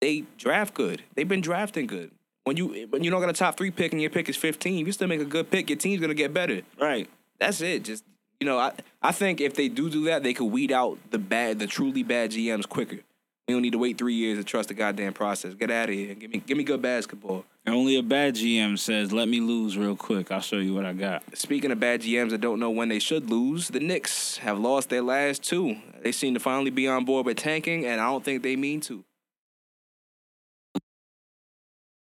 they 0.01 0.25
draft 0.37 0.75
good. 0.75 1.03
They've 1.15 1.29
been 1.29 1.41
drafting 1.41 1.87
good. 1.87 2.11
When 2.49 2.57
you 2.57 2.87
when 2.89 3.05
you 3.05 3.11
don't 3.11 3.21
got 3.21 3.29
a 3.29 3.35
top 3.35 3.59
three 3.59 3.71
pick 3.71 3.93
and 3.93 4.01
your 4.01 4.11
pick 4.11 4.27
is 4.31 4.37
fifteen, 4.37 4.87
you 4.87 4.93
still 4.93 5.07
make 5.07 5.21
a 5.21 5.27
good 5.27 5.51
pick. 5.51 5.69
Your 5.69 5.79
team's 5.79 6.01
gonna 6.01 6.15
get 6.15 6.33
better. 6.33 6.63
right. 6.81 7.07
That's 7.39 7.61
it. 7.61 7.85
Just 7.85 8.05
you 8.41 8.47
know, 8.47 8.59
I 8.59 8.73
I 9.03 9.13
think 9.13 9.43
if 9.43 9.53
they 9.53 9.69
do 9.69 9.91
do 9.91 10.07
that, 10.07 10.23
they 10.23 10.33
could 10.33 10.47
weed 10.47 10.73
out 10.73 10.99
the 11.11 11.19
bad, 11.19 11.59
the 11.59 11.67
truly 11.67 12.03
bad 12.03 12.31
GMs 12.31 12.67
quicker. 12.67 13.01
We 13.47 13.55
don't 13.55 13.61
need 13.61 13.73
to 13.73 13.79
wait 13.79 13.99
three 13.99 14.15
years 14.15 14.39
to 14.39 14.45
trust 14.45 14.69
the 14.69 14.75
goddamn 14.75 15.13
process. 15.13 15.53
Get 15.53 15.71
out 15.71 15.91
of 15.91 15.95
here. 15.95 16.15
Give 16.15 16.31
me 16.31 16.43
give 16.47 16.57
me 16.57 16.65
good 16.65 16.81
basketball. 16.81 17.45
And 17.67 17.75
Only 17.75 17.97
a 17.97 18.03
bad 18.03 18.35
GM 18.35 18.79
says, 18.79 19.13
"Let 19.13 19.29
me 19.29 19.41
lose 19.41 19.77
real 19.77 19.95
quick. 19.95 20.33
I'll 20.33 20.41
show 20.41 20.57
you 20.57 20.73
what 20.73 20.87
I 20.87 20.95
got." 20.95 21.23
Speaking 21.37 21.71
of 21.71 21.79
bad 21.79 22.01
GMs 22.01 22.31
that 22.31 22.41
don't 22.41 22.61
know 22.61 22.71
when 22.71 22.89
they 22.89 22.99
should 22.99 23.29
lose, 23.29 23.69
the 23.69 23.81
Knicks 23.81 24.39
have 24.39 24.59
lost 24.59 24.89
their 24.89 25.03
last 25.03 25.43
two. 25.43 25.77
They 26.03 26.13
seem 26.13 26.33
to 26.33 26.41
finally 26.41 26.71
be 26.71 26.89
on 26.89 27.05
board 27.05 27.27
with 27.27 27.37
tanking, 27.37 27.85
and 27.85 28.01
I 28.01 28.07
don't 28.07 28.25
think 28.25 28.43
they 28.43 28.57
mean 28.57 28.81
to. 28.83 29.05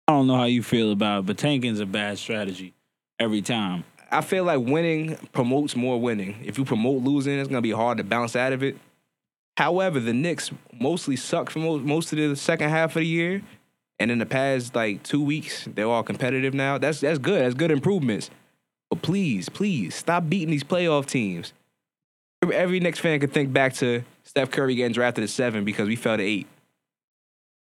I 0.09 0.13
don't 0.13 0.25
know 0.25 0.37
how 0.37 0.45
you 0.45 0.63
feel 0.63 0.91
about 0.91 1.19
it, 1.19 1.25
but 1.27 1.37
tanking's 1.37 1.79
a 1.79 1.85
bad 1.85 2.17
strategy 2.17 2.73
every 3.19 3.43
time. 3.43 3.83
I 4.09 4.21
feel 4.21 4.43
like 4.43 4.59
winning 4.59 5.17
promotes 5.33 5.75
more 5.75 6.01
winning. 6.01 6.35
If 6.43 6.57
you 6.57 6.65
promote 6.65 7.03
losing, 7.03 7.37
it's 7.37 7.47
gonna 7.47 7.61
be 7.61 7.69
hard 7.69 7.99
to 7.99 8.03
bounce 8.03 8.35
out 8.35 8.51
of 8.51 8.63
it. 8.63 8.75
However, 9.55 9.99
the 9.99 10.11
Knicks 10.11 10.49
mostly 10.73 11.15
suck 11.15 11.51
for 11.51 11.59
most, 11.59 11.83
most 11.83 12.11
of 12.11 12.17
the 12.17 12.35
second 12.35 12.71
half 12.71 12.95
of 12.95 13.01
the 13.01 13.05
year, 13.05 13.43
and 13.99 14.09
in 14.09 14.17
the 14.17 14.25
past 14.25 14.73
like 14.73 15.03
two 15.03 15.23
weeks, 15.23 15.67
they're 15.75 15.85
all 15.85 16.01
competitive 16.01 16.55
now. 16.55 16.79
That's 16.79 17.01
that's 17.01 17.19
good. 17.19 17.43
That's 17.43 17.53
good 17.53 17.69
improvements. 17.69 18.31
But 18.89 19.03
please, 19.03 19.47
please 19.47 19.93
stop 19.93 20.27
beating 20.27 20.49
these 20.49 20.63
playoff 20.63 21.05
teams. 21.05 21.53
Every 22.51 22.79
Knicks 22.79 22.97
fan 22.97 23.19
could 23.19 23.31
think 23.31 23.53
back 23.53 23.75
to 23.75 24.03
Steph 24.23 24.49
Curry 24.49 24.73
getting 24.73 24.93
drafted 24.93 25.23
at 25.23 25.29
seven 25.29 25.65
because 25.65 25.87
we 25.87 25.95
fell 25.95 26.17
to 26.17 26.23
eight. 26.23 26.47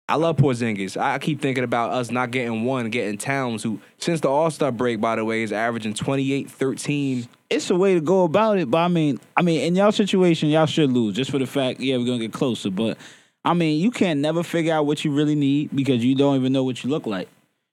I 0.09 0.14
love 0.14 0.37
Porzingis. 0.37 0.97
I 0.97 1.19
keep 1.19 1.40
thinking 1.40 1.64
about 1.64 1.90
us 1.90 2.12
not 2.12 2.31
getting 2.31 2.64
one, 2.64 2.90
getting 2.90 3.19
Towns, 3.19 3.64
who 3.64 3.81
since 3.99 4.21
the 4.21 4.29
All 4.29 4.51
Star 4.53 4.71
break, 4.71 5.01
by 5.01 5.16
the 5.16 5.25
way, 5.25 5.42
is 5.42 5.53
averaging 5.53 5.95
28, 5.95 6.49
13. 6.49 7.29
It's 7.51 7.71
a 7.71 7.77
way 7.77 7.95
to 7.95 8.01
go 8.01 8.23
about 8.23 8.59
it, 8.59 8.71
but 8.71 8.79
I 8.79 8.88
mean, 8.88 9.19
I 9.37 9.42
mean, 9.42 9.62
in 9.62 9.75
y'all 9.75 9.90
situation, 9.90 10.49
y'all 10.49 10.66
should 10.66 10.92
lose 10.92 11.16
just 11.16 11.31
for 11.31 11.38
the 11.38 11.47
fact, 11.47 11.81
yeah, 11.81 11.97
we're 11.97 12.07
gonna 12.07 12.21
get 12.21 12.33
closer. 12.33 12.71
But 12.71 12.99
I 13.45 13.55
mean, 13.55 13.81
you 13.81 13.90
can't 13.90 14.21
never 14.21 14.45
figure 14.45 14.75
out 14.75 14.87
what 14.87 15.05
you 15.05 15.12
really 15.12 15.35
need 15.35 15.75
because 15.75 16.05
you 16.05 16.14
don't 16.14 16.37
even 16.37 16.53
know 16.53 16.62
what 16.62 16.85
you 16.85 16.90
look 16.90 17.07
like. 17.07 17.29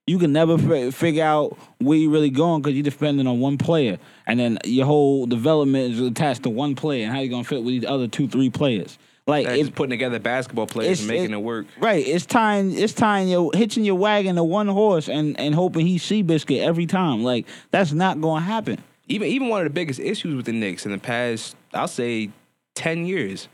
You 0.06 0.18
can 0.18 0.32
never 0.32 0.58
fi- 0.58 0.90
figure 0.90 1.24
out 1.24 1.56
where 1.78 1.96
you 1.96 2.10
really 2.10 2.30
going 2.30 2.62
because 2.62 2.74
you're 2.74 2.82
depending 2.82 3.28
on 3.28 3.38
one 3.38 3.58
player, 3.58 3.98
and 4.26 4.40
then 4.40 4.58
your 4.64 4.86
whole 4.86 5.26
development 5.26 5.94
is 5.94 6.00
attached 6.00 6.42
to 6.42 6.50
one 6.50 6.74
player, 6.74 7.04
and 7.04 7.14
how 7.14 7.20
you 7.20 7.30
gonna 7.30 7.44
fit 7.44 7.62
with 7.62 7.74
these 7.74 7.84
other 7.84 8.08
two, 8.08 8.26
three 8.26 8.50
players. 8.50 8.98
Like 9.26 9.46
just 9.48 9.74
putting 9.74 9.90
together 9.90 10.18
basketball 10.18 10.66
players 10.66 11.00
and 11.00 11.08
making 11.08 11.30
it- 11.30 11.34
it 11.38 11.42
work. 11.42 11.66
Right. 11.78 12.06
It's 12.06 12.26
tying 12.26 12.72
it's 12.78 12.92
tying 12.92 13.28
your 13.28 13.50
hitching 13.54 13.84
your 13.84 13.94
wagon 13.94 14.36
to 14.36 14.44
one 14.44 14.68
horse 14.68 15.08
and, 15.08 15.38
and 15.40 15.54
hoping 15.54 15.86
he 15.86 15.96
he's 15.96 16.26
biscuit 16.26 16.60
every 16.62 16.84
time. 16.86 17.22
Like 17.24 17.46
that's 17.70 17.92
not 17.92 18.20
gonna 18.20 18.44
happen. 18.44 18.78
Even 19.08 19.28
even 19.28 19.48
one 19.48 19.60
of 19.60 19.64
the 19.64 19.70
biggest 19.74 19.98
issues 20.00 20.34
with 20.36 20.44
the 20.46 20.52
Knicks 20.52 20.84
in 20.84 20.92
the 20.92 20.98
past, 20.98 21.56
I'll 21.72 21.88
say, 21.88 22.30
ten 22.74 23.06
years. 23.06 23.48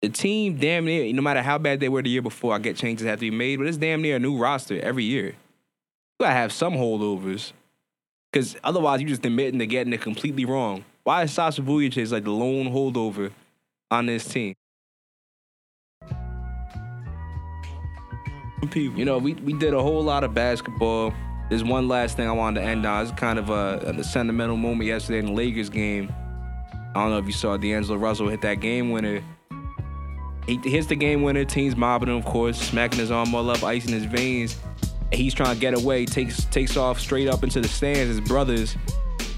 The 0.00 0.10
team 0.10 0.58
damn 0.58 0.84
near, 0.84 1.12
no 1.12 1.22
matter 1.22 1.42
how 1.42 1.58
bad 1.58 1.80
they 1.80 1.88
were 1.88 2.02
the 2.02 2.10
year 2.10 2.22
before, 2.22 2.54
I 2.54 2.58
get 2.58 2.76
changes 2.76 3.06
have 3.06 3.18
to 3.18 3.30
be 3.30 3.30
made, 3.30 3.56
but 3.56 3.66
it's 3.66 3.78
damn 3.78 4.02
near 4.02 4.16
a 4.16 4.18
new 4.20 4.36
roster 4.36 4.78
every 4.80 5.04
year. 5.04 5.28
You 5.28 5.34
gotta 6.20 6.34
have 6.34 6.52
some 6.52 6.74
holdovers. 6.74 7.52
Cause 8.32 8.56
otherwise 8.62 9.00
you're 9.00 9.08
just 9.08 9.24
admitting 9.24 9.58
to 9.60 9.66
getting 9.66 9.92
it 9.92 10.00
completely 10.00 10.44
wrong. 10.44 10.84
Why 11.04 11.22
is 11.22 11.32
Sasha 11.32 11.62
Vujacic 11.62 12.10
like 12.12 12.24
the 12.24 12.30
lone 12.32 12.66
holdover 12.72 13.30
on 13.90 14.06
this 14.06 14.24
team? 14.26 14.54
People. 18.68 18.98
You 18.98 19.04
know, 19.04 19.18
we, 19.18 19.34
we 19.34 19.52
did 19.52 19.74
a 19.74 19.82
whole 19.82 20.02
lot 20.02 20.24
of 20.24 20.34
basketball. 20.34 21.12
There's 21.48 21.64
one 21.64 21.88
last 21.88 22.16
thing 22.16 22.26
I 22.26 22.32
wanted 22.32 22.60
to 22.60 22.66
end 22.66 22.86
on. 22.86 23.02
It's 23.02 23.12
kind 23.12 23.38
of 23.38 23.50
a, 23.50 23.94
a 23.98 24.04
sentimental 24.04 24.56
moment 24.56 24.86
yesterday 24.86 25.18
in 25.18 25.26
the 25.26 25.32
Lakers 25.32 25.68
game. 25.68 26.12
I 26.94 27.00
don't 27.00 27.10
know 27.10 27.18
if 27.18 27.26
you 27.26 27.32
saw 27.32 27.56
D'Angelo 27.56 27.98
Russell 27.98 28.28
hit 28.28 28.40
that 28.42 28.60
game 28.60 28.90
winner. 28.90 29.22
He 30.46 30.56
hits 30.58 30.86
the 30.86 30.96
game 30.96 31.22
winner. 31.22 31.44
Team's 31.44 31.76
mobbing 31.76 32.08
him, 32.08 32.16
of 32.16 32.24
course, 32.24 32.60
smacking 32.60 32.98
his 32.98 33.10
arm 33.10 33.34
all 33.34 33.48
up, 33.50 33.62
icing 33.62 33.92
his 33.92 34.04
veins. 34.04 34.58
He's 35.12 35.34
trying 35.34 35.54
to 35.54 35.60
get 35.60 35.74
away. 35.74 36.06
Takes 36.06 36.44
takes 36.46 36.76
off 36.76 37.00
straight 37.00 37.28
up 37.28 37.42
into 37.44 37.60
the 37.60 37.68
stands. 37.68 38.16
His 38.16 38.20
brothers, 38.20 38.76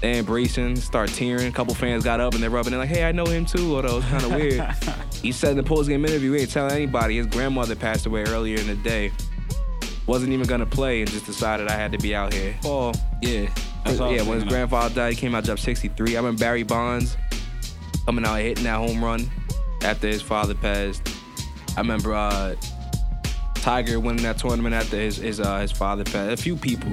they 0.01 0.19
embracing, 0.19 0.75
start 0.75 1.09
tearing. 1.09 1.47
A 1.47 1.51
couple 1.51 1.73
fans 1.73 2.03
got 2.03 2.19
up 2.19 2.33
and 2.33 2.43
they're 2.43 2.49
rubbing 2.49 2.73
it 2.73 2.77
like, 2.77 2.89
"Hey, 2.89 3.03
I 3.03 3.11
know 3.11 3.25
him 3.25 3.45
too." 3.45 3.75
Although 3.75 3.97
it's 3.97 4.07
kind 4.07 4.23
of 4.23 4.31
weird. 4.31 4.75
he 5.21 5.31
said 5.31 5.51
in 5.51 5.57
the 5.57 5.63
post 5.63 5.89
game 5.89 6.05
interview, 6.05 6.33
he 6.33 6.41
ain't 6.41 6.51
telling 6.51 6.71
anybody. 6.71 7.17
His 7.17 7.27
grandmother 7.27 7.75
passed 7.75 8.05
away 8.05 8.23
earlier 8.23 8.57
in 8.59 8.67
the 8.67 8.75
day. 8.75 9.11
Wasn't 10.05 10.31
even 10.31 10.47
gonna 10.47 10.65
play 10.65 11.01
and 11.01 11.09
just 11.09 11.25
decided 11.25 11.67
I 11.67 11.73
had 11.73 11.91
to 11.91 11.97
be 11.97 12.15
out 12.15 12.33
here. 12.33 12.55
Paul, 12.61 12.93
yeah. 13.21 13.49
Yeah, 13.85 14.21
when 14.23 14.39
his 14.39 14.43
grandfather 14.43 14.93
died, 14.93 15.13
he 15.13 15.19
came 15.19 15.33
out 15.33 15.45
dropped 15.45 15.61
63. 15.61 16.15
I 16.15 16.19
remember 16.19 16.39
Barry 16.39 16.63
Bonds 16.63 17.15
coming 18.05 18.25
out 18.25 18.35
hitting 18.35 18.65
that 18.65 18.77
home 18.77 19.03
run 19.03 19.29
after 19.81 20.07
his 20.07 20.21
father 20.21 20.53
passed. 20.55 21.01
I 21.75 21.81
remember 21.81 22.13
uh, 22.13 22.55
Tiger 23.55 23.99
winning 23.99 24.23
that 24.23 24.37
tournament 24.37 24.75
after 24.75 24.97
his 24.97 25.17
his 25.17 25.39
uh, 25.39 25.59
his 25.59 25.71
father 25.71 26.03
passed. 26.03 26.31
A 26.31 26.37
few 26.37 26.55
people. 26.55 26.91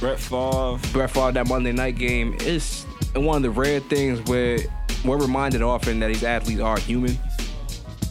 Brett 0.00 0.18
Favre. 0.18 0.78
Brett 0.92 1.10
Favre 1.10 1.32
that 1.32 1.48
Monday 1.48 1.72
night 1.72 1.96
game 1.96 2.34
is 2.40 2.84
one 3.14 3.38
of 3.38 3.42
the 3.42 3.50
rare 3.50 3.80
things 3.80 4.20
where 4.28 4.58
we're 5.04 5.18
reminded 5.18 5.62
often 5.62 6.00
that 6.00 6.08
these 6.08 6.24
athletes 6.24 6.60
are 6.60 6.78
human. 6.78 7.18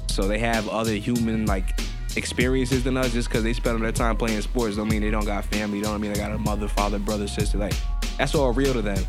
So 0.08 0.28
they 0.28 0.40
have 0.40 0.68
other 0.70 0.94
human 0.94 1.46
like 1.46 1.80
experiences 2.16 2.84
than 2.84 2.98
us 2.98 3.12
just 3.12 3.28
because 3.28 3.44
they 3.44 3.54
spend 3.54 3.76
all 3.76 3.82
their 3.82 3.92
time 3.92 4.16
playing 4.16 4.42
sports 4.42 4.78
don't 4.78 4.88
mean 4.88 5.02
they 5.02 5.12
don't 5.12 5.26
got 5.26 5.44
family, 5.46 5.82
don't 5.82 6.00
mean 6.00 6.14
they 6.14 6.20
got 6.20 6.32
a 6.32 6.38
mother, 6.38 6.68
father, 6.68 6.98
brother, 6.98 7.28
sister. 7.28 7.58
Like 7.58 7.74
that's 8.18 8.34
all 8.34 8.52
real 8.52 8.74
to 8.74 8.82
them. 8.82 9.04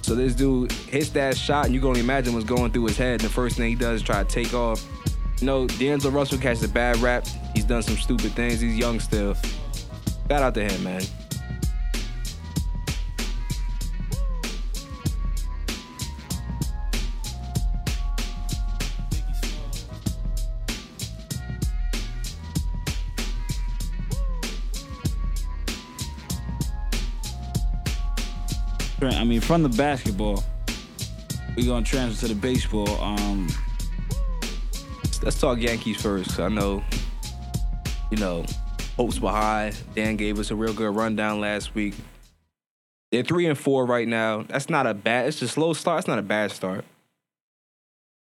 So 0.00 0.14
this 0.16 0.34
dude 0.34 0.72
hits 0.72 1.10
that 1.10 1.36
shot 1.36 1.66
and 1.66 1.74
you 1.74 1.80
can 1.80 1.90
only 1.90 2.00
imagine 2.00 2.34
what's 2.34 2.46
going 2.46 2.72
through 2.72 2.86
his 2.86 2.96
head. 2.96 3.20
And 3.20 3.20
the 3.20 3.28
first 3.28 3.56
thing 3.56 3.68
he 3.68 3.76
does 3.76 4.00
is 4.00 4.02
try 4.02 4.22
to 4.22 4.28
take 4.28 4.52
off. 4.54 4.84
You 5.38 5.46
know, 5.46 5.66
D'Angelo 5.66 6.12
Russell 6.12 6.38
catches 6.38 6.64
a 6.64 6.68
bad 6.68 6.96
rap. 6.98 7.26
He's 7.54 7.64
done 7.64 7.82
some 7.82 7.96
stupid 7.96 8.32
things. 8.32 8.60
He's 8.60 8.76
young 8.76 9.00
still. 9.00 9.34
Shout 10.28 10.42
out 10.42 10.54
to 10.54 10.64
him, 10.64 10.82
man. 10.82 11.02
I 29.10 29.24
mean, 29.24 29.40
from 29.40 29.62
the 29.62 29.68
basketball, 29.68 30.44
we're 31.56 31.66
gonna 31.66 31.84
transfer 31.84 32.26
to 32.26 32.34
the 32.34 32.40
baseball. 32.40 32.88
Um, 33.00 33.48
let's 35.22 35.40
talk 35.40 35.58
Yankees 35.58 36.00
first. 36.00 36.38
I 36.38 36.48
know, 36.48 36.82
you 38.10 38.18
know, 38.18 38.44
hopes 38.96 39.20
were 39.20 39.30
high. 39.30 39.72
Dan 39.94 40.16
gave 40.16 40.38
us 40.38 40.50
a 40.50 40.56
real 40.56 40.72
good 40.72 40.94
rundown 40.94 41.40
last 41.40 41.74
week. 41.74 41.94
They're 43.10 43.22
three 43.22 43.46
and 43.46 43.58
four 43.58 43.84
right 43.86 44.06
now. 44.06 44.42
That's 44.42 44.70
not 44.70 44.86
a 44.86 44.94
bad. 44.94 45.28
It's 45.28 45.42
a 45.42 45.48
slow 45.48 45.72
start. 45.72 46.00
It's 46.00 46.08
not 46.08 46.18
a 46.18 46.22
bad 46.22 46.52
start. 46.52 46.84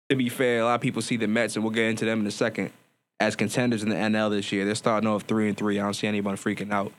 To 0.10 0.16
be 0.16 0.30
fair, 0.30 0.62
a 0.62 0.66
lot 0.66 0.76
of 0.76 0.82
people 0.82 1.02
see 1.02 1.16
the 1.16 1.28
Mets, 1.28 1.56
and 1.56 1.64
we'll 1.64 1.74
get 1.74 1.86
into 1.86 2.06
them 2.06 2.20
in 2.22 2.28
a 2.28 2.32
second, 2.32 2.72
as 3.20 3.36
contenders 3.36 3.84
in 3.84 3.90
the 3.90 3.96
NL 3.96 4.32
this 4.32 4.52
year. 4.52 4.66
They're 4.66 4.76
starting 4.76 5.08
off 5.08 5.24
three 5.24 5.48
and 5.48 5.58
three. 5.58 5.80
I 5.80 5.84
don't 5.84 5.94
see 5.94 6.08
anybody 6.08 6.38
freaking 6.38 6.72
out. 6.72 6.92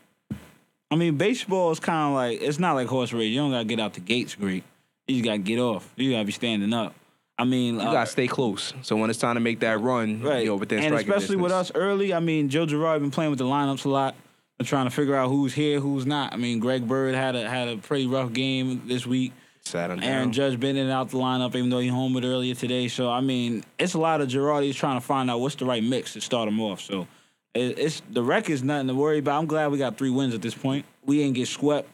I 0.93 0.95
mean, 0.97 1.17
baseball 1.17 1.71
is 1.71 1.81
kind 1.81 2.11
of 2.11 2.15
like 2.15 2.43
it's 2.43 2.59
not 2.59 2.75
like 2.75 2.87
horse 2.87 3.15
race. 3.15 3.31
You 3.31 3.39
don't 3.41 3.51
gotta 3.51 3.65
get 3.65 3.81
out 3.81 3.95
the 3.95 4.01
gates 4.01 4.35
great. 4.35 4.63
You 5.07 5.17
just 5.17 5.25
gotta 5.25 5.39
get 5.39 5.59
off. 5.59 5.91
You 5.97 6.13
gotta 6.13 6.27
be 6.27 6.33
standing 6.33 6.73
up. 6.75 6.95
I 7.39 7.45
mean, 7.45 7.77
You 7.77 7.81
uh, 7.81 7.93
gotta 7.93 8.11
stay 8.11 8.29
close. 8.29 8.75
So 8.83 8.97
when 8.97 9.09
it's 9.09 9.19
time 9.19 9.37
to 9.37 9.41
make 9.41 9.61
that 9.61 9.81
run, 9.81 10.21
right? 10.21 10.41
you 10.41 10.51
know, 10.51 10.57
within 10.57 10.81
and 10.81 10.95
especially 10.95 11.37
with 11.37 11.51
us 11.51 11.73
early. 11.75 12.13
I 12.13 12.21
mean, 12.21 12.51
Joe 12.51 12.67
Girardi 12.67 13.01
been 13.01 13.11
playing 13.11 13.31
with 13.31 13.39
the 13.39 13.47
lineups 13.47 13.87
a 13.87 13.89
lot. 13.89 14.15
and 14.59 14.69
trying 14.69 14.85
to 14.85 14.91
figure 14.91 15.17
out 15.17 15.31
who's 15.31 15.55
here, 15.55 15.81
who's 15.81 16.05
not. 16.05 16.35
I 16.35 16.37
mean, 16.37 16.59
Greg 16.59 16.87
Bird 16.87 17.15
had 17.15 17.37
a 17.37 17.49
had 17.49 17.69
a 17.69 17.79
pretty 17.79 18.07
rough 18.07 18.35
game 18.35 18.83
this 18.87 19.07
week. 19.07 19.33
Sat 19.65 19.91
him 19.91 20.03
Aaron 20.03 20.25
down. 20.25 20.33
Judge 20.33 20.61
been 20.61 20.77
in 20.77 20.85
and 20.85 20.93
out 20.93 21.09
the 21.09 21.17
lineup, 21.17 21.55
even 21.55 21.71
though 21.71 21.79
he 21.79 21.89
homered 21.89 22.25
earlier 22.25 22.55
today. 22.55 22.89
So 22.89 23.11
I 23.11 23.23
mean, 23.23 23.65
it's 23.79 23.95
a 23.95 23.99
lot 23.99 24.21
of 24.21 24.29
Girardi's 24.29 24.77
trying 24.77 25.01
to 25.01 25.05
find 25.07 25.31
out 25.31 25.41
what's 25.41 25.55
the 25.55 25.65
right 25.65 25.83
mix 25.83 26.13
to 26.13 26.21
start 26.21 26.49
him 26.49 26.61
off. 26.61 26.83
So 26.83 27.07
it, 27.55 27.79
it's 27.79 28.03
the 28.11 28.23
record's 28.23 28.63
nothing 28.63 28.89
to 28.89 28.95
worry 28.95 29.19
about. 29.19 29.39
I'm 29.39 29.47
glad 29.47 29.71
we 29.71 29.79
got 29.79 29.97
three 29.99 30.11
wins 30.11 30.35
at 30.35 30.43
this 30.43 30.55
point. 30.55 30.85
We 31.05 31.23
ain't 31.23 31.35
get 31.35 31.49
swept. 31.49 31.89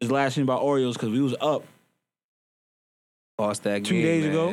this 0.00 0.10
last 0.10 0.34
thing 0.34 0.46
by 0.46 0.54
Orioles 0.56 0.96
because 0.96 1.10
we 1.10 1.20
was 1.20 1.34
up 1.40 1.64
Lost 3.38 3.62
that 3.64 3.84
two 3.84 3.94
game, 3.94 4.02
days 4.02 4.22
man. 4.24 4.32
ago 4.32 4.48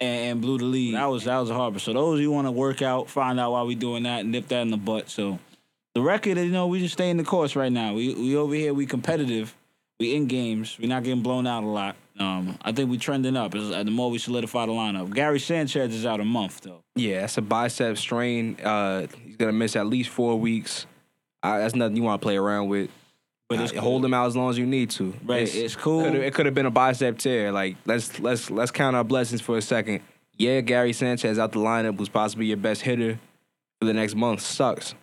and, 0.00 0.30
and 0.32 0.40
blew 0.40 0.58
the 0.58 0.64
lead. 0.64 0.94
That 0.94 1.06
was 1.06 1.24
that 1.24 1.38
was 1.38 1.50
a 1.50 1.54
harbor. 1.54 1.78
So 1.78 1.92
those 1.92 2.20
you 2.20 2.30
want 2.32 2.46
to 2.46 2.52
work 2.52 2.82
out, 2.82 3.08
find 3.08 3.38
out 3.38 3.52
why 3.52 3.62
we 3.62 3.74
doing 3.76 4.02
that, 4.02 4.20
and 4.20 4.32
nip 4.32 4.48
that 4.48 4.62
in 4.62 4.70
the 4.70 4.76
butt. 4.76 5.08
So 5.08 5.38
the 5.94 6.02
record, 6.02 6.36
you 6.38 6.50
know, 6.50 6.66
we 6.66 6.80
just 6.80 6.94
stay 6.94 7.10
in 7.10 7.16
the 7.16 7.24
course 7.24 7.54
right 7.54 7.70
now. 7.70 7.94
We 7.94 8.12
we 8.14 8.36
over 8.36 8.54
here, 8.54 8.74
we 8.74 8.86
competitive, 8.86 9.54
we 10.00 10.14
in 10.14 10.26
games, 10.26 10.76
We're 10.80 10.88
not 10.88 11.04
getting 11.04 11.22
blown 11.22 11.46
out 11.46 11.62
a 11.62 11.66
lot. 11.66 11.96
Um, 12.18 12.58
I 12.62 12.72
think 12.72 12.90
we're 12.90 13.00
trending 13.00 13.36
up. 13.36 13.54
As, 13.54 13.70
the 13.70 13.84
more 13.86 14.10
we 14.10 14.18
solidify 14.18 14.66
the 14.66 14.72
lineup, 14.72 15.12
Gary 15.14 15.40
Sanchez 15.40 15.92
is 15.94 16.06
out 16.06 16.20
a 16.20 16.24
month 16.24 16.60
though. 16.60 16.82
Yeah, 16.94 17.22
that's 17.22 17.38
a 17.38 17.42
bicep 17.42 17.98
strain. 17.98 18.56
Uh, 18.62 19.06
he's 19.24 19.36
gonna 19.36 19.52
miss 19.52 19.74
at 19.76 19.86
least 19.86 20.10
four 20.10 20.38
weeks. 20.38 20.86
Uh, 21.42 21.58
that's 21.58 21.74
nothing 21.74 21.96
you 21.96 22.02
want 22.02 22.20
to 22.20 22.24
play 22.24 22.36
around 22.36 22.68
with. 22.68 22.90
But 23.48 23.60
it's 23.60 23.72
hold 23.72 24.00
cool. 24.02 24.06
him 24.06 24.14
out 24.14 24.26
as 24.26 24.36
long 24.36 24.48
as 24.48 24.56
you 24.58 24.64
need 24.64 24.90
to. 24.90 25.12
Right, 25.24 25.52
it's 25.54 25.76
cool. 25.76 26.04
Could've- 26.04 26.22
it 26.22 26.34
could 26.34 26.46
have 26.46 26.54
been 26.54 26.66
a 26.66 26.70
bicep 26.70 27.18
tear. 27.18 27.52
Like 27.52 27.76
let's 27.84 28.18
let's 28.20 28.50
let's 28.50 28.70
count 28.70 28.96
our 28.96 29.04
blessings 29.04 29.40
for 29.40 29.58
a 29.58 29.62
second. 29.62 30.00
Yeah, 30.38 30.60
Gary 30.60 30.92
Sanchez 30.92 31.38
out 31.38 31.52
the 31.52 31.58
lineup 31.58 31.96
was 31.96 32.08
possibly 32.08 32.46
your 32.46 32.56
best 32.56 32.82
hitter 32.82 33.18
for 33.80 33.86
the 33.86 33.92
next 33.92 34.14
month. 34.14 34.40
Sucks, 34.40 34.94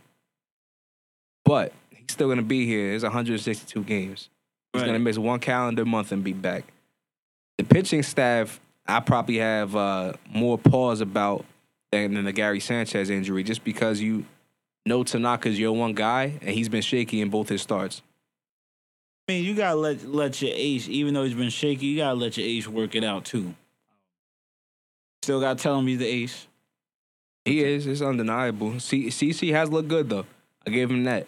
but 1.45 1.73
he's 1.89 2.06
still 2.10 2.30
gonna 2.30 2.41
be 2.41 2.65
here. 2.65 2.93
It's 2.93 3.04
162 3.04 3.84
games. 3.84 4.30
He's 4.73 4.81
Right. 4.81 4.88
gonna 4.88 4.99
miss 4.99 5.17
one 5.17 5.39
calendar 5.39 5.86
month 5.86 6.12
and 6.12 6.23
be 6.23 6.34
back. 6.34 6.63
The 7.57 7.63
pitching 7.65 8.03
staff, 8.03 8.60
I 8.88 8.99
probably 9.01 9.38
have 9.38 9.75
uh, 9.75 10.13
more 10.29 10.57
pause 10.57 11.01
about 11.01 11.45
than, 11.91 12.13
than 12.13 12.25
the 12.25 12.31
Gary 12.31 12.60
Sanchez 12.60 13.10
injury, 13.10 13.43
just 13.43 13.63
because 13.63 13.99
you 14.01 14.25
know 14.86 15.03
Tanaka's 15.03 15.60
your 15.60 15.73
one 15.73 15.93
guy, 15.93 16.38
and 16.41 16.49
he's 16.51 16.69
been 16.69 16.81
shaky 16.81 17.21
in 17.21 17.29
both 17.29 17.49
his 17.49 17.62
starts. 17.62 18.01
I 19.27 19.34
mean, 19.34 19.43
you 19.45 19.53
gotta 19.55 19.75
let 19.75 20.05
let 20.05 20.41
your 20.41 20.51
ace, 20.53 20.88
even 20.88 21.13
though 21.13 21.23
he's 21.25 21.34
been 21.36 21.49
shaky, 21.49 21.86
you 21.88 21.97
gotta 21.97 22.15
let 22.15 22.38
your 22.38 22.47
ace 22.47 22.67
work 22.67 22.95
it 22.95 23.03
out 23.03 23.25
too. 23.25 23.53
Still 25.23 25.39
gotta 25.41 25.62
tell 25.62 25.77
him 25.77 25.88
he's 25.88 25.99
the 25.99 26.07
ace. 26.07 26.47
He 27.45 27.63
is. 27.63 27.88
It's 27.88 28.01
undeniable. 28.01 28.79
C- 28.79 29.07
CC 29.07 29.51
has 29.51 29.69
looked 29.69 29.89
good 29.89 30.10
though. 30.10 30.25
I 30.65 30.69
gave 30.69 30.89
him 30.89 31.03
that. 31.03 31.27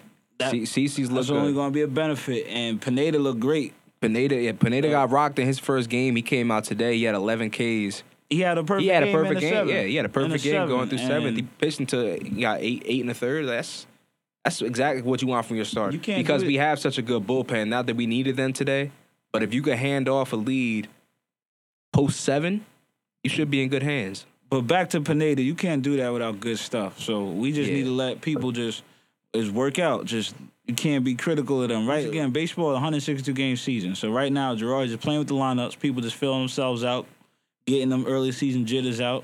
That- 0.52 0.68
C- 0.68 0.86
CC's 0.86 1.12
looked 1.12 1.28
That's 1.28 1.30
only 1.40 1.54
gonna 1.54 1.72
be 1.72 1.82
a 1.82 1.88
benefit. 1.88 2.48
And 2.48 2.80
Pineda 2.82 3.20
looked 3.20 3.40
great. 3.40 3.74
Pineda, 4.02 4.36
yeah, 4.36 4.52
Pineda 4.52 4.90
got 4.90 5.12
rocked 5.12 5.40
in 5.40 5.48
his 5.48 5.60
first 5.60 5.90
game. 5.90 6.16
He 6.16 6.22
came 6.22 6.52
out 6.52 6.66
today. 6.66 6.98
He 6.98 7.04
had 7.04 7.16
11 7.16 7.50
Ks. 7.52 8.04
He 8.30 8.40
had 8.42 8.58
a 8.58 8.64
perfect. 8.64 8.82
He 8.84 8.88
had 8.90 9.04
a 9.04 9.06
game 9.08 9.16
perfect 9.16 9.40
game. 9.42 9.54
seventh. 9.54 9.72
Yeah, 9.76 9.84
he 9.84 9.96
had 9.96 10.06
a 10.06 10.10
perfect 10.10 10.44
game 10.44 10.68
going 10.68 10.90
through 10.90 10.98
seventh. 10.98 11.36
He 11.38 11.44
pitched 11.44 11.80
into 11.80 12.18
he 12.22 12.42
got 12.42 12.60
eight, 12.62 12.82
eight 12.86 13.02
and 13.02 13.10
a 13.12 13.14
third. 13.14 13.48
That's 13.48 13.86
that's 14.44 14.62
exactly 14.62 15.04
what 15.04 15.22
you 15.22 15.28
want 15.30 15.46
from 15.46 15.56
your 15.56 15.66
start. 15.66 15.94
You 15.94 16.00
can't 16.00 16.18
because 16.18 16.44
we 16.44 16.56
have 16.56 16.80
such 16.80 16.98
a 16.98 17.02
good 17.02 17.26
bullpen. 17.28 17.68
Not 17.70 17.86
that 17.86 17.96
we 17.96 18.08
needed 18.08 18.36
them 18.36 18.52
today, 18.52 18.92
but 19.32 19.44
if 19.44 19.54
you 19.54 19.62
could 19.62 19.78
hand 19.78 20.10
off 20.10 20.34
a 20.34 20.36
lead 20.36 20.88
post 21.94 22.22
seven, 22.22 22.66
you 23.24 23.30
should 23.30 23.50
be 23.52 23.62
in 23.62 23.70
good 23.70 23.84
hands. 23.84 24.26
But 24.50 24.62
back 24.62 24.90
to 24.92 25.02
Pineda, 25.02 25.42
you 25.42 25.56
can't 25.56 25.82
do 25.82 25.98
that 25.98 26.12
without 26.12 26.40
good 26.40 26.60
stuff. 26.60 27.00
So 27.00 27.26
we 27.26 27.52
just 27.52 27.70
Yeah. 27.70 27.78
need 27.78 27.84
to 27.86 27.92
let 27.92 28.22
people 28.22 28.52
just 28.52 28.84
is 29.34 29.50
work 29.52 29.80
out. 29.80 30.06
Just 30.06 30.36
you 30.66 30.74
can't 30.76 31.04
be 31.04 31.16
critical 31.16 31.62
of 31.62 31.70
them. 31.70 31.88
Right 31.88 32.08
again, 32.08 32.32
baseball, 32.32 32.72
162 32.74 33.34
game 33.34 33.58
season. 33.58 33.96
So 33.96 34.12
right 34.12 34.32
now, 34.32 34.56
Girardi 34.56 34.86
is 34.86 34.92
just 34.92 35.04
playing 35.04 35.20
with 35.20 35.28
the 35.28 35.36
lineups. 35.36 35.80
People 35.80 36.02
just 36.02 36.16
filling 36.16 36.40
themselves 36.42 36.84
out, 36.84 37.06
getting 37.66 37.90
them 37.90 38.06
early 38.08 38.32
season 38.32 38.66
jitters 38.66 39.02
out. 39.02 39.24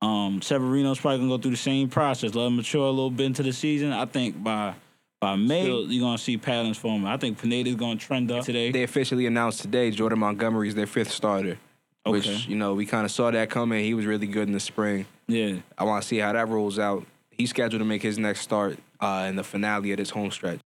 Um, 0.00 0.42
Severino's 0.42 0.98
probably 0.98 1.18
gonna 1.18 1.28
go 1.30 1.38
through 1.38 1.52
the 1.52 1.56
same 1.56 1.88
process. 1.88 2.34
Let 2.34 2.46
him 2.46 2.56
mature 2.56 2.86
a 2.86 2.90
little 2.90 3.10
bit 3.10 3.26
into 3.26 3.42
the 3.42 3.52
season. 3.52 3.92
I 3.92 4.04
think 4.06 4.42
by 4.42 4.74
by 5.20 5.36
May 5.36 5.66
you're 5.70 6.00
gonna 6.02 6.18
see 6.18 6.36
patterns 6.36 6.76
forming. 6.78 7.06
I 7.06 7.16
think 7.16 7.38
Pineda's 7.40 7.76
gonna 7.76 7.96
trend 7.96 8.32
up 8.32 8.44
today. 8.44 8.72
They 8.72 8.82
officially 8.82 9.26
announced 9.26 9.60
today 9.60 9.90
Jordan 9.92 10.18
Montgomery 10.18 10.66
is 10.68 10.74
their 10.74 10.88
fifth 10.88 11.12
starter, 11.12 11.58
Okay. 12.04 12.10
which 12.10 12.48
you 12.48 12.56
know 12.56 12.74
we 12.74 12.84
kind 12.86 13.04
of 13.04 13.12
saw 13.12 13.30
that 13.30 13.48
coming. 13.50 13.84
He 13.84 13.94
was 13.94 14.04
really 14.06 14.26
good 14.26 14.48
in 14.48 14.52
the 14.54 14.60
spring. 14.60 15.06
yeah. 15.28 15.56
I 15.78 15.84
want 15.84 16.02
to 16.02 16.08
see 16.08 16.18
how 16.18 16.32
that 16.32 16.48
rolls 16.48 16.80
out. 16.80 17.06
He's 17.30 17.50
scheduled 17.50 17.78
to 17.80 17.84
make 17.86 18.02
his 18.02 18.18
next 18.18 18.40
start 18.40 18.78
uh, 19.02 19.26
in 19.28 19.36
the 19.36 19.44
finale 19.44 19.92
of 19.92 19.98
this 19.98 20.10
home 20.10 20.30
stretch. 20.30 20.60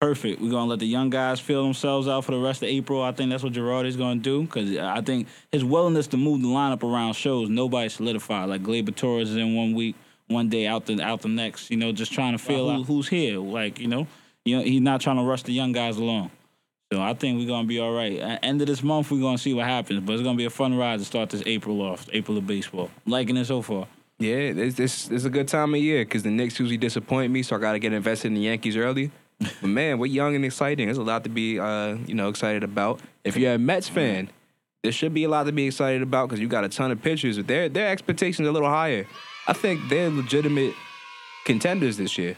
Perfect. 0.00 0.40
We're 0.40 0.50
gonna 0.50 0.66
let 0.66 0.80
the 0.80 0.86
young 0.86 1.08
guys 1.08 1.40
feel 1.40 1.62
themselves 1.62 2.08
out 2.08 2.24
for 2.24 2.32
the 2.32 2.38
rest 2.38 2.62
of 2.62 2.68
April. 2.68 3.02
I 3.02 3.12
think 3.12 3.30
that's 3.30 3.42
what 3.42 3.52
Girardi 3.52 3.86
is 3.86 3.96
gonna 3.96 4.20
do 4.20 4.42
because 4.42 4.76
I 4.76 5.00
think 5.00 5.28
his 5.52 5.64
willingness 5.64 6.08
to 6.08 6.16
move 6.16 6.42
the 6.42 6.48
lineup 6.48 6.82
around 6.82 7.14
shows 7.14 7.48
nobody 7.48 7.88
solidified. 7.88 8.48
Like 8.48 8.62
Gleyber 8.62 8.94
Torres 8.94 9.30
is 9.30 9.36
in 9.36 9.54
one 9.54 9.72
week, 9.74 9.94
one 10.26 10.48
day 10.48 10.66
out 10.66 10.86
the 10.86 11.00
out 11.00 11.22
the 11.22 11.28
next. 11.28 11.70
You 11.70 11.76
know, 11.76 11.92
just 11.92 12.12
trying 12.12 12.32
to 12.32 12.38
feel 12.38 12.68
out 12.68 12.86
who's 12.86 13.08
here. 13.08 13.38
Like 13.38 13.78
you 13.78 13.88
know, 13.88 14.06
you 14.44 14.58
know, 14.58 14.64
he's 14.64 14.80
not 14.80 15.00
trying 15.00 15.16
to 15.16 15.22
rush 15.22 15.42
the 15.42 15.52
young 15.52 15.72
guys 15.72 15.96
along. 15.96 16.30
So 16.92 17.00
I 17.00 17.14
think 17.14 17.38
we're 17.38 17.48
gonna 17.48 17.66
be 17.66 17.78
all 17.78 17.94
right. 17.94 18.18
At 18.18 18.44
end 18.44 18.60
of 18.60 18.66
this 18.66 18.82
month, 18.82 19.10
we're 19.10 19.20
gonna 19.20 19.38
see 19.38 19.54
what 19.54 19.64
happens. 19.64 20.00
But 20.00 20.14
it's 20.14 20.22
gonna 20.22 20.36
be 20.36 20.44
a 20.44 20.50
fun 20.50 20.76
ride 20.76 20.98
to 20.98 21.04
start 21.06 21.30
this 21.30 21.42
April 21.46 21.80
off. 21.80 22.06
April 22.12 22.36
of 22.36 22.46
baseball. 22.46 22.90
Liking 23.06 23.38
it 23.38 23.46
so 23.46 23.62
far. 23.62 23.86
Yeah, 24.18 24.52
this 24.52 24.74
this 24.74 25.04
this 25.06 25.16
is 25.22 25.24
a 25.24 25.30
good 25.30 25.48
time 25.48 25.74
of 25.74 25.80
year 25.80 26.04
because 26.04 26.22
the 26.22 26.30
Knicks 26.30 26.58
usually 26.58 26.76
disappoint 26.76 27.32
me, 27.32 27.42
so 27.42 27.56
I 27.56 27.58
got 27.58 27.72
to 27.72 27.78
get 27.78 27.92
invested 27.92 28.28
in 28.28 28.34
the 28.34 28.42
Yankees 28.42 28.76
early. 28.76 29.10
But 29.60 29.68
man, 29.68 29.98
we're 29.98 30.06
young 30.06 30.36
and 30.36 30.44
exciting. 30.44 30.86
There's 30.86 30.98
a 30.98 31.02
lot 31.02 31.24
to 31.24 31.30
be 31.30 31.58
uh, 31.58 31.96
you 32.06 32.14
know 32.14 32.28
excited 32.28 32.62
about. 32.62 33.00
If 33.24 33.36
you're 33.36 33.54
a 33.54 33.58
Mets 33.58 33.88
fan, 33.88 34.30
there 34.84 34.92
should 34.92 35.12
be 35.12 35.24
a 35.24 35.28
lot 35.28 35.46
to 35.46 35.52
be 35.52 35.66
excited 35.66 36.02
about 36.02 36.28
because 36.28 36.40
you 36.40 36.46
got 36.46 36.62
a 36.62 36.68
ton 36.68 36.92
of 36.92 37.02
pitchers. 37.02 37.36
But 37.36 37.48
their 37.48 37.68
their 37.68 37.88
expectations 37.88 38.46
are 38.46 38.50
a 38.50 38.52
little 38.52 38.68
higher. 38.68 39.06
I 39.48 39.52
think 39.52 39.88
they're 39.88 40.10
legitimate 40.10 40.74
contenders 41.44 41.96
this 41.96 42.16
year. 42.16 42.36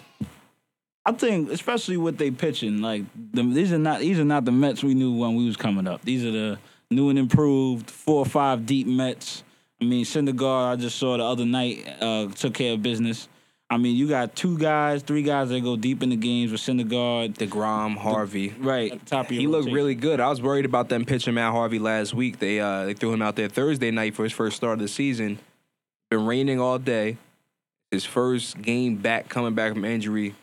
I 1.04 1.12
think, 1.12 1.50
especially 1.50 1.96
with 1.96 2.18
they 2.18 2.32
pitching, 2.32 2.80
like 2.80 3.04
the, 3.32 3.42
these 3.42 3.72
are 3.72 3.78
not 3.78 4.00
these 4.00 4.18
are 4.18 4.24
not 4.24 4.44
the 4.44 4.52
Mets 4.52 4.82
we 4.82 4.94
knew 4.94 5.12
when 5.12 5.36
we 5.36 5.46
was 5.46 5.56
coming 5.56 5.86
up. 5.86 6.02
These 6.02 6.24
are 6.24 6.32
the 6.32 6.58
new 6.90 7.10
and 7.10 7.18
improved 7.18 7.90
four 7.90 8.20
or 8.20 8.26
five 8.26 8.64
deep 8.64 8.86
Mets. 8.86 9.44
I 9.80 9.84
mean, 9.84 10.04
Syndergaard, 10.04 10.72
I 10.72 10.76
just 10.76 10.98
saw 10.98 11.16
the 11.16 11.24
other 11.24 11.44
night, 11.44 11.86
uh, 12.00 12.28
took 12.28 12.54
care 12.54 12.72
of 12.74 12.82
business. 12.82 13.28
I 13.68 13.78
mean, 13.78 13.96
you 13.96 14.08
got 14.08 14.36
two 14.36 14.56
guys, 14.58 15.02
three 15.02 15.22
guys 15.22 15.48
that 15.48 15.60
go 15.60 15.76
deep 15.76 16.02
in 16.02 16.10
the 16.10 16.16
games 16.16 16.52
with 16.52 16.60
Syndergaard. 16.60 17.36
Degrom, 17.36 17.96
Harvey. 17.96 18.54
Right, 18.58 19.04
top 19.06 19.26
of 19.26 19.32
your 19.32 19.40
He 19.40 19.46
looked 19.48 19.70
really 19.70 19.96
good. 19.96 20.20
I 20.20 20.28
was 20.28 20.40
worried 20.40 20.64
about 20.64 20.88
them 20.88 21.04
pitching 21.04 21.34
Matt 21.34 21.52
Harvey 21.52 21.80
last 21.80 22.14
week. 22.14 22.38
They 22.38 22.60
uh, 22.60 22.84
they 22.84 22.94
threw 22.94 23.12
him 23.12 23.22
out 23.22 23.34
there 23.34 23.48
Thursday 23.48 23.90
night 23.90 24.14
for 24.14 24.22
his 24.22 24.32
first 24.32 24.56
start 24.56 24.74
of 24.74 24.78
the 24.78 24.88
season. 24.88 25.40
Been 26.10 26.26
raining 26.26 26.60
all 26.60 26.78
day. 26.78 27.18
His 27.90 28.04
first 28.04 28.62
game 28.62 28.96
back, 28.96 29.28
coming 29.28 29.54
back 29.54 29.72
from 29.72 29.84
injury, 29.84 30.36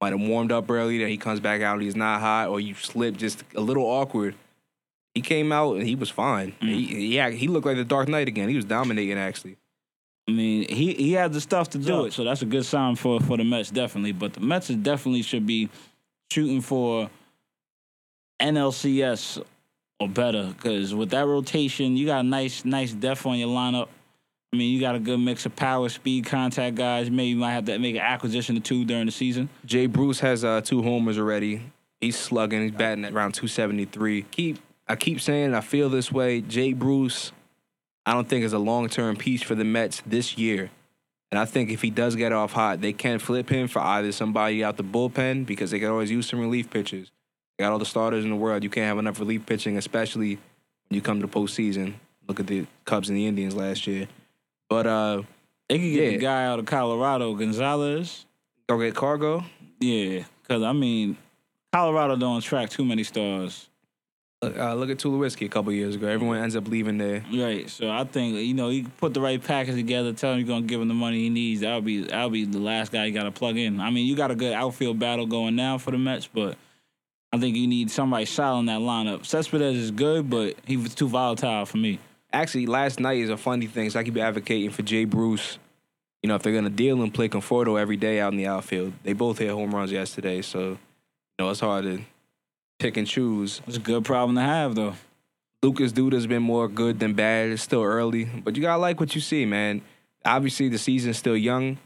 might 0.00 0.12
have 0.12 0.20
warmed 0.20 0.50
up 0.50 0.68
early. 0.68 0.98
Then 0.98 1.08
he 1.08 1.16
comes 1.16 1.38
back 1.38 1.62
out. 1.62 1.80
He's 1.80 1.96
not 1.96 2.20
hot, 2.20 2.48
or 2.48 2.58
you 2.58 2.74
slip 2.74 3.16
just 3.16 3.44
a 3.54 3.60
little 3.60 3.84
awkward. 3.84 4.34
He 5.18 5.22
came 5.22 5.50
out 5.50 5.74
and 5.74 5.82
he 5.84 5.96
was 5.96 6.10
fine. 6.10 6.54
He, 6.60 6.86
he 6.86 7.18
act- 7.18 7.34
he 7.34 7.48
looked 7.48 7.66
like 7.66 7.76
the 7.76 7.84
Dark 7.84 8.06
Knight 8.06 8.28
again. 8.28 8.48
He 8.48 8.54
was 8.54 8.64
dominating 8.64 9.18
actually. 9.18 9.56
I 10.28 10.30
mean, 10.30 10.68
he 10.68 10.94
he 10.94 11.14
has 11.14 11.32
the 11.32 11.40
stuff 11.40 11.70
to 11.70 11.78
do 11.78 12.04
it, 12.04 12.12
so 12.12 12.22
that's 12.22 12.42
a 12.42 12.46
good 12.46 12.64
sign 12.64 12.94
for 12.94 13.18
for 13.18 13.36
the 13.36 13.42
Mets 13.42 13.72
definitely. 13.72 14.12
But 14.12 14.34
the 14.34 14.40
Mets 14.40 14.68
definitely 14.68 15.22
should 15.22 15.44
be 15.44 15.70
shooting 16.30 16.60
for 16.60 17.10
NLCS 18.40 19.42
or 19.98 20.08
better 20.08 20.54
because 20.56 20.94
with 20.94 21.10
that 21.10 21.26
rotation, 21.26 21.96
you 21.96 22.06
got 22.06 22.20
a 22.20 22.28
nice 22.28 22.64
nice 22.64 22.92
depth 22.92 23.26
on 23.26 23.38
your 23.38 23.48
lineup. 23.48 23.88
I 24.52 24.56
mean, 24.56 24.72
you 24.72 24.80
got 24.80 24.94
a 24.94 25.00
good 25.00 25.18
mix 25.18 25.46
of 25.46 25.56
power, 25.56 25.88
speed, 25.88 26.26
contact 26.26 26.76
guys. 26.76 27.10
Maybe 27.10 27.30
you 27.30 27.36
might 27.36 27.54
have 27.54 27.64
to 27.64 27.76
make 27.80 27.96
an 27.96 28.02
acquisition 28.02 28.56
or 28.56 28.60
two 28.60 28.84
during 28.84 29.06
the 29.06 29.12
season. 29.12 29.48
Jay 29.66 29.86
Bruce 29.86 30.20
has 30.20 30.44
uh, 30.44 30.60
two 30.60 30.80
homers 30.80 31.18
already. 31.18 31.60
He's 32.00 32.16
slugging. 32.16 32.62
He's 32.62 32.70
batting 32.70 33.04
at 33.04 33.12
around 33.12 33.32
273. 33.32 34.22
Keep 34.30 34.58
I 34.88 34.96
keep 34.96 35.20
saying 35.20 35.54
I 35.54 35.60
feel 35.60 35.88
this 35.88 36.10
way. 36.10 36.40
Jay 36.40 36.72
Bruce, 36.72 37.32
I 38.06 38.14
don't 38.14 38.28
think 38.28 38.44
is 38.44 38.52
a 38.52 38.58
long 38.58 38.88
term 38.88 39.16
piece 39.16 39.42
for 39.42 39.54
the 39.54 39.64
Mets 39.64 40.02
this 40.06 40.38
year. 40.38 40.70
And 41.30 41.38
I 41.38 41.44
think 41.44 41.70
if 41.70 41.82
he 41.82 41.90
does 41.90 42.16
get 42.16 42.32
off 42.32 42.52
hot, 42.54 42.80
they 42.80 42.94
can 42.94 43.18
flip 43.18 43.50
him 43.50 43.68
for 43.68 43.80
either 43.80 44.12
somebody 44.12 44.64
out 44.64 44.78
the 44.78 44.84
bullpen 44.84 45.44
because 45.44 45.70
they 45.70 45.78
can 45.78 45.90
always 45.90 46.10
use 46.10 46.26
some 46.26 46.40
relief 46.40 46.70
pitchers. 46.70 47.10
They 47.58 47.64
got 47.64 47.72
all 47.72 47.78
the 47.78 47.84
starters 47.84 48.24
in 48.24 48.30
the 48.30 48.36
world. 48.36 48.62
You 48.62 48.70
can't 48.70 48.86
have 48.86 48.98
enough 48.98 49.18
relief 49.20 49.44
pitching, 49.44 49.76
especially 49.76 50.36
when 50.36 50.94
you 50.96 51.02
come 51.02 51.20
to 51.20 51.28
postseason. 51.28 51.94
Look 52.26 52.40
at 52.40 52.46
the 52.46 52.66
Cubs 52.86 53.10
and 53.10 53.18
the 53.18 53.26
Indians 53.26 53.54
last 53.54 53.86
year. 53.86 54.08
But 54.70 54.86
uh, 54.86 55.22
They 55.68 55.78
could 55.78 55.92
get 55.92 56.04
Yeah. 56.04 56.10
the 56.12 56.18
guy 56.18 56.46
out 56.46 56.58
of 56.60 56.64
Colorado, 56.66 57.34
Gonzalez. 57.34 58.24
go 58.66 58.78
get 58.78 58.94
Cargo. 58.94 59.44
Yeah, 59.80 60.24
because 60.42 60.62
I 60.62 60.72
mean, 60.72 61.18
Colorado 61.74 62.16
don't 62.16 62.38
attract 62.38 62.72
too 62.72 62.86
many 62.86 63.02
stars. 63.04 63.68
Uh, 64.40 64.72
look 64.74 64.88
at 64.88 64.98
Tulowitzki 64.98 65.46
a 65.46 65.48
couple 65.48 65.72
years 65.72 65.96
ago. 65.96 66.06
Everyone 66.06 66.38
ends 66.38 66.54
up 66.54 66.68
leaving 66.68 66.96
there. 66.96 67.24
Right. 67.32 67.68
So 67.68 67.90
I 67.90 68.04
think 68.04 68.36
you 68.36 68.54
know 68.54 68.68
you 68.68 68.86
put 68.98 69.12
the 69.12 69.20
right 69.20 69.42
package 69.42 69.74
together. 69.74 70.12
Tell 70.12 70.32
him 70.32 70.38
you're 70.38 70.46
gonna 70.46 70.66
give 70.66 70.80
him 70.80 70.86
the 70.86 70.94
money 70.94 71.22
he 71.22 71.28
needs. 71.28 71.64
I'll 71.64 71.80
be 71.80 72.04
that'll 72.04 72.30
be 72.30 72.44
the 72.44 72.60
last 72.60 72.92
guy 72.92 73.06
you 73.06 73.12
got 73.12 73.24
to 73.24 73.32
plug 73.32 73.56
in. 73.56 73.80
I 73.80 73.90
mean, 73.90 74.06
you 74.06 74.14
got 74.14 74.30
a 74.30 74.36
good 74.36 74.52
outfield 74.52 75.00
battle 75.00 75.26
going 75.26 75.56
now 75.56 75.76
for 75.78 75.90
the 75.90 75.98
Mets, 75.98 76.28
but 76.28 76.56
I 77.32 77.38
think 77.38 77.56
you 77.56 77.66
need 77.66 77.90
somebody 77.90 78.26
solid 78.26 78.60
in 78.60 78.66
that 78.66 78.80
lineup. 78.80 79.26
Cespedes 79.26 79.76
is 79.76 79.90
good, 79.90 80.30
but 80.30 80.54
he 80.64 80.76
was 80.76 80.94
too 80.94 81.08
volatile 81.08 81.66
for 81.66 81.78
me. 81.78 81.98
Actually, 82.32 82.66
last 82.66 83.00
night 83.00 83.18
is 83.18 83.30
a 83.30 83.36
funny 83.36 83.66
thing. 83.66 83.90
So 83.90 83.98
I 83.98 84.04
keep 84.04 84.16
advocating 84.18 84.70
for 84.70 84.82
Jay 84.82 85.04
Bruce. 85.04 85.58
You 86.22 86.28
know, 86.28 86.36
if 86.36 86.44
they're 86.44 86.54
gonna 86.54 86.70
deal 86.70 87.02
and 87.02 87.12
play 87.12 87.28
Conforto 87.28 87.80
every 87.80 87.96
day 87.96 88.20
out 88.20 88.32
in 88.32 88.38
the 88.38 88.46
outfield, 88.46 88.92
they 89.02 89.14
both 89.14 89.38
hit 89.38 89.50
home 89.50 89.74
runs 89.74 89.90
yesterday. 89.90 90.42
So, 90.42 90.60
you 90.60 90.78
know, 91.40 91.50
it's 91.50 91.58
hard 91.58 91.84
to 91.86 92.02
pick 92.78 92.96
and 92.96 93.06
choose. 93.06 93.60
It's 93.66 93.76
a 93.76 93.80
good 93.80 94.04
problem 94.04 94.36
to 94.36 94.42
have, 94.42 94.74
though. 94.74 94.94
Lucas 95.62 95.92
Duda's 95.92 96.26
been 96.26 96.42
more 96.42 96.68
good 96.68 97.00
than 97.00 97.14
bad. 97.14 97.50
It's 97.50 97.62
still 97.62 97.82
early, 97.82 98.24
but 98.24 98.54
you 98.56 98.62
gotta 98.62 98.80
like 98.80 99.00
what 99.00 99.14
you 99.14 99.20
see, 99.20 99.44
man. 99.44 99.82
Obviously, 100.24 100.68
the 100.68 100.78
season's 100.78 101.18
still 101.18 101.36
young. 101.36 101.78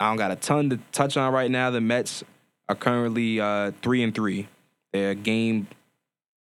I 0.00 0.08
don't 0.08 0.16
got 0.16 0.30
a 0.30 0.36
ton 0.36 0.70
to 0.70 0.78
touch 0.92 1.16
on 1.16 1.32
right 1.32 1.50
now. 1.50 1.70
The 1.70 1.80
Mets 1.80 2.24
are 2.68 2.74
currently 2.74 3.40
uh, 3.40 3.72
three 3.82 4.02
and 4.02 4.14
three. 4.14 4.48
They're 4.92 5.10
a 5.10 5.14
game 5.14 5.66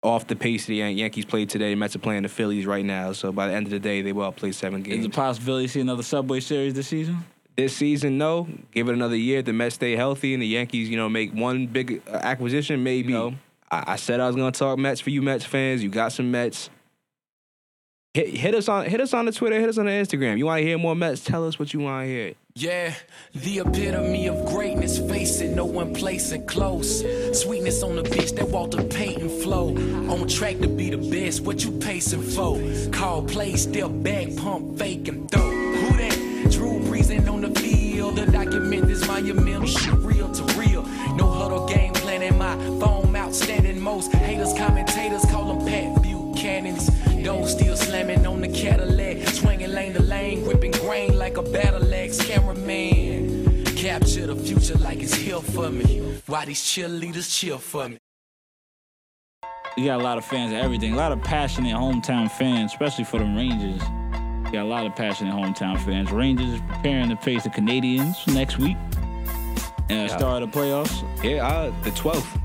off 0.03 0.27
the 0.27 0.35
pace 0.35 0.65
the 0.65 0.75
Yankees 0.75 1.25
played 1.25 1.49
today. 1.49 1.71
The 1.71 1.75
Mets 1.75 1.95
are 1.95 1.99
playing 1.99 2.23
the 2.23 2.29
Phillies 2.29 2.65
right 2.65 2.85
now, 2.85 3.11
so 3.11 3.33
by 3.33 3.47
the 3.47 3.53
end 3.53 3.67
of 3.67 3.71
the 3.71 3.79
day, 3.79 4.01
they 4.01 4.13
will 4.13 4.31
played 4.31 4.55
seven 4.55 4.85
Is 4.85 5.03
it 5.03 5.07
a 5.07 5.09
possibility 5.09 5.67
to 5.67 5.73
see 5.73 5.81
another 5.81 6.03
Subway 6.03 6.39
Series 6.39 6.73
this 6.73 6.87
season? 6.87 7.25
this 7.57 7.75
season, 7.75 8.17
no. 8.17 8.47
Give 8.71 8.87
it 8.87 8.93
another 8.93 9.17
year. 9.17 9.41
The 9.41 9.51
Mets 9.51 9.75
stay 9.75 9.97
healthy, 9.97 10.33
and 10.33 10.41
the 10.41 10.47
Yankees, 10.47 10.89
you 10.89 10.95
know, 10.95 11.09
make 11.09 11.33
one 11.33 11.67
big 11.67 12.01
uh, 12.07 12.11
acquisition. 12.11 12.83
Maybe. 12.83 13.11
You 13.11 13.17
know. 13.17 13.33
I, 13.71 13.93
I 13.93 13.95
said 13.95 14.19
I 14.19 14.27
was 14.27 14.35
gonna 14.35 14.51
talk 14.51 14.77
Mets 14.77 15.01
for 15.01 15.09
you 15.09 15.21
Mets 15.21 15.45
fans. 15.45 15.81
You 15.81 15.89
got 15.89 16.11
some 16.11 16.29
Mets. 16.29 16.69
Hit, 18.13 18.27
hit 18.27 18.53
us 18.53 18.67
on 18.67 18.85
hit 18.85 18.99
us 18.99 19.13
on 19.13 19.25
the 19.25 19.31
Twitter. 19.31 19.59
Hit 19.59 19.69
us 19.69 19.77
on 19.77 19.85
the 19.85 19.91
Instagram. 19.91 20.37
You 20.37 20.45
want 20.45 20.59
to 20.59 20.65
hear 20.65 20.77
more 20.77 20.95
Mets? 20.95 21.23
Tell 21.23 21.47
us 21.47 21.57
what 21.57 21.73
you 21.73 21.79
want 21.79 22.05
to 22.05 22.07
hear. 22.09 22.33
Yeah, 22.53 22.93
the 23.33 23.59
epitome 23.59 24.27
of 24.27 24.45
greatness, 24.45 24.99
face 24.99 25.39
it, 25.39 25.55
no 25.55 25.63
one 25.63 25.93
placing 25.93 26.45
close. 26.47 26.99
Sweetness 27.31 27.81
on 27.81 27.95
the 27.95 28.03
bitch 28.03 28.35
that 28.35 28.89
paint 28.89 29.21
and 29.21 29.31
flow. 29.31 29.69
On 30.13 30.27
track 30.27 30.59
to 30.59 30.67
be 30.67 30.89
the 30.89 30.97
best, 30.97 31.41
what 31.41 31.63
you 31.63 31.71
pacing 31.79 32.21
for? 32.21 32.59
Call 32.91 33.23
play, 33.23 33.55
step 33.55 33.89
back, 34.03 34.35
pump, 34.35 34.77
fake 34.77 35.07
and 35.07 35.31
throw. 35.31 35.49
Who 35.49 35.97
that? 35.97 36.51
Drew 36.51 36.81
breezing 36.81 37.29
on 37.29 37.39
the 37.39 37.57
field. 37.57 38.17
The 38.17 38.25
document 38.25 38.87
this 38.87 39.07
monumental 39.07 39.67
shit 39.67 39.93
real 39.99 40.29
to 40.33 40.43
real. 40.59 40.83
No 41.15 41.29
huddle 41.29 41.65
game 41.67 41.93
plan 41.93 42.21
in 42.21 42.37
my 42.37 42.57
phone 42.81 43.00
outstanding. 43.31 43.79
Most 43.79 44.11
haters, 44.11 44.51
commentators 44.53 45.23
call 45.31 45.53
them 45.53 45.65
Pat 45.65 46.03
Buchanan's. 46.03 46.89
Dough 47.23 47.45
still 47.45 47.77
slamming 47.77 48.25
on 48.27 48.41
the 48.41 48.49
Cadillac. 48.49 49.25
Swinging 49.29 49.71
lane 49.71 49.93
to 49.93 50.01
lane, 50.01 50.43
gripping 50.43 50.71
grain 50.71 51.17
like 51.17 51.37
a 51.37 51.41
battle 51.41 51.93
axe 51.93 52.21
cameraman. 52.21 53.63
Capture 53.77 54.27
the 54.27 54.35
future 54.35 54.77
like 54.79 55.01
it's 55.01 55.13
here 55.13 55.39
for 55.39 55.69
me. 55.69 56.19
Why 56.27 56.43
these 56.43 56.61
cheerleaders 56.61 57.33
cheer 57.33 57.57
for 57.57 57.87
me? 57.87 57.97
You 59.77 59.85
got 59.85 60.01
a 60.01 60.03
lot 60.03 60.17
of 60.17 60.25
fans 60.25 60.51
of 60.51 60.59
everything. 60.59 60.93
A 60.93 60.97
lot 60.97 61.13
of 61.13 61.23
passionate 61.23 61.73
hometown 61.73 62.29
fans, 62.29 62.73
especially 62.73 63.05
for 63.05 63.19
the 63.19 63.25
Rangers. 63.25 63.81
You 64.45 64.51
got 64.51 64.65
a 64.65 64.71
lot 64.75 64.85
of 64.85 64.93
passionate 64.97 65.33
hometown 65.33 65.79
fans. 65.85 66.11
Rangers 66.11 66.59
preparing 66.67 67.07
to 67.07 67.15
face 67.15 67.43
the 67.43 67.49
Canadiens 67.49 68.27
next 68.33 68.57
week. 68.57 68.75
And 69.89 70.11
start 70.11 70.43
of 70.43 70.51
the 70.51 70.59
playoffs. 70.59 71.23
Yeah, 71.23 71.47
uh, 71.47 71.73
the 71.83 71.91
twelfth. 71.91 72.37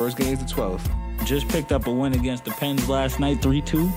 First 0.00 0.16
game 0.16 0.32
is 0.32 0.38
the 0.38 0.48
twelfth. 0.48 0.90
Just 1.26 1.46
picked 1.48 1.72
up 1.72 1.86
a 1.86 1.90
win 1.90 2.14
against 2.14 2.46
the 2.46 2.52
Pens 2.52 2.88
last 2.88 3.20
night, 3.20 3.42
3 3.42 3.60
2. 3.60 3.92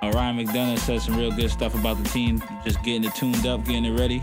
Uh, 0.00 0.10
Ryan 0.12 0.38
McDonagh 0.38 0.78
said 0.78 1.02
some 1.02 1.16
real 1.16 1.32
good 1.32 1.50
stuff 1.50 1.74
about 1.74 2.00
the 2.00 2.08
team, 2.10 2.40
just 2.62 2.80
getting 2.84 3.02
it 3.02 3.12
tuned 3.16 3.44
up, 3.44 3.64
getting 3.64 3.84
it 3.84 3.98
ready. 3.98 4.22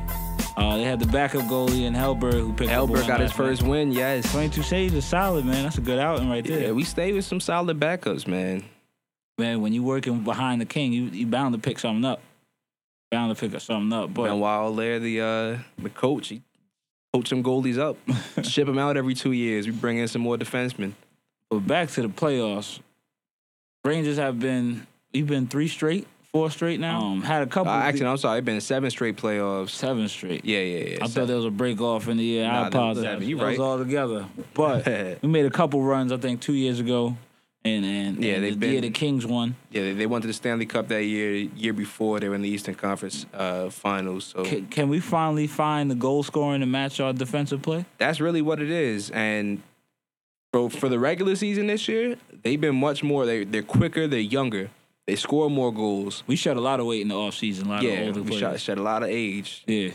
Uh, 0.56 0.78
they 0.78 0.86
had 0.86 0.98
the 0.98 1.06
backup 1.08 1.42
goalie 1.42 1.82
in 1.82 1.94
Hellberg 1.94 2.40
who 2.40 2.54
picked 2.54 2.72
up 2.72 2.78
a 2.78 2.80
Elbert 2.80 3.00
win 3.00 3.08
got 3.08 3.20
his 3.20 3.34
first 3.34 3.64
night. 3.64 3.70
win. 3.70 3.92
Yes. 3.92 4.32
22 4.32 4.64
saves 4.64 4.94
is 4.94 5.04
solid, 5.04 5.44
man. 5.44 5.64
That's 5.64 5.78
a 5.78 5.82
good 5.82 6.00
outing 6.00 6.30
right 6.30 6.46
there. 6.46 6.68
Yeah, 6.68 6.72
we 6.72 6.86
stay 6.86 7.12
with 7.12 7.26
some 7.26 7.42
solid 7.42 7.78
backups, 7.82 8.26
man. 8.26 8.64
man, 9.38 9.60
when 9.60 9.74
you're 9.74 9.84
working 9.84 10.24
behind 10.24 10.62
the 10.62 10.66
king, 10.66 10.94
you 10.94 11.04
you 11.08 11.28
bound 11.28 11.54
to 11.54 11.60
pick 11.60 11.80
something 11.80 12.06
up. 12.06 12.22
Bound 13.12 13.36
to 13.36 13.38
pick 13.38 13.54
up 13.54 13.62
something 13.62 13.92
up. 13.92 14.14
But 14.14 14.30
and 14.30 14.40
while 14.40 14.74
there, 14.74 15.00
the 15.00 15.20
uh, 15.20 15.58
the 15.84 15.90
coach, 15.90 16.30
he 16.30 16.44
coach 17.12 17.30
them 17.30 17.44
goalies 17.44 17.78
up, 17.78 17.98
ship 18.46 18.68
them 18.68 18.80
out 18.80 18.96
every 18.96 19.16
two 19.16 19.34
years. 19.34 19.66
We 19.66 19.74
bring 19.74 19.98
in 19.98 20.08
some 20.08 20.22
more 20.22 20.38
defensemen. 20.38 20.94
But 21.50 21.66
back 21.68 21.90
to 21.92 22.02
the 22.02 22.08
playoffs. 22.10 22.80
Rangers 23.86 24.18
have 24.18 24.40
been 24.40 24.86
we've 25.14 25.28
been 25.28 25.48
three 25.48 25.68
straight, 25.68 26.06
four 26.32 26.52
straight 26.52 26.80
now. 26.80 27.00
Um, 27.02 27.22
had 27.22 27.42
a 27.42 27.46
Uh, 27.46 27.48
couple. 27.48 27.72
actually, 27.72 28.08
I'm 28.08 28.18
sorry, 28.18 28.40
it's 28.40 28.46
been 28.46 28.62
seven 28.62 28.90
straight 28.90 29.16
playoffs. 29.16 29.70
seven 29.70 30.08
straight. 30.10 30.44
Yeah, 30.46 30.60
yeah, 30.60 30.84
yeah. 30.90 30.98
I 31.02 31.08
thought 31.08 31.28
there 31.28 31.38
was 31.38 31.46
a 31.46 31.52
break 31.52 31.80
off 31.82 32.08
in 32.08 32.18
the 32.18 32.24
year. 32.24 32.46
Nah, 32.46 32.64
I 32.64 32.68
apologize. 32.68 33.04
seven. 33.04 33.28
You 33.28 33.38
That 33.38 33.46
was 33.52 33.60
all 33.60 33.78
together. 33.78 34.26
But 34.54 34.86
we 35.22 35.30
made 35.30 35.46
a 35.46 35.50
couple 35.50 35.82
runs. 35.82 36.12
I 36.12 36.18
think 36.18 36.42
two 36.42 36.54
years 36.54 36.80
ago, 36.82 37.16
and 37.64 37.86
and 37.86 38.24
Yeah, 38.24 38.34
and 38.36 38.44
they've 38.44 38.60
the 38.60 38.68
year 38.68 38.82
the 38.82 38.90
Kings 38.92 39.26
won. 39.26 39.56
Yeah, 39.72 39.84
they, 39.84 39.94
they 39.94 40.06
went 40.06 40.24
to 40.24 40.28
the 40.28 40.34
Stanley 40.34 40.66
Cup 40.66 40.90
that 40.90 41.06
year. 41.06 41.34
Year 41.56 41.74
before, 41.74 42.20
they 42.20 42.28
were 42.28 42.36
in 42.36 42.42
the 42.42 42.50
Eastern 42.50 42.76
Conference 42.76 43.26
uh, 43.34 43.70
Finals. 43.70 44.34
So 44.36 44.44
Can, 44.44 44.68
can 44.68 44.90
we 44.90 45.00
finally 45.00 45.48
find 45.48 45.90
the 45.90 45.96
goal 45.96 46.22
scoring 46.24 46.60
to 46.60 46.68
match 46.68 47.00
our 47.00 47.14
defensive 47.14 47.62
play? 47.62 47.86
that's 47.98 48.20
really 48.20 48.42
what 48.42 48.62
it 48.62 48.70
is. 48.70 49.10
And 49.12 49.62
for 50.54 50.70
for 50.70 50.90
the 50.90 51.00
regular 51.00 51.36
season 51.36 51.68
this 51.68 51.88
year, 51.88 52.16
they've 52.44 52.60
been 52.60 52.76
much 52.76 53.04
more. 53.04 53.26
They 53.26 53.44
they're 53.44 53.64
quicker. 53.64 54.08
They're 54.08 54.20
younger. 54.20 54.70
They 55.08 55.16
score 55.16 55.50
more 55.50 55.74
goals. 55.74 56.24
We 56.28 56.36
shed 56.36 56.58
a 56.58 56.62
lot 56.62 56.80
of 56.80 56.86
weight 56.86 57.02
in 57.02 57.08
the 57.08 57.16
offseason. 57.16 57.66
A 57.66 57.70
lot 57.70 57.82
Yeah, 57.84 57.92
of 58.02 58.18
older 58.18 58.30
we 58.32 58.38
shot, 58.38 58.60
shed 58.60 58.78
a 58.78 58.84
lot 58.84 59.02
of 59.04 59.10
age. 59.10 59.64
Yeah. 59.66 59.92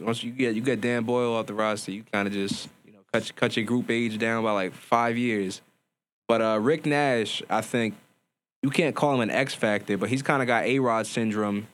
Once 0.00 0.22
you 0.22 0.30
get 0.32 0.54
you 0.54 0.62
get 0.62 0.80
Dan 0.80 1.04
Boyle 1.04 1.34
off 1.34 1.46
the 1.46 1.54
roster, 1.54 1.92
you 1.92 2.04
kind 2.12 2.26
of 2.28 2.32
just 2.34 2.68
you 2.86 2.92
know 2.92 3.00
cut 3.12 3.30
cut 3.36 3.56
your 3.56 3.66
group 3.66 3.90
age 3.90 4.18
down 4.18 4.42
by 4.44 4.52
like 4.52 4.72
five 4.74 5.16
years. 5.18 5.60
But 6.28 6.40
uh, 6.40 6.58
Rick 6.60 6.86
Nash, 6.86 7.42
I 7.50 7.60
think 7.62 7.94
you 8.62 8.70
can't 8.70 8.94
call 8.94 9.14
him 9.14 9.20
an 9.20 9.30
X 9.30 9.54
factor, 9.54 9.98
but 9.98 10.08
he's 10.08 10.22
kind 10.22 10.40
of 10.40 10.46
got 10.46 10.64
A 10.64 10.78
Rod 10.78 11.06
syndrome 11.06 11.66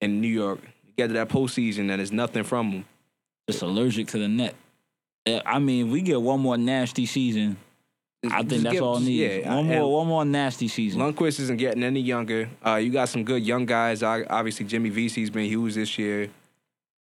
in 0.00 0.20
New 0.20 0.28
York. 0.28 0.60
You 0.86 0.92
get 0.96 1.08
to 1.08 1.12
that 1.14 1.28
postseason, 1.28 1.90
and 1.90 1.90
there's 1.90 2.12
nothing 2.12 2.44
from 2.44 2.70
him. 2.70 2.84
just 3.50 3.62
allergic 3.62 4.06
to 4.08 4.18
the 4.18 4.28
net. 4.28 4.54
Uh, 5.26 5.40
I 5.46 5.58
mean, 5.58 5.86
if 5.86 5.92
we 5.92 6.02
get 6.02 6.20
one 6.20 6.40
more 6.40 6.56
nasty 6.56 7.06
season, 7.06 7.56
I 8.24 8.38
think 8.38 8.50
Just 8.50 8.62
that's 8.64 8.72
give- 8.74 8.82
all 8.82 9.00
needs. 9.00 9.08
Yeah, 9.44 9.54
one 9.56 9.66
more, 9.66 9.92
one 9.92 10.06
more 10.06 10.24
nasty 10.24 10.68
season. 10.68 11.00
Lundqvist 11.00 11.40
isn't 11.40 11.56
getting 11.56 11.82
any 11.82 12.00
younger. 12.00 12.48
Uh, 12.64 12.76
you 12.76 12.90
got 12.90 13.08
some 13.08 13.24
good 13.24 13.44
young 13.44 13.66
guys. 13.66 14.02
Uh, 14.02 14.24
Obviously, 14.30 14.64
Jimmy 14.66 14.90
Vesey's 14.90 15.30
been 15.30 15.46
huge 15.46 15.74
this 15.74 15.98
year. 15.98 16.28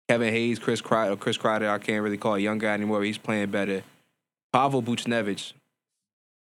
Kevin 0.10 0.32
Hayes, 0.34 0.58
Chris 0.60 0.82
Kreider, 0.82 1.20
Chris 1.20 1.38
Kreider, 1.38 1.70
I 1.70 1.80
can't 1.80 2.02
really 2.04 2.18
call 2.18 2.36
a 2.36 2.40
young 2.40 2.60
guy 2.60 2.74
anymore. 2.74 3.04
He's 3.04 3.18
playing 3.18 3.52
better. 3.52 3.84
Pavel 4.54 4.82
Buchnevich. 4.82 5.54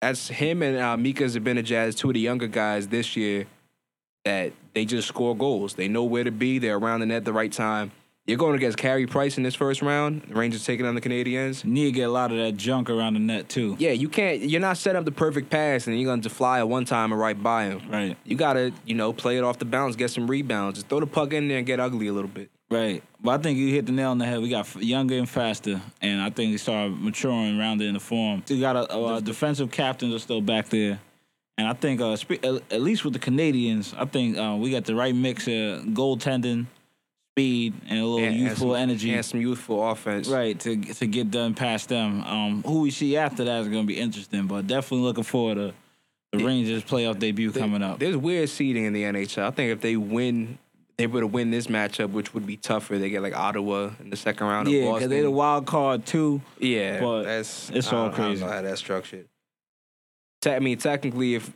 That's 0.01 0.29
him 0.29 0.63
and 0.63 0.77
uh, 0.77 0.97
Mika 0.97 1.25
Zibanejad, 1.25 1.95
two 1.95 2.09
of 2.09 2.15
the 2.15 2.19
younger 2.21 2.47
guys 2.47 2.87
this 2.87 3.15
year 3.15 3.45
that 4.25 4.51
they 4.73 4.83
just 4.85 5.07
score 5.07 5.35
goals. 5.37 5.75
They 5.75 5.87
know 5.87 6.03
where 6.05 6.23
to 6.23 6.31
be. 6.31 6.57
They're 6.57 6.77
around 6.77 7.01
the 7.01 7.05
net 7.05 7.17
at 7.17 7.25
the 7.25 7.33
right 7.33 7.51
time. 7.51 7.91
You're 8.31 8.37
going 8.37 8.55
against 8.55 8.77
Carey 8.77 9.05
Price 9.07 9.35
in 9.35 9.43
this 9.43 9.55
first 9.55 9.81
round. 9.81 10.21
The 10.21 10.35
Rangers 10.35 10.63
taking 10.63 10.85
on 10.85 10.95
the 10.95 11.01
Canadiens. 11.01 11.65
Need 11.65 11.87
to 11.87 11.91
get 11.91 12.03
a 12.03 12.11
lot 12.13 12.31
of 12.31 12.37
that 12.37 12.55
junk 12.55 12.89
around 12.89 13.15
the 13.15 13.19
net 13.19 13.49
too. 13.49 13.75
Yeah, 13.77 13.91
you 13.91 14.07
can't. 14.07 14.39
You're 14.39 14.61
not 14.61 14.77
set 14.77 14.95
up 14.95 15.03
the 15.03 15.11
perfect 15.11 15.49
pass, 15.49 15.85
and 15.85 15.99
you're 15.99 16.09
going 16.09 16.21
to 16.21 16.29
fly 16.29 16.59
it 16.59 16.67
one 16.69 16.85
time 16.85 17.11
and 17.11 17.19
right 17.19 17.43
by 17.43 17.65
him. 17.65 17.81
Right, 17.89 18.15
You 18.23 18.37
gotta, 18.37 18.71
you 18.85 18.95
know, 18.95 19.11
play 19.11 19.37
it 19.37 19.43
off 19.43 19.59
the 19.59 19.65
bounce, 19.65 19.97
get 19.97 20.11
some 20.11 20.31
rebounds, 20.31 20.79
just 20.79 20.87
throw 20.87 21.01
the 21.01 21.07
puck 21.07 21.33
in 21.33 21.49
there 21.49 21.57
and 21.57 21.67
get 21.67 21.81
ugly 21.81 22.07
a 22.07 22.13
little 22.13 22.29
bit. 22.29 22.49
right. 22.69 23.03
But 23.21 23.31
I 23.31 23.43
think 23.43 23.59
you 23.59 23.67
hit 23.67 23.85
the 23.85 23.91
nail 23.91 24.11
on 24.11 24.17
the 24.17 24.25
head. 24.25 24.39
We 24.39 24.47
got 24.47 24.77
younger 24.77 25.17
and 25.17 25.27
faster, 25.27 25.81
and 26.01 26.21
I 26.21 26.29
think 26.29 26.53
they 26.53 26.57
started 26.57 27.01
maturing 27.01 27.59
around 27.59 27.81
in 27.81 27.95
the 27.95 27.99
form. 27.99 28.43
You 28.47 28.61
got 28.61 28.77
a, 28.77 29.15
a, 29.15 29.21
defensive 29.21 29.71
captains 29.71 30.15
are 30.15 30.19
still 30.19 30.39
back 30.39 30.69
there, 30.69 31.01
and 31.57 31.67
I 31.67 31.73
think 31.73 31.99
uh, 31.99 32.15
spe- 32.15 32.45
at 32.45 32.63
at 32.71 32.81
least 32.81 33.03
with 33.03 33.11
the 33.11 33.19
Canadiens, 33.19 33.93
I 33.97 34.05
think 34.05 34.37
uh, 34.37 34.55
we 34.57 34.71
got 34.71 34.85
the 34.85 34.95
right 34.95 35.13
mix 35.13 35.47
of 35.47 35.83
goaltending, 35.87 36.67
speed, 37.35 37.73
and 37.87 37.99
a 37.99 38.03
little 38.05 38.17
And- 38.17 38.35
and 38.35 38.35
youthful 38.43 38.71
some- 38.73 38.75
energy. 38.81 39.13
and 39.13 39.25
some 39.25 39.39
youthful 39.41 39.89
offense. 39.89 40.27
Right 40.27 40.59
to 40.59 40.75
to 40.75 41.07
get 41.07 41.31
done 41.31 41.53
past 41.53 41.87
them. 41.89 42.23
Um, 42.23 42.63
who 42.63 42.81
we 42.81 42.91
see 42.91 43.15
after 43.15 43.43
that 43.45 43.61
is 43.61 43.67
going 43.69 43.83
to 43.83 43.87
be 43.87 43.97
interesting, 43.97 44.47
but 44.47 44.67
definitely 44.67 45.05
looking 45.05 45.23
forward 45.23 45.55
to 45.55 45.73
the 46.37 46.43
Rangers 46.43 46.83
playoff 46.83 47.19
debut 47.19 47.51
coming 47.51 47.81
up. 47.83 47.99
There's 47.99 48.17
weird 48.17 48.49
seeding 48.49 48.85
in 48.85 48.93
the 48.93 49.03
NHL. 49.03 49.45
I 49.47 49.51
think 49.51 49.71
if 49.71 49.79
they 49.81 49.95
win, 49.95 50.57
they 50.97 51.07
would 51.07 51.23
have 51.23 51.31
win 51.33 51.51
this 51.51 51.67
matchup, 51.67 52.11
which 52.11 52.33
would 52.33 52.45
be 52.45 52.57
tougher. 52.57 52.97
They 52.97 53.09
get 53.09 53.21
like 53.21 53.35
Ottawa 53.37 53.91
in 54.01 54.09
the 54.09 54.17
second 54.17 54.45
round. 54.47 54.67
of 54.67 54.73
Yeah, 54.73 54.81
Boston. 54.81 54.93
because 54.95 55.09
they're 55.09 55.23
the 55.23 55.31
wild 55.31 55.65
card 55.65 56.05
too. 56.05 56.41
Yeah, 56.59 56.99
but 56.99 57.23
that's 57.23 57.69
it's 57.69 57.87
all 57.93 58.07
don't- 58.09 58.13
I 58.13 58.17
don't 58.17 58.27
crazy. 58.27 58.43
know 58.45 58.51
how 58.51 58.61
that's 58.61 58.79
structured. 58.79 59.27
Te- 60.41 60.51
I 60.51 60.59
mean, 60.59 60.77
technically, 60.77 61.35
if 61.35 61.49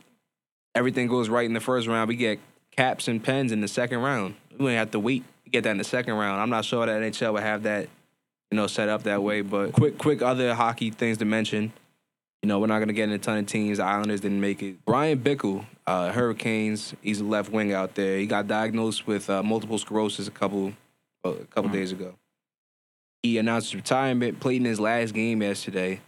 everything 0.74 1.06
goes 1.06 1.28
right 1.28 1.44
in 1.44 1.52
the 1.52 1.60
first 1.60 1.86
round, 1.86 2.08
we 2.08 2.16
get 2.16 2.38
caps 2.76 3.08
and 3.08 3.22
pens 3.22 3.52
in 3.52 3.60
the 3.60 3.68
second 3.68 3.98
round. 3.98 4.36
We 4.52 4.64
wouldn't 4.64 4.78
have 4.78 4.90
to 4.92 4.98
wait 5.00 5.22
to 5.22 5.28
get 5.50 5.64
that 5.64 5.70
in 5.70 5.78
the 5.78 5.84
second 5.84 6.14
round. 6.14 6.40
I'm 6.40 6.50
not 6.50 6.64
sure 6.64 6.84
that 6.86 7.00
NHL 7.00 7.32
would 7.34 7.42
have 7.42 7.64
that, 7.64 7.88
you 8.50 8.56
know, 8.56 8.66
set 8.66 8.88
up 8.88 9.04
that 9.04 9.22
way. 9.22 9.40
But 9.40 9.72
quick, 9.72 9.98
quick 9.98 10.22
other 10.22 10.54
hockey 10.54 10.90
things 10.90 11.18
to 11.18 11.24
mention. 11.24 11.72
You 12.42 12.48
know, 12.48 12.58
we're 12.60 12.66
not 12.66 12.78
gonna 12.78 12.92
get 12.92 13.04
in 13.04 13.14
a 13.14 13.18
ton 13.18 13.38
of 13.38 13.46
teams. 13.46 13.78
The 13.78 13.84
Islanders 13.84 14.20
didn't 14.20 14.40
make 14.40 14.62
it. 14.62 14.84
Bryan 14.84 15.18
Bickell, 15.18 15.64
uh, 15.86 16.12
Hurricanes. 16.12 16.94
He's 17.02 17.20
a 17.20 17.24
left 17.24 17.50
wing 17.50 17.72
out 17.72 17.94
there. 17.94 18.18
He 18.18 18.26
got 18.26 18.46
diagnosed 18.46 19.06
with 19.06 19.28
uh, 19.30 19.42
multiple 19.42 19.78
sclerosis 19.78 20.28
a 20.28 20.30
couple, 20.30 20.72
a 21.24 21.32
couple 21.50 21.70
days 21.70 21.92
ago. 21.92 22.14
He 23.22 23.38
announced 23.38 23.72
his 23.72 23.76
retirement. 23.76 24.38
Played 24.38 24.60
in 24.60 24.64
his 24.66 24.78
last 24.78 25.12
game 25.14 25.42
yesterday. 25.42 26.00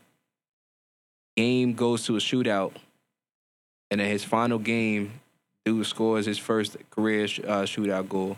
Game 1.37 1.75
goes 1.75 2.05
to 2.07 2.17
a 2.17 2.21
shootout, 2.21 2.73
and 3.91 4.01
in 4.01 4.09
his 4.09 4.23
final 4.25 4.59
game, 4.59 5.21
dude 5.65 5.87
scores 5.87 6.27
his 6.27 6.39
first 6.39 6.77
career 6.91 7.27
sh- 7.27 7.41
uh, 7.41 7.63
shootout 7.63 8.09
goal. 8.09 8.37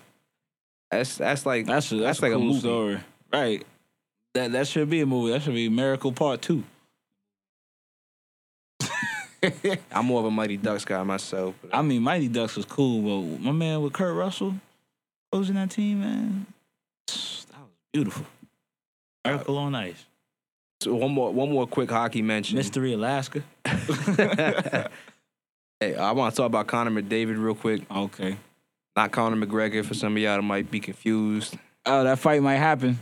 That's 0.91 1.17
that's 1.17 1.47
like 1.47 1.67
That's 1.67 1.91
a, 1.93 1.97
that's, 1.97 2.21
like 2.23 2.33
a 2.33 2.35
a 2.35 2.39
cool 2.39 2.47
movie. 2.47 2.59
story, 2.61 3.01
right? 3.33 3.65
That 4.35 4.53
that 4.53 4.67
should 4.69 4.91
be 4.91 5.01
a 5.01 5.07
movie. 5.07 5.33
That 5.33 5.43
should 5.43 5.55
be 5.55 5.69
Miracle 5.69 6.13
Part 6.13 6.43
Two. 6.43 6.65
I'm 9.93 10.07
more 10.07 10.21
of 10.21 10.27
a 10.27 10.31
Mighty 10.31 10.57
Ducks 10.57 10.85
guy 10.85 11.03
myself. 11.03 11.55
but- 11.63 11.73
uh, 11.75 11.79
I 11.79 11.83
mean, 11.83 12.03
Mighty 12.03 12.29
Ducks 12.29 12.57
was 12.57 12.67
cool, 12.67 13.23
but 13.23 13.41
my 13.41 13.53
man 13.53 13.81
with 13.83 13.93
Kurt 13.93 14.15
Russell 14.15 14.55
coaching 15.33 15.55
that 15.55 15.71
team, 15.71 16.01
man, 16.01 16.47
that 17.07 17.15
was 17.15 17.69
beautiful. 17.93 18.27
Miracle 19.25 19.57
on 19.59 19.75
Ice, 19.75 20.05
So 20.83 20.95
one 20.95 21.13
more, 21.13 21.33
one 21.33 21.51
more 21.53 21.67
quick 21.67 21.91
hockey 21.91 22.21
mention. 22.23 22.57
Mystery 22.57 22.93
Alaska. 22.95 23.43
Hey, 25.83 25.95
I 25.95 26.13
want 26.13 26.35
to 26.35 26.37
talk 26.37 26.45
about 26.47 26.67
Connor 26.67 26.91
McDavid 26.91 27.43
real 27.43 27.55
quick. 27.55 27.81
Okay. 27.91 28.37
Not 29.01 29.13
Conor 29.13 29.47
McGregor 29.47 29.83
for 29.83 29.95
some 29.95 30.15
of 30.15 30.23
y'all 30.23 30.37
that 30.37 30.43
might 30.43 30.71
be 30.71 30.79
confused. 30.79 31.57
Oh, 31.87 32.05
that 32.05 32.19
fight 32.19 32.43
might 32.43 32.57
happen. 32.57 32.99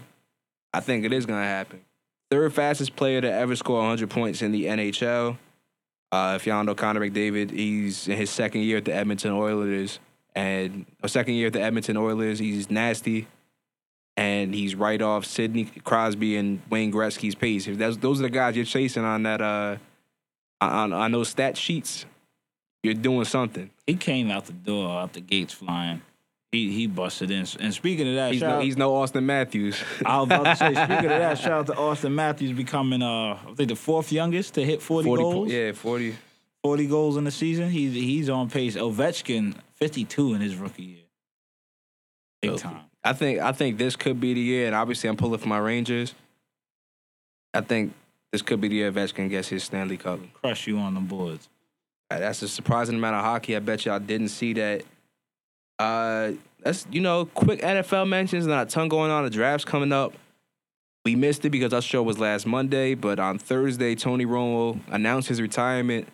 I 0.73 0.79
think 0.79 1.05
it 1.05 1.13
is 1.13 1.27
going 1.27 1.41
to 1.41 1.45
happen. 1.45 1.81
Third 2.31 2.55
fastest 2.55 2.95
player 2.95 3.21
to 3.21 3.29
ever 3.29 3.57
score 3.57 3.79
100 3.79 4.09
points 4.09 4.41
in 4.41 4.53
the 4.53 4.67
NHL. 4.67 5.37
Uh, 6.13 6.35
if 6.37 6.47
y'all 6.47 6.63
know 6.63 6.77
Connor 6.77 7.01
McDavid, 7.01 7.51
he's 7.51 8.07
in 8.07 8.17
his 8.17 8.31
second 8.31 8.61
year 8.61 8.77
at 8.77 8.85
the 8.85 8.95
Edmonton 8.95 9.33
Oilers, 9.33 9.99
and 10.37 10.87
a 11.03 11.09
second 11.09 11.35
year 11.35 11.49
at 11.49 11.53
the 11.53 11.61
Edmonton 11.61 11.97
Oilers. 11.97 12.39
He's 12.39 12.71
nasty, 12.71 13.27
and 14.17 14.55
he's 14.55 14.77
right 14.77 15.03
off 15.03 15.25
Sidney 15.25 15.65
Crosby 15.83 16.37
and 16.37 16.63
Wayne 16.71 16.93
Gretzky's 16.93 17.35
pace. 17.35 17.67
If 17.67 17.77
that's, 17.77 17.97
those 17.97 18.21
are 18.21 18.23
the 18.23 18.31
guys 18.31 18.55
you're 18.55 18.65
chasing 18.65 19.05
on 19.05 19.25
that 19.25 19.41
uh, 19.41 19.79
on 20.61 20.93
on 20.93 21.11
those 21.11 21.29
stat 21.29 21.57
sheets, 21.57 22.07
you're 22.83 22.95
doing 22.95 23.25
something. 23.25 23.71
He 23.87 23.95
came 23.95 24.31
out 24.31 24.47
the 24.47 24.53
door, 24.53 25.01
out 25.01 25.13
the 25.13 25.21
gates 25.21 25.53
flying. 25.55 26.03
He 26.53 26.71
he 26.73 26.87
busted 26.87 27.31
in. 27.31 27.47
And 27.61 27.75
speaking 27.75 28.09
of 28.09 28.15
that, 28.15 28.33
He's 28.33 28.41
shout 28.41 28.49
no, 28.51 28.57
out- 28.57 28.63
he's 28.65 28.77
no 28.77 28.93
Auston 28.93 29.25
Matthews. 29.25 29.83
I 30.05 30.19
was 30.19 30.27
about 30.27 30.45
to 30.45 30.57
say, 30.57 30.75
speaking 30.85 31.11
of 31.11 31.19
that, 31.19 31.39
shout 31.39 31.51
out 31.53 31.67
to 31.67 31.73
Auston 31.75 32.13
Matthews 32.13 32.53
becoming 32.53 33.03
uh 33.03 33.35
I 33.47 33.55
think 33.55 33.69
the 33.69 33.77
fourth 33.77 34.11
youngest 34.13 34.55
to 34.55 34.65
hit 34.65 34.81
40, 34.81 35.07
40 35.09 35.23
goals. 35.23 35.53
yeah, 35.53 35.73
40. 35.73 36.17
40 36.65 36.87
goals 36.87 37.17
in 37.17 37.25
the 37.25 37.31
season. 37.31 37.69
He's 37.71 37.93
he's 37.93 38.29
on 38.31 38.49
pace. 38.49 38.77
Ovechkin 38.77 39.55
52 39.75 40.35
in 40.35 40.41
his 40.41 40.57
rookie 40.57 40.83
year. 40.83 41.05
Big 42.41 42.57
time. 42.57 42.81
I 43.05 43.13
think 43.13 43.41
I 43.41 43.53
think 43.53 43.77
this 43.79 43.95
could 43.97 44.19
be 44.21 44.33
the 44.35 44.41
year, 44.41 44.67
and 44.67 44.75
obviously 44.75 45.09
I'm 45.11 45.17
pulling 45.17 45.39
for 45.39 45.49
my 45.49 45.59
Rangers. 45.59 46.15
I 47.55 47.61
think 47.61 47.93
this 48.33 48.43
could 48.43 48.61
be 48.61 48.69
the 48.69 48.75
year 48.77 48.93
Ovechkin 48.93 49.29
gets 49.29 49.49
his 49.49 49.65
Stanley 49.65 49.97
Cup. 49.97 50.21
Crush 50.35 50.67
you 50.67 50.79
on 50.79 50.95
the 50.95 51.01
boards. 51.01 51.49
Uh, 52.11 52.19
That's 52.19 52.43
a 52.43 52.49
surprising 52.49 52.97
amount 52.97 53.17
of 53.17 53.23
hockey. 53.23 53.55
I 53.57 53.59
bet 53.59 53.85
y'all 53.85 53.99
didn't 53.99 54.29
see 54.29 54.55
that. 54.55 54.83
Uh, 55.79 56.33
that's 56.61 56.87
you 56.91 57.01
know, 57.01 57.27
quick 57.27 57.61
NFL 57.61 58.09
mentions. 58.09 58.47
Not 58.47 58.67
a 58.67 58.71
ton 58.71 58.89
going 58.89 59.11
on. 59.11 59.25
The 59.25 59.31
draft's 59.31 59.65
coming 59.65 59.93
up. 59.93 60.13
We 61.05 61.15
missed 61.15 61.45
it 61.45 61.51
because 61.51 61.73
our 61.73 61.81
show 61.83 62.03
was 62.03 62.19
last 62.19 62.47
Monday, 62.47 62.95
but 62.95 63.19
on 63.21 63.39
Thursday, 63.39 63.95
Tony 63.95 64.27
Romo 64.27 64.81
announced 64.89 65.29
his 65.29 65.41
retirement 65.41 66.09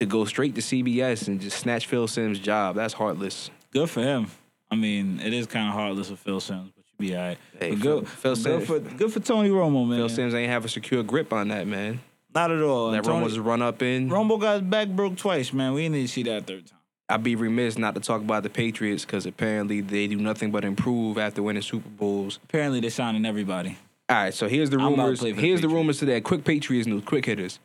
to 0.00 0.06
go 0.06 0.24
straight 0.26 0.54
to 0.56 0.60
CBS 0.60 1.26
and 1.28 1.40
just 1.40 1.58
snatch 1.58 1.86
Phil 1.86 2.06
Simms' 2.06 2.38
job. 2.38 2.76
That's 2.76 2.92
heartless. 2.94 3.50
Good 3.72 3.88
for 3.88 4.02
him. 4.02 4.26
I 4.70 4.76
mean, 4.76 5.20
it 5.20 5.32
is 5.32 5.46
kind 5.46 5.68
of 5.68 5.74
heartless 5.74 6.10
with 6.10 6.18
Phil 6.20 6.40
Simms, 6.40 6.70
but 6.76 6.84
you 6.98 7.08
be 7.08 7.16
all 7.16 7.22
right. 7.28 7.38
Hey, 7.58 7.70
But 7.70 7.78
Phil- 7.80 8.00
good, 8.00 8.08
Phil 8.08 8.36
good 8.36 8.66
for 8.66 8.78
good 8.80 9.12
for 9.12 9.20
Tony 9.20 9.48
Romo, 9.48 9.88
man. 9.88 9.98
Phil 9.98 10.08
Simms 10.10 10.34
ain't 10.34 10.50
have 10.50 10.64
a 10.64 10.68
secure 10.68 11.02
grip 11.02 11.32
on 11.32 11.48
that 11.48 11.66
man. 11.66 12.00
Not 12.34 12.50
at 12.50 12.62
all. 12.62 12.90
That 12.90 13.06
run 13.06 13.22
was 13.22 13.38
run 13.38 13.62
up 13.62 13.80
in. 13.82 14.10
Romo 14.10 14.40
got 14.40 14.54
his 14.54 14.62
back 14.62 14.88
broke 14.88 15.16
twice, 15.16 15.52
man. 15.52 15.72
We 15.72 15.88
need 15.88 16.02
to 16.02 16.08
see 16.08 16.24
that 16.24 16.46
third 16.46 16.66
time. 16.66 16.78
I'd 17.08 17.22
be 17.22 17.36
remiss 17.36 17.76
not 17.76 17.94
to 17.94 18.00
talk 18.00 18.22
about 18.22 18.42
the 18.42 18.50
Patriots 18.50 19.04
because 19.04 19.26
apparently 19.26 19.80
they 19.82 20.06
do 20.06 20.16
nothing 20.16 20.50
but 20.50 20.64
improve 20.64 21.18
after 21.18 21.42
winning 21.42 21.62
Super 21.62 21.88
Bowls. 21.88 22.40
Apparently, 22.44 22.80
they're 22.80 22.90
signing 22.90 23.26
everybody. 23.26 23.76
All 24.08 24.16
right, 24.16 24.34
so 24.34 24.48
here's 24.48 24.70
the 24.70 24.78
I'm 24.78 24.94
about 24.94 24.96
to 24.96 25.02
rumors. 25.02 25.20
play 25.20 25.32
the 25.32 25.40
Here's 25.40 25.60
the 25.60 25.68
rumors 25.68 25.98
today. 25.98 26.20
Quick 26.20 26.44
Patriots 26.44 26.86
news. 26.86 27.04
Quick 27.04 27.26
hitters. 27.26 27.58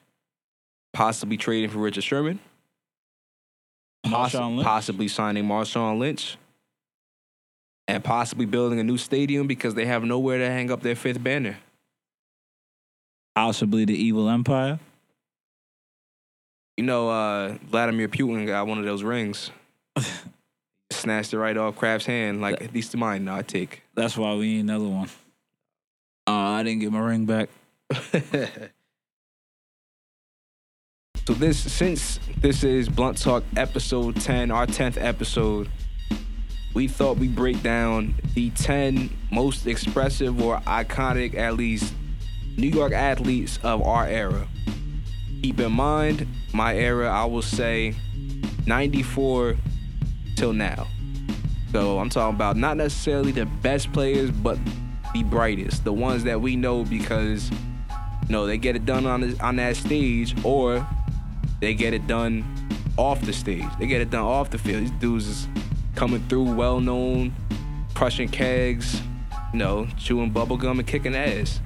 Possibly 0.93 1.37
trading 1.37 1.69
for 1.69 1.79
Richard 1.79 2.03
Sherman. 2.03 2.39
Lynch? 4.05 4.63
Possibly 4.63 5.07
signing 5.07 5.45
Marshawn 5.45 5.99
Lynch. 5.99 6.37
And 7.87 8.03
possibly 8.03 8.45
building 8.45 8.79
a 8.79 8.83
new 8.83 8.97
stadium 8.97 9.47
because 9.47 9.73
they 9.73 9.85
have 9.85 10.03
nowhere 10.03 10.37
to 10.37 10.47
hang 10.47 10.69
up 10.71 10.81
their 10.81 10.95
fifth 10.95 11.23
banner. 11.23 11.57
Possibly 13.35 13.85
the 13.85 13.93
evil 13.93 14.29
empire. 14.29 14.79
You 16.77 16.83
know, 16.85 17.09
uh, 17.09 17.57
Vladimir 17.69 18.07
Putin 18.07 18.45
got 18.47 18.67
one 18.67 18.79
of 18.79 18.85
those 18.85 19.03
rings. 19.03 19.51
Snatched 20.91 21.33
it 21.33 21.39
right 21.39 21.55
off 21.57 21.75
Kraft's 21.75 22.05
hand. 22.07 22.41
Like, 22.41 22.61
at 22.61 22.73
least 22.73 22.95
mine, 22.95 23.25
no, 23.25 23.35
I 23.35 23.41
take. 23.41 23.83
That's 23.95 24.17
why 24.17 24.33
we 24.35 24.53
need 24.55 24.59
another 24.61 24.87
one. 24.87 25.09
Uh, 26.27 26.31
I 26.31 26.63
didn't 26.63 26.79
get 26.79 26.91
my 26.91 26.99
ring 26.99 27.25
back. 27.25 27.49
So 31.29 31.35
this 31.35 31.71
since 31.71 32.19
this 32.39 32.63
is 32.63 32.89
Blunt 32.89 33.19
Talk 33.19 33.43
episode 33.55 34.19
10, 34.19 34.49
our 34.49 34.65
10th 34.65 34.97
episode, 34.99 35.69
we 36.73 36.87
thought 36.87 37.17
we'd 37.17 37.35
break 37.35 37.61
down 37.61 38.15
the 38.33 38.49
10 38.49 39.15
most 39.31 39.67
expressive 39.67 40.41
or 40.41 40.57
iconic, 40.61 41.35
at 41.35 41.53
least, 41.53 41.93
New 42.59 42.67
York 42.67 42.91
athletes 42.91 43.57
of 43.63 43.81
our 43.81 44.05
era. 44.05 44.47
Keep 45.41 45.61
in 45.61 45.71
mind, 45.71 46.27
my 46.53 46.75
era, 46.75 47.09
I 47.09 47.23
will 47.25 47.41
say 47.41 47.95
94 48.65 49.55
till 50.35 50.51
now. 50.51 50.87
So 51.71 51.99
I'm 51.99 52.09
talking 52.09 52.35
about 52.35 52.57
not 52.57 52.77
necessarily 52.77 53.31
the 53.31 53.45
best 53.45 53.93
players, 53.93 54.31
but 54.31 54.57
the 55.13 55.23
brightest, 55.23 55.83
the 55.85 55.93
ones 55.93 56.23
that 56.25 56.41
we 56.41 56.55
know 56.55 56.83
because 56.83 57.49
you 57.49 58.29
know 58.29 58.45
they 58.45 58.57
get 58.57 58.75
it 58.75 58.85
done 58.85 59.05
on 59.05 59.39
on 59.39 59.55
that 59.57 59.75
stage, 59.75 60.35
or 60.43 60.85
they 61.61 61.73
get 61.73 61.93
it 61.93 62.07
done 62.07 62.43
off 62.97 63.21
the 63.21 63.33
stage. 63.33 63.65
They 63.79 63.87
get 63.87 64.01
it 64.01 64.09
done 64.09 64.25
off 64.25 64.49
the 64.49 64.57
field. 64.57 64.81
These 64.81 64.91
dudes 64.91 65.27
is 65.27 65.47
coming 65.95 66.21
through, 66.27 66.53
well 66.53 66.79
known, 66.79 67.33
crushing 67.93 68.29
kegs, 68.29 69.01
you 69.53 69.59
know, 69.59 69.87
chewing 69.97 70.31
bubble 70.31 70.57
gum 70.57 70.79
and 70.79 70.87
kicking 70.87 71.15
ass. 71.15 71.59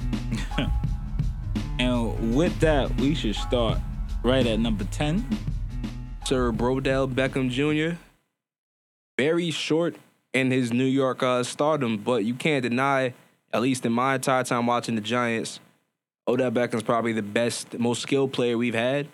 And 1.79 2.35
with 2.35 2.59
that, 2.59 2.95
we 2.99 3.15
should 3.15 3.35
start 3.35 3.79
right 4.23 4.45
at 4.45 4.59
number 4.59 4.83
10. 4.85 5.25
Sir 6.25 6.51
Brodell 6.51 7.11
Beckham 7.11 7.49
Jr. 7.49 7.97
Very 9.17 9.51
short 9.51 9.95
in 10.33 10.51
his 10.51 10.71
New 10.71 10.85
York 10.85 11.21
uh, 11.23 11.43
stardom, 11.43 11.97
but 11.97 12.25
you 12.25 12.33
can't 12.33 12.63
deny, 12.63 13.13
at 13.51 13.61
least 13.61 13.85
in 13.85 13.91
my 13.91 14.15
entire 14.15 14.43
time 14.43 14.65
watching 14.65 14.95
the 14.95 15.01
Giants, 15.01 15.59
Odell 16.27 16.51
Beckham's 16.51 16.83
probably 16.83 17.13
the 17.13 17.21
best, 17.21 17.77
most 17.77 18.01
skilled 18.01 18.33
player 18.33 18.57
we've 18.57 18.73
had. 18.73 19.07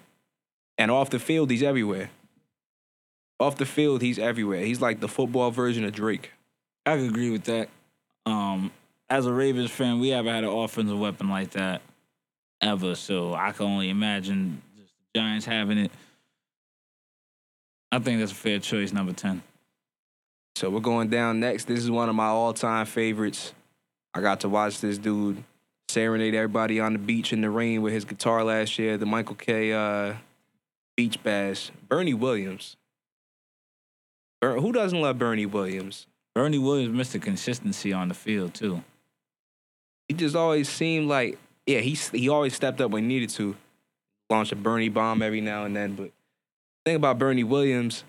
And 0.77 0.91
off 0.91 1.09
the 1.09 1.19
field, 1.19 1.49
he's 1.49 1.63
everywhere. 1.63 2.09
Off 3.39 3.57
the 3.57 3.65
field, 3.65 4.01
he's 4.01 4.19
everywhere. 4.19 4.63
He's 4.63 4.81
like 4.81 4.99
the 4.99 5.07
football 5.07 5.49
version 5.49 5.83
of 5.85 5.93
Drake. 5.93 6.31
I 6.85 6.97
could 6.97 7.09
agree 7.09 7.31
with 7.31 7.45
that. 7.45 7.69
Um, 8.25 8.71
as 9.09 9.25
a 9.25 9.33
Ravens 9.33 9.71
fan, 9.71 9.99
we 9.99 10.09
haven't 10.09 10.33
had 10.33 10.43
an 10.43 10.49
offensive 10.49 10.99
weapon 10.99 11.29
like 11.29 11.51
that 11.51 11.81
ever, 12.61 12.95
so 12.95 13.33
I 13.33 13.51
can 13.51 13.65
only 13.65 13.89
imagine 13.89 14.61
just 14.77 14.93
the 15.13 15.19
Giants 15.19 15.45
having 15.45 15.77
it. 15.77 15.91
I 17.91 17.99
think 17.99 18.19
that's 18.19 18.31
a 18.31 18.35
fair 18.35 18.59
choice, 18.59 18.93
number 18.93 19.13
10. 19.13 19.41
So 20.55 20.69
we're 20.69 20.79
going 20.79 21.09
down 21.09 21.39
next. 21.39 21.65
This 21.65 21.79
is 21.79 21.89
one 21.89 22.09
of 22.09 22.15
my 22.15 22.27
all-time 22.27 22.85
favorites. 22.85 23.53
I 24.13 24.21
got 24.21 24.41
to 24.41 24.49
watch 24.49 24.79
this 24.81 24.97
dude 24.97 25.43
serenade 25.87 26.35
everybody 26.35 26.79
on 26.79 26.93
the 26.93 26.99
beach 26.99 27.33
in 27.33 27.41
the 27.41 27.49
rain 27.49 27.81
with 27.81 27.93
his 27.93 28.05
guitar 28.05 28.43
last 28.43 28.77
year, 28.77 28.97
the 28.97 29.05
Michael 29.05 29.35
Kay 29.35 29.71
Uh, 29.73 30.15
Beach 30.95 31.21
Bash. 31.23 31.71
Bernie 31.87 32.13
Williams. 32.13 32.75
Ber- 34.41 34.59
who 34.59 34.71
doesn't 34.71 35.01
love 35.01 35.17
Bernie 35.17 35.45
Williams? 35.45 36.05
Bernie 36.35 36.59
Williams 36.59 36.95
missed 36.95 37.13
the 37.13 37.19
consistency 37.19 37.91
on 37.91 38.07
the 38.09 38.13
field, 38.13 38.53
too. 38.53 38.83
He 40.07 40.13
just 40.13 40.35
always 40.35 40.69
seemed 40.69 41.07
like, 41.07 41.39
yeah, 41.69 41.81
he 41.81 41.93
he 41.93 42.29
always 42.29 42.55
stepped 42.55 42.81
up 42.81 42.89
when 42.89 43.03
he 43.03 43.07
needed 43.07 43.29
to. 43.31 43.55
Launch 44.31 44.51
a 44.51 44.55
Bernie 44.55 44.89
bomb 44.89 45.21
every 45.21 45.41
now 45.41 45.65
and 45.65 45.75
then, 45.75 45.95
but 45.95 46.11
thing 46.85 46.95
about 46.95 47.17
Bernie 47.17 47.43
Williams, 47.43 48.03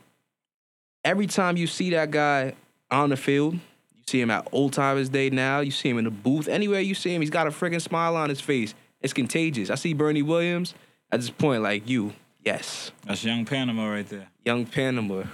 every 1.04 1.26
time 1.26 1.56
you 1.56 1.66
see 1.66 1.90
that 1.90 2.10
guy 2.10 2.54
on 2.90 3.10
the 3.10 3.16
field, 3.16 3.54
you 3.54 4.02
see 4.06 4.20
him 4.20 4.30
at 4.30 4.46
Old 4.52 4.72
Timers 4.74 5.08
Day 5.08 5.30
now, 5.30 5.60
you 5.60 5.70
see 5.70 5.88
him 5.88 5.96
in 5.98 6.04
the 6.04 6.10
booth, 6.10 6.46
anywhere 6.46 6.80
you 6.80 6.94
see 6.94 7.14
him, 7.14 7.22
he's 7.22 7.30
got 7.30 7.46
a 7.46 7.50
freaking 7.50 7.80
smile 7.80 8.16
on 8.16 8.28
his 8.28 8.40
face. 8.40 8.74
It's 9.00 9.14
contagious. 9.14 9.70
I 9.70 9.76
see 9.76 9.94
Bernie 9.94 10.22
Williams 10.22 10.74
at 11.10 11.20
this 11.20 11.30
point, 11.30 11.62
like 11.62 11.88
you, 11.88 12.12
yes, 12.44 12.92
That's 13.06 13.24
Young 13.24 13.44
Panama 13.46 13.90
right 13.90 14.06
there. 14.08 14.28
young 14.44 14.66
Panama. 14.66 15.24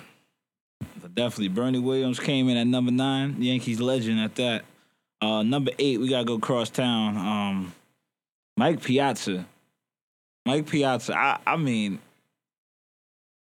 But 1.01 1.14
definitely, 1.14 1.49
Bernie 1.49 1.81
Williams 1.81 2.20
came 2.20 2.49
in 2.49 2.57
at 2.57 2.66
number 2.66 2.93
nine. 2.93 3.43
Yankees 3.43 3.81
legend 3.81 4.20
at 4.20 4.37
that. 4.37 4.64
Uh, 5.20 5.43
number 5.43 5.72
eight, 5.81 5.99
we 5.99 6.09
gotta 6.09 6.24
go 6.24 6.39
cross 6.39 6.70
town. 6.70 7.16
Um, 7.16 7.72
Mike 8.57 8.82
Piazza. 8.82 9.46
Mike 10.44 10.66
Piazza. 10.68 11.16
I, 11.16 11.38
I 11.46 11.57
mean, 11.57 11.98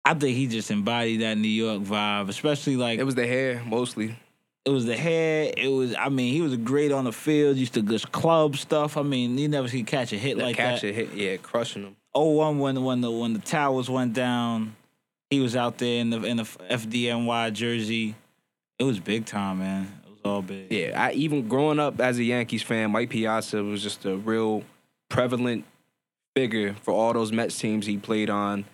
I 0.04 0.14
think 0.14 0.36
he 0.36 0.46
just 0.46 0.70
embodied 0.70 1.20
that 1.20 1.36
New 1.36 1.48
York 1.48 1.82
vibe, 1.82 2.28
especially 2.28 2.76
like 2.76 2.98
It 2.98 3.04
was 3.04 3.14
the 3.14 3.26
hair 3.26 3.62
mostly. 3.66 4.16
it 4.64 4.70
was 4.70 4.86
the 4.86 4.96
hair. 4.96 5.52
It 5.56 5.68
was. 5.68 5.94
I 5.94 6.08
mean, 6.08 6.32
he 6.32 6.40
was 6.40 6.56
great 6.56 6.92
on 6.92 7.04
the 7.04 7.12
field. 7.12 7.56
Used 7.56 7.74
to 7.74 7.82
just 7.82 8.10
club 8.10 8.56
stuff. 8.56 8.96
I 8.96 9.02
mean, 9.02 9.36
you 9.38 9.48
never 9.48 9.68
see 9.68 9.82
catch 9.82 10.12
a 10.12 10.16
hit 10.18 10.38
like 10.38 10.56
that. 10.56 10.74
catch 10.80 10.84
a 10.84 10.92
hit, 10.92 11.12
yeah, 11.14 11.36
crushing 11.36 11.82
them. 11.82 11.96
Oh 12.14 12.30
one 12.30 12.58
when 12.58 12.82
when 12.82 13.00
the 13.02 13.10
when 13.10 13.34
the 13.34 13.38
towers 13.38 13.90
went 13.90 14.14
down, 14.14 14.74
he 15.30 15.40
was 15.40 15.54
out 15.54 15.76
there 15.78 16.00
in 16.00 16.10
the 16.10 16.22
in 16.24 16.38
the 16.38 16.44
FDNY 16.44 17.52
jersey. 17.52 18.14
It 18.78 18.84
was 18.84 18.98
big 18.98 19.26
time, 19.26 19.58
man. 19.58 19.92
It 20.06 20.10
was 20.10 20.20
all 20.24 20.42
big. 20.42 20.72
Yeah, 20.72 21.00
I 21.02 21.12
even 21.12 21.48
growing 21.48 21.78
up 21.78 22.00
as 22.00 22.18
a 22.18 22.24
Yankees 22.24 22.62
fan, 22.62 22.90
Mike 22.92 23.10
Piazza 23.10 23.62
was 23.62 23.82
just 23.82 24.04
a 24.06 24.16
real 24.16 24.62
prevalent 25.08 25.64
figure 26.34 26.74
for 26.82 26.92
all 26.92 27.12
those 27.12 27.32
Mets 27.32 27.58
teams 27.58 27.86
he 27.86 27.96
played 27.96 28.30
on 28.30 28.64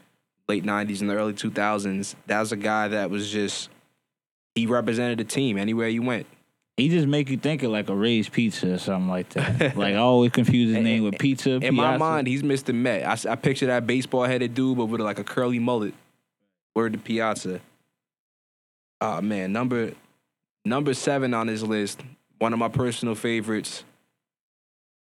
late 0.49 0.65
'90s 0.65 1.01
and 1.01 1.11
the 1.11 1.15
early 1.15 1.33
2000s. 1.33 2.15
That 2.27 2.41
was 2.41 2.53
a 2.53 2.57
guy 2.57 2.89
that 2.89 3.11
was 3.11 3.31
just 3.31 3.71
he 4.55 4.67
represented 4.67 5.19
the 5.19 5.25
team 5.25 5.59
anywhere 5.59 5.89
you 5.89 6.03
went. 6.03 6.27
He 6.77 6.89
just 6.89 7.07
make 7.07 7.31
you 7.31 7.37
think 7.37 7.63
of 7.63 7.71
like 7.71 7.89
a 7.89 7.95
raised 7.95 8.33
pizza 8.33 8.75
or 8.75 8.79
something 8.79 9.09
like 9.09 9.29
that. 9.31 9.77
like 9.77 9.95
I 9.95 9.99
always 9.99 10.33
confuse 10.33 10.75
his 10.75 10.83
name 10.83 11.05
with 11.05 11.19
pizza. 11.19 11.53
In 11.53 11.75
my 11.75 11.91
Piazza. 11.91 11.99
mind, 11.99 12.27
he's 12.27 12.43
Mr. 12.43 12.75
Met. 12.75 13.27
I 13.27 13.37
picture 13.37 13.67
that 13.67 13.87
baseball 13.87 14.25
headed 14.25 14.55
dude, 14.55 14.77
but 14.77 14.87
with 14.87 15.01
like 15.01 15.19
a 15.19 15.25
curly 15.25 15.61
mullet. 15.61 15.95
Word 16.75 16.95
to 16.95 16.99
Piazza. 16.99 17.61
Oh 19.01 19.21
man, 19.21 19.53
number 19.53 19.93
number 20.65 20.95
seven 20.95 21.33
on 21.33 21.47
his 21.47 21.63
list. 21.63 22.01
One 22.39 22.53
of 22.53 22.59
my 22.59 22.69
personal 22.69 23.15
favorites. 23.15 23.85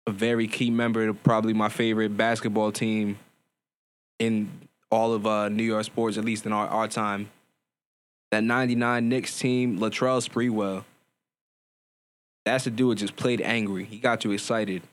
A 0.07 0.11
very 0.11 0.47
key 0.47 0.69
member 0.69 1.07
of 1.07 1.21
probably 1.23 1.53
my 1.53 1.69
favorite 1.69 2.15
basketball 2.15 2.71
team 2.71 3.17
in 4.19 4.49
all 4.91 5.13
of 5.13 5.25
uh, 5.25 5.49
New 5.49 5.63
York 5.63 5.83
sports, 5.83 6.17
at 6.17 6.25
least 6.25 6.45
in 6.45 6.53
our, 6.53 6.67
our 6.67 6.87
time. 6.87 7.29
That 8.31 8.43
99 8.43 9.09
Knicks 9.09 9.39
team, 9.39 9.79
Latrell 9.79 10.27
Sprewell. 10.27 10.83
That's 12.45 12.65
the 12.65 12.69
dude 12.69 12.99
just 12.99 13.15
played 13.15 13.41
angry. 13.41 13.85
He 13.85 13.97
got 13.97 14.23
you 14.23 14.31
excited. 14.31 14.83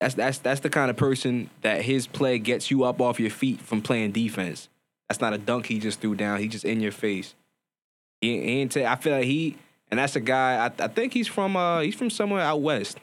That's 0.00 0.14
that's 0.14 0.38
that's 0.38 0.60
the 0.60 0.70
kind 0.70 0.90
of 0.90 0.96
person 0.96 1.50
that 1.62 1.82
his 1.82 2.06
play 2.06 2.38
gets 2.38 2.70
you 2.70 2.84
up 2.84 3.00
off 3.00 3.18
your 3.18 3.30
feet 3.30 3.60
from 3.60 3.82
playing 3.82 4.12
defense. 4.12 4.68
That's 5.08 5.20
not 5.20 5.32
a 5.32 5.38
dunk 5.38 5.66
he 5.66 5.78
just 5.78 6.00
threw 6.00 6.14
down. 6.14 6.38
He 6.38 6.48
just 6.48 6.64
in 6.64 6.80
your 6.80 6.92
face. 6.92 7.34
He, 8.20 8.40
he 8.40 8.60
ain't. 8.60 8.72
ta- 8.72 8.90
I 8.90 8.96
feel 8.96 9.16
like 9.16 9.24
he 9.24 9.56
and 9.90 9.98
that's 9.98 10.16
a 10.16 10.20
guy. 10.20 10.66
I, 10.66 10.84
I 10.84 10.88
think 10.88 11.12
he's 11.12 11.28
from 11.28 11.56
uh 11.56 11.80
he's 11.80 11.94
from 11.94 12.10
somewhere 12.10 12.42
out 12.42 12.60
west, 12.60 12.98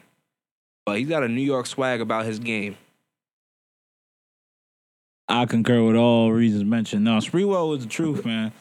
but 0.86 0.98
he's 1.00 1.10
got 1.10 1.24
a 1.24 1.28
New 1.28 1.42
York 1.42 1.66
swag 1.66 2.02
about 2.02 2.26
his 2.26 2.40
game. 2.40 2.78
I 5.28 5.46
concur 5.46 5.84
with 5.84 5.96
all 5.96 6.32
reasons 6.32 6.64
mentioned. 6.66 7.04
No, 7.04 7.18
Sprewell 7.18 7.70
was 7.70 7.82
the 7.84 7.90
truth, 7.90 8.26
man. 8.26 8.52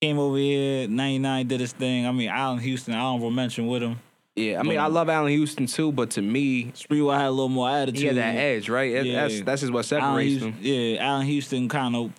Came 0.00 0.18
over 0.18 0.38
here, 0.38 0.88
99, 0.88 1.46
did 1.46 1.60
his 1.60 1.72
thing. 1.72 2.06
I 2.06 2.12
mean, 2.12 2.30
Allan 2.30 2.58
Houston, 2.58 2.94
I 2.94 3.00
don't 3.00 3.34
mention 3.34 3.66
with 3.66 3.82
him. 3.82 3.98
Yeah, 4.36 4.60
I 4.60 4.62
mean 4.62 4.78
I 4.78 4.86
love 4.86 5.08
Allan 5.10 5.32
Houston 5.32 5.66
too, 5.66 5.90
but 5.92 6.10
to 6.12 6.22
me 6.22 6.66
Sprewell 6.72 7.14
had 7.14 7.26
a 7.26 7.30
little 7.30 7.48
more 7.48 7.68
attitude. 7.68 8.00
he 8.00 8.06
had 8.06 8.16
that 8.16 8.36
edge, 8.36 8.68
right? 8.70 8.90
It- 8.90 9.06
Yeah. 9.06 9.22
That's 9.26 9.40
that's 9.42 9.60
just 9.62 9.72
what 9.72 9.84
separates 9.84 10.42
him. 10.42 10.54
yeah, 10.62 10.98
Allan 11.02 11.26
Houston 11.26 11.68
kind 11.68 11.94
of 11.96 12.12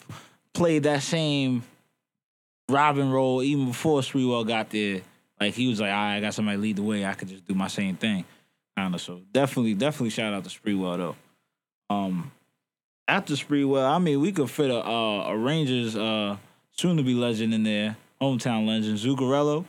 played 0.53 0.83
that 0.83 1.01
same 1.01 1.63
Robin 2.69 3.09
role 3.09 3.41
even 3.41 3.67
before 3.69 4.01
Sprewell 4.01 4.45
got 4.45 4.69
there. 4.69 5.01
Like 5.39 5.53
he 5.55 5.67
was 5.69 5.79
like, 5.79 5.89
all 5.89 5.95
right, 5.95 6.17
I 6.17 6.19
got 6.19 6.33
somebody 6.35 6.57
lead 6.57 6.75
the 6.75 6.83
way. 6.83 7.05
I 7.05 7.13
could 7.13 7.29
just 7.29 7.47
do 7.47 7.55
my 7.55 7.67
same 7.67 7.95
thing. 7.95 8.25
Kind 8.77 8.95
of. 8.95 9.01
So 9.01 9.21
definitely, 9.31 9.73
definitely 9.73 10.09
shout 10.11 10.33
out 10.33 10.43
to 10.43 10.49
Sprewell 10.49 10.97
though. 10.97 11.15
Um, 11.89 12.31
after 13.07 13.33
Sprewell, 13.33 13.83
I 13.89 13.99
mean, 13.99 14.21
we 14.21 14.31
could 14.31 14.49
fit 14.49 14.69
a 14.71 14.77
uh, 14.85 15.27
a 15.29 15.37
Rangers 15.37 15.95
uh, 15.95 16.37
soon 16.71 16.97
to 16.97 17.03
be 17.03 17.13
legend 17.13 17.53
in 17.53 17.63
there, 17.63 17.97
hometown 18.21 18.65
legend 18.67 18.97
Zuccarello. 18.97 19.65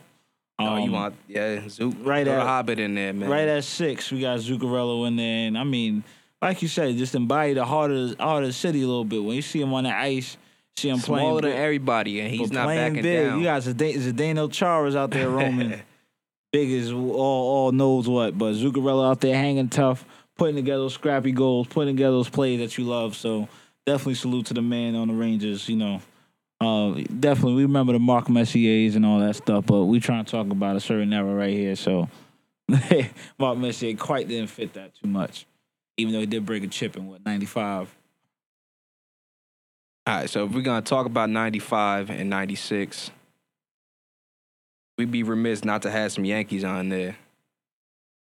Oh, 0.59 0.77
you 0.77 0.83
Um, 0.83 0.91
want 0.91 1.15
yeah, 1.27 1.67
Zook, 1.67 1.95
right 2.01 2.27
at- 2.27 2.41
Hobbit 2.45 2.79
in 2.79 2.93
there, 2.95 3.11
man. 3.11 3.29
Right 3.29 3.47
at 3.47 3.63
six, 3.63 4.11
we 4.11 4.21
got 4.21 4.39
Zuccarello 4.39 5.07
in 5.07 5.15
there, 5.15 5.47
and 5.47 5.57
I 5.57 5.63
mean, 5.63 6.03
like 6.41 6.61
you 6.61 6.67
said, 6.67 6.95
just 6.95 7.15
embody 7.15 7.53
the 7.53 7.65
heart 7.65 7.91
of 7.91 8.15
the, 8.17 8.23
heart 8.23 8.43
of 8.43 8.49
the 8.49 8.53
city 8.53 8.83
a 8.83 8.87
little 8.87 9.03
bit. 9.03 9.23
When 9.23 9.35
you 9.35 9.41
see 9.41 9.59
him 9.59 9.73
on 9.73 9.83
the 9.85 9.89
ice, 9.95 10.37
see 10.77 10.89
him 10.89 10.99
playing 10.99 11.25
smaller 11.25 11.41
than 11.41 11.53
everybody, 11.53 12.19
and 12.21 12.29
he's 12.29 12.51
not 12.51 12.65
playing 12.65 12.93
backing 12.93 13.03
big. 13.03 13.27
down. 13.29 13.37
You 13.39 13.43
got 13.45 13.61
Zdeno 13.63 14.51
Chara's 14.51 14.95
out 14.95 15.09
there 15.11 15.27
roaming, 15.29 15.81
big 16.53 16.71
as 16.71 16.91
all 16.91 17.17
all 17.17 17.71
knows 17.73 18.07
what. 18.07 18.37
But 18.37 18.53
Zuccarello 18.53 19.09
out 19.09 19.19
there 19.19 19.35
hanging 19.35 19.67
tough, 19.67 20.05
putting 20.37 20.55
together 20.55 20.83
those 20.83 20.93
scrappy 20.93 21.33
goals, 21.33 21.67
putting 21.67 21.95
together 21.97 22.13
those 22.13 22.29
plays 22.29 22.59
that 22.59 22.77
you 22.77 22.85
love. 22.85 23.17
So 23.17 23.49
definitely 23.85 24.13
salute 24.13 24.45
to 24.45 24.53
the 24.53 24.61
man 24.61 24.95
on 24.95 25.09
the 25.09 25.13
Rangers. 25.13 25.67
You 25.67 25.75
know. 25.75 26.01
Uh, 26.61 27.01
definitely, 27.19 27.55
we 27.55 27.63
remember 27.63 27.91
the 27.91 27.99
Mark 27.99 28.27
Messiers 28.27 28.95
and 28.95 29.05
all 29.05 29.19
that 29.19 29.35
stuff, 29.35 29.65
but 29.65 29.83
we 29.83 29.99
trying 29.99 30.23
to 30.23 30.31
talk 30.31 30.49
about 30.49 30.77
a 30.77 30.79
certain 30.79 31.11
era 31.11 31.33
right 31.33 31.51
here. 31.51 31.75
So, 31.75 32.07
Mark 33.37 33.57
Messier 33.57 33.97
quite 33.97 34.29
didn't 34.29 34.47
fit 34.47 34.71
that 34.75 34.95
too 34.95 35.09
much, 35.09 35.45
even 35.97 36.13
though 36.13 36.21
he 36.21 36.25
did 36.25 36.45
break 36.45 36.63
a 36.63 36.67
chip 36.67 36.95
in 36.95 37.09
what 37.09 37.25
'95. 37.25 37.93
All 40.05 40.15
right, 40.15 40.29
so 40.29 40.45
if 40.45 40.53
we're 40.53 40.61
gonna 40.61 40.81
talk 40.81 41.05
about 41.05 41.29
'95 41.29 42.09
and 42.09 42.29
'96, 42.29 43.11
we'd 44.97 45.11
be 45.11 45.23
remiss 45.23 45.63
not 45.63 45.81
to 45.83 45.91
have 45.91 46.11
some 46.11 46.25
Yankees 46.25 46.63
on 46.63 46.89
there. 46.89 47.15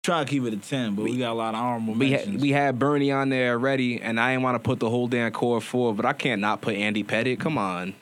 Try 0.03 0.23
to 0.23 0.29
keep 0.31 0.43
it 0.45 0.53
a 0.53 0.57
ten, 0.59 0.95
but 0.95 1.05
we, 1.05 1.17
got 1.17 1.33
a 1.33 1.35
lot 1.35 1.55
of 1.55 1.61
honorable 1.61 1.95
We 1.95 2.11
mentions. 2.11 2.33
had, 2.33 2.41
we 2.43 2.51
had 2.51 2.79
Bernie 2.79 3.11
on 3.11 3.31
there 3.31 3.53
already, 3.53 4.03
and 4.03 4.21
I 4.21 4.33
didn't 4.33 4.43
want 4.43 4.55
to 4.57 4.59
put 4.59 4.79
the 4.79 4.91
whole 4.91 5.09
damn 5.09 5.33
core 5.33 5.63
four, 5.63 5.95
but 5.95 6.05
I 6.05 6.13
can't 6.13 6.43
not 6.43 6.61
put 6.61 6.75
Andy 6.75 7.03
Pettitte. 7.03 7.41
Come 7.41 7.57
on, 7.57 7.95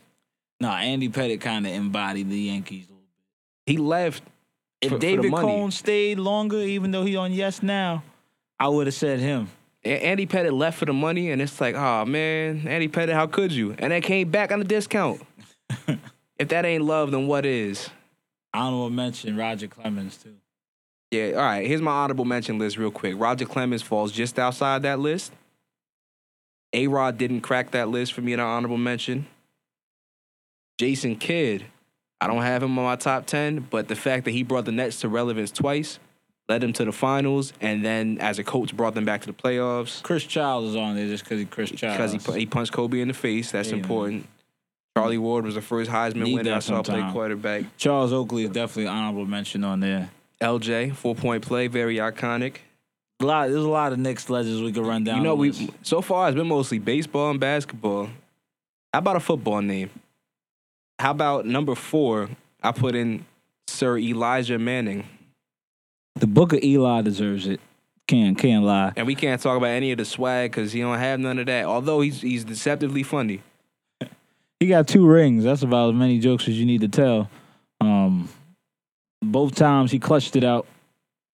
nah, 0.59 0.74
Andy 0.76 1.09
Pettitte 1.09 1.40
kind 1.40 1.64
of 1.64 1.72
embodied 1.72 2.28
the 2.28 2.36
Yankees. 2.38 2.86
a 2.86 2.90
little 2.92 3.05
bit. 3.66 3.72
he 3.72 3.76
left. 3.78 4.24
If 4.80 4.88
for- 4.90 4.96
for 4.96 5.00
David 5.00 5.30
money. 5.30 5.46
Cone 5.46 5.70
stayed 5.70 6.18
longer, 6.18 6.59
even 6.59 6.90
though 6.90 7.05
he 7.05 7.14
on 7.14 7.32
Yes 7.32 7.62
Now, 7.62 8.03
I 8.59 8.66
would 8.66 8.88
have 8.88 8.94
said 8.94 9.20
him. 9.20 9.48
Andy 9.84 10.26
Pettitte 10.26 10.53
left 10.53 10.78
for 10.78 10.86
the 10.86 10.92
money, 10.92 11.30
and 11.30 11.40
it's 11.40 11.61
like, 11.61 11.76
oh 11.76 12.05
man, 12.05 12.66
Andy 12.66 12.88
Pettitte, 12.88 13.12
how 13.14 13.28
could 13.28 13.53
you? 13.53 13.76
And 13.78 13.92
then 13.92 14.03
came 14.03 14.28
back 14.28 14.50
on 14.50 14.59
the 14.59 14.64
discount. 14.64 15.22
if 16.38 16.48
that 16.48 16.64
ain't 16.64 16.82
love, 16.84 17.12
then 17.12 17.28
what 17.28 17.46
is? 17.46 17.90
Honorable 18.55 18.90
mention 18.90 19.36
Roger 19.36 19.66
Clemens 19.68 20.16
too. 20.16 20.34
Yeah, 21.11 21.32
all 21.36 21.42
right. 21.42 21.66
Here's 21.66 21.82
my 21.82 21.92
honorable 21.92 22.24
mention 22.24 22.59
list 22.59 22.78
real 22.78 22.90
quick. 22.90 23.14
Roger 23.18 23.44
Clemens 23.44 23.82
falls 23.82 24.12
just 24.12 24.38
outside 24.38 24.82
that 24.82 24.98
list. 24.98 25.32
A 26.72 26.86
Rod 26.86 27.18
didn't 27.18 27.42
crack 27.42 27.72
that 27.72 27.88
list 27.88 28.14
for 28.14 28.22
me 28.22 28.32
in 28.32 28.40
an 28.40 28.46
honorable 28.46 28.78
mention. 28.78 29.26
Jason 30.78 31.16
Kidd, 31.16 31.66
I 32.20 32.26
don't 32.26 32.42
have 32.42 32.62
him 32.62 32.78
on 32.78 32.84
my 32.84 32.96
top 32.96 33.26
10, 33.26 33.68
but 33.70 33.88
the 33.88 33.96
fact 33.96 34.24
that 34.24 34.30
he 34.30 34.42
brought 34.42 34.64
the 34.64 34.72
Nets 34.72 35.00
to 35.00 35.09
relevance 35.09 35.50
twice, 35.50 35.98
led 36.48 36.62
them 36.62 36.72
to 36.72 36.84
the 36.86 36.92
finals, 36.92 37.53
and 37.61 37.84
then 37.84 38.18
as 38.18 38.38
a 38.38 38.44
coach 38.44 38.74
brought 38.74 38.94
them 38.94 39.05
back 39.05 39.20
to 39.22 39.26
the 39.26 39.32
playoffs 39.32 40.03
Chris 40.03 40.24
Childs 40.24 40.70
is 40.70 40.76
on 40.76 40.96
there 40.96 41.07
just 41.07 41.24
because 41.24 41.38
he 41.38 41.44
Chris 41.44 41.70
Childs. 41.70 42.14
because 42.14 42.34
he, 42.34 42.40
he 42.40 42.46
punched 42.46 42.72
Kobe 42.72 43.00
in 43.00 43.09
the 43.09 43.14
face. 43.14 43.53
That's 43.53 43.70
Yeah, 43.70 43.76
man. 43.76 44.26
Charlie 44.97 45.18
Ward 45.18 45.45
was 45.47 45.55
the 45.55 45.62
first 45.62 45.90
Heisman 45.90 46.24
Need 46.24 46.34
winner 46.34 46.51
I 46.53 46.55
that 46.57 46.62
saw 46.64 46.82
play 46.82 46.95
sometime. 46.97 47.12
quarterback. 47.12 47.76
Charles 47.78 48.12
Oakley 48.12 48.45
is 48.45 48.51
definitely 48.51 48.84
an 48.86 48.90
honorable 48.97 49.24
mention 49.26 49.64
on 49.64 49.80
there. 49.80 50.11
LJ, 50.40 50.95
four 50.95 51.14
point 51.14 51.43
play, 51.47 51.66
very 51.68 51.97
iconic. 51.97 52.57
A 53.20 53.24
lot, 53.24 53.49
there's 53.49 53.64
a 53.64 53.68
lot 53.68 53.93
of 53.93 53.99
Knicks 53.99 54.28
legends 54.28 54.61
we 54.61 54.72
could 54.72 54.84
run 54.84 55.05
down. 55.05 55.18
You 55.18 55.22
know, 55.22 55.34
we 55.34 55.70
so 55.82 56.01
far 56.03 56.28
it's 56.28 56.34
been 56.34 56.49
mostly 56.49 56.78
baseball 56.78 57.30
and 57.30 57.40
basketball. 57.40 58.09
How 58.93 58.99
about 58.99 59.16
a 59.16 59.20
football 59.20 59.62
name? 59.62 59.90
How 60.99 61.12
about 61.12 61.47
number 61.47 61.74
four? 61.74 62.28
I 62.62 62.72
put 62.72 62.95
in 62.95 63.24
Sir 63.68 63.97
Elijah 63.99 64.59
Manning, 64.59 65.07
the 66.16 66.26
Book 66.26 66.53
of 66.53 66.62
Eli 66.62 67.01
deserves 67.03 67.47
it. 67.47 67.61
Can't 68.09 68.36
can't 68.36 68.64
lie. 68.64 68.93
and 68.97 69.07
we 69.07 69.14
can't 69.14 69.40
talk 69.40 69.57
about 69.57 69.68
any 69.70 69.93
of 69.93 69.99
the 69.99 70.05
swag 70.05 70.51
because 70.51 70.72
he 70.72 70.80
don't 70.80 70.99
have 70.99 71.18
none 71.20 71.38
of 71.38 71.47
that. 71.47 71.64
Although 71.64 72.01
he's 72.03 72.20
he's 72.20 72.45
deceptively 72.45 73.03
funny. 73.05 73.40
He 74.62 74.68
got 74.68 74.86
two 74.86 75.04
rings. 75.08 75.42
That's 75.42 75.64
about 75.64 75.88
as 75.88 75.96
many 75.96 76.20
jokes 76.20 76.46
as 76.46 76.56
you 76.56 76.64
need 76.64 76.82
to 76.82 76.88
tell. 76.88 77.28
Um, 77.80 78.28
both 79.20 79.56
times 79.56 79.90
he 79.90 79.98
clutched 79.98 80.36
it 80.36 80.44
out. 80.44 80.68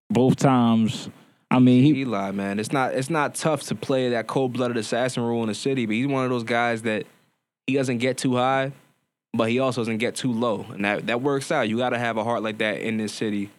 Both 0.09 0.37
times, 0.37 1.09
I 1.51 1.59
mean, 1.59 1.83
he 1.83 1.99
Eli, 2.03 2.31
man, 2.31 2.57
it's 2.57 2.71
not 2.71 2.93
it's 2.93 3.09
not 3.09 3.35
tough 3.35 3.63
to 3.63 3.75
play 3.75 4.11
that 4.11 4.27
cold 4.27 4.53
blooded 4.53 4.77
assassin 4.77 5.23
role 5.23 5.41
in 5.41 5.49
the 5.49 5.55
city, 5.55 5.85
but 5.85 5.95
he's 5.95 6.07
one 6.07 6.23
of 6.23 6.29
those 6.29 6.45
guys 6.45 6.83
that 6.83 7.05
he 7.65 7.73
doesn't 7.73 7.97
get 7.97 8.17
too 8.17 8.37
high, 8.37 8.71
but 9.33 9.49
he 9.49 9.59
also 9.59 9.81
doesn't 9.81 9.97
get 9.97 10.15
too 10.15 10.31
low, 10.31 10.65
and 10.69 10.85
that 10.85 11.07
that 11.07 11.21
works 11.21 11.51
out. 11.51 11.67
You 11.67 11.75
got 11.75 11.89
to 11.89 11.99
have 11.99 12.15
a 12.15 12.23
heart 12.23 12.43
like 12.43 12.59
that 12.59 12.79
in 12.79 12.95
this 12.95 13.11
city. 13.11 13.49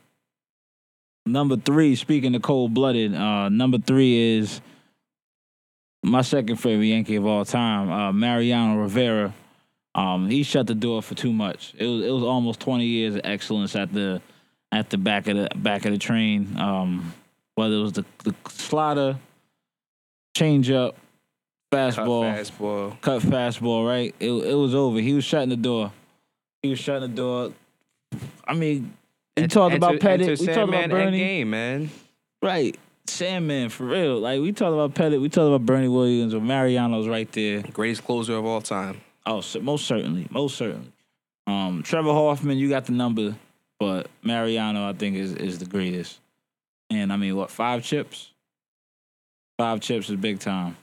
number 1.27 1.59
three. 1.59 1.95
Speaking 1.95 2.35
of 2.35 2.41
cold 2.41 2.73
blooded, 2.73 3.15
uh, 3.15 3.51
number 3.51 3.77
three 3.77 4.39
is 4.39 4.63
my 6.03 6.23
second 6.23 6.57
favorite 6.57 6.87
Yankee 6.87 7.17
of 7.17 7.27
all 7.27 7.45
time, 7.45 7.91
uh, 7.91 8.13
Mariano 8.13 8.81
Rivera. 8.81 9.35
Um, 9.99 10.29
he 10.31 10.43
shut 10.45 10.67
the 10.69 10.75
door 10.75 11.03
for 11.03 11.15
too 11.15 11.33
much. 11.33 11.75
It 11.77 11.87
was 11.87 12.05
it 12.05 12.11
was 12.11 12.23
almost 12.23 12.61
twenty 12.61 12.85
years 12.87 13.17
of 13.17 13.23
excellence 13.25 13.75
at 13.75 13.93
the 13.93 14.23
at 14.71 14.91
the 14.91 14.99
back 14.99 15.27
of 15.27 15.37
the 15.37 15.49
back 15.57 15.85
of 15.87 15.93
the 15.93 15.99
train. 15.99 16.57
Um, 16.59 17.13
whether 17.57 17.75
it 17.75 17.81
was 17.81 17.93
the, 17.93 18.05
the 18.23 18.35
slider, 18.49 19.17
change 20.37 20.71
up, 20.71 20.95
Cut 21.73 21.95
fastball, 21.95 22.23
fastball. 22.35 23.01
cut 23.01 23.23
fastball, 23.23 23.87
right? 23.87 24.15
It 24.21 24.31
it 24.31 24.55
was 24.55 24.75
over. 24.75 25.01
He 25.01 25.15
was 25.15 25.25
shutting 25.25 25.49
the 25.49 25.57
door. 25.57 25.93
He 26.63 26.71
was 26.71 26.79
shutting 26.79 27.11
the 27.11 27.17
door. 27.17 27.53
I 28.47 28.55
mean, 28.55 28.95
we 29.37 29.49
talked 29.49 29.75
about 29.75 29.97
Pettitte. 29.97 30.39
We 30.39 30.47
talked 30.47 30.69
about 30.69 30.91
Bernie. 30.91 31.19
game, 31.19 31.51
man. 31.51 31.91
Right. 32.43 32.79
Sandman, 33.07 33.71
for 33.71 33.85
real. 33.85 34.19
Like 34.21 34.41
we 34.41 34.53
talked 34.53 34.75
about 34.75 34.95
Pettitte, 34.95 35.21
we 35.21 35.29
talked 35.29 35.49
about 35.49 35.67
Bernie 35.67 35.89
Williams, 35.89 36.35
but 36.35 36.43
Mariano's 36.43 37.09
right 37.09 37.31
there. 37.33 37.63
Greatest 37.63 38.05
closer 38.05 38.35
of 38.35 38.45
all 38.45 38.61
time. 38.61 39.01
Oh, 39.29 39.43
most 39.61 39.87
certainly, 39.87 40.27
most 40.31 40.57
certainly. 40.57 40.91
Um, 41.47 41.83
Trevor 41.83 42.13
Hoffman, 42.13 42.57
you 42.57 42.71
got 42.71 42.87
the 42.87 42.93
number, 42.93 43.37
but 43.79 44.09
Mariano, 44.23 44.89
I 44.89 44.95
think, 44.95 45.17
is 45.17 45.35
is 45.35 45.59
the 45.59 45.67
greatest. 45.67 46.19
And 46.89 47.13
I 47.13 47.17
mean, 47.17 47.37
what 47.37 47.51
five 47.51 47.83
chips? 47.85 48.31
Five 49.59 49.81
chips 49.81 50.09
is 50.09 50.17
big 50.17 50.39
time. 50.39 50.79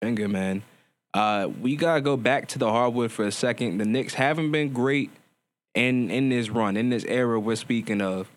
Been 0.00 0.16
good, 0.16 0.30
man. 0.30 0.62
Uh, 1.14 1.48
we 1.60 1.76
gotta 1.76 2.00
go 2.00 2.16
back 2.16 2.48
to 2.48 2.58
the 2.58 2.68
hardwood 2.68 3.12
for 3.12 3.24
a 3.24 3.32
second. 3.32 3.78
The 3.78 3.84
Knicks 3.84 4.14
haven't 4.14 4.50
been 4.50 4.72
great 4.72 5.12
in 5.76 6.10
in 6.10 6.28
this 6.28 6.50
run, 6.50 6.76
in 6.76 6.90
this 6.90 7.04
era 7.04 7.38
we're 7.38 7.54
speaking 7.54 8.00
of. 8.00 8.28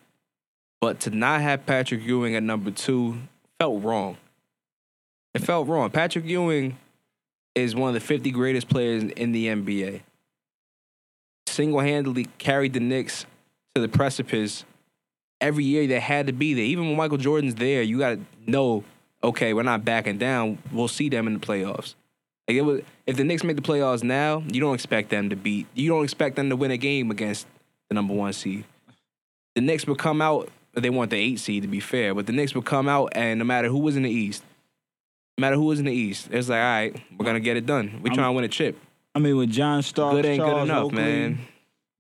But 0.80 1.00
to 1.02 1.10
not 1.10 1.42
have 1.42 1.66
Patrick 1.66 2.04
Ewing 2.04 2.36
at 2.36 2.44
number 2.44 2.70
two 2.70 3.18
felt 3.60 3.82
wrong. 3.84 4.18
It 5.34 5.40
felt 5.40 5.68
wrong. 5.68 5.90
Patrick 5.90 6.26
Ewing 6.26 6.78
is 7.56 7.76
one 7.76 7.90
of 7.90 7.94
the 7.94 8.00
50 8.00 8.32
greatest 8.32 8.70
players 8.70 9.04
in 9.04 9.32
the 9.32 9.48
NBA. 9.48 10.02
Single 11.48 11.82
handedly 11.82 12.28
carried 12.38 12.74
the 12.74 12.80
Knicks 12.80 13.26
to 13.76 13.82
the 13.82 13.88
precipice 13.88 14.64
every 15.42 15.64
year 15.64 15.88
they 15.88 16.00
had 16.00 16.28
to 16.28 16.34
be 16.34 16.54
there. 16.54 16.64
Even 16.64 16.88
when 16.88 16.96
Michael 16.96 17.18
Jordan's 17.18 17.56
there, 17.56 17.82
you 17.82 18.00
got 18.00 18.12
to 18.12 18.22
know, 18.48 18.84
okay, 19.24 19.54
we're 19.54 19.64
not 19.64 19.84
backing 19.84 20.18
down. 20.18 20.60
We'll 20.72 20.88
see 20.88 21.10
them 21.10 21.28
in 21.28 21.34
the 21.34 21.40
playoffs. 21.40 21.96
Like 22.48 22.58
it 22.58 22.62
was, 22.62 22.82
if 23.06 23.18
the 23.18 23.24
Knicks 23.24 23.44
make 23.44 23.56
the 23.56 23.62
playoffs 23.62 24.04
now, 24.04 24.44
you 24.48 24.62
don't 24.62 24.76
expect 24.76 25.10
them 25.10 25.30
to 25.30 25.36
beat. 25.36 25.68
You 25.74 25.90
don't 25.90 26.04
expect 26.04 26.36
them 26.36 26.50
to 26.50 26.56
win 26.56 26.72
a 26.72 26.78
game 26.78 27.12
against 27.12 27.48
the 27.90 27.96
number 27.96 28.14
one 28.14 28.34
seed. 28.34 28.64
The 29.56 29.62
Knicks 29.62 29.86
would 29.88 29.98
come 29.98 30.22
out. 30.22 30.50
They 30.74 30.90
want 30.90 31.12
the 31.12 31.18
eight 31.18 31.40
seed 31.40 31.64
to 31.64 31.68
be 31.68 31.82
fair, 31.82 32.16
but 32.16 32.28
the 32.28 32.32
Knicks 32.32 32.56
would 32.56 32.66
come 32.66 32.88
out, 32.88 33.12
and 33.14 33.40
no 33.40 33.46
matter 33.46 33.68
who 33.68 33.80
was 33.80 33.98
in 33.98 34.04
the 34.04 34.10
East, 34.10 34.44
matter 35.38 35.56
who 35.56 35.66
was 35.66 35.80
in 35.80 35.86
the 35.86 35.94
East, 35.94 36.30
it's 36.32 36.50
like, 36.50 36.58
all 36.58 36.64
right, 36.64 37.02
we're 37.18 37.26
gonna 37.26 37.40
get 37.40 37.58
it 37.58 37.66
done. 37.66 38.02
We're 38.04 38.14
trying 38.14 38.30
to 38.30 38.34
win 38.34 38.44
a 38.44 38.50
chip. 38.50 38.78
I 39.14 39.20
mean, 39.20 39.38
with 39.38 39.50
John 39.50 39.82
Starks, 39.82 40.16
Good 40.16 40.26
ain't 40.26 40.42
good 40.42 40.50
Charles 40.50 40.70
enough, 40.70 40.84
Oakley, 40.86 40.98
man. 40.98 41.40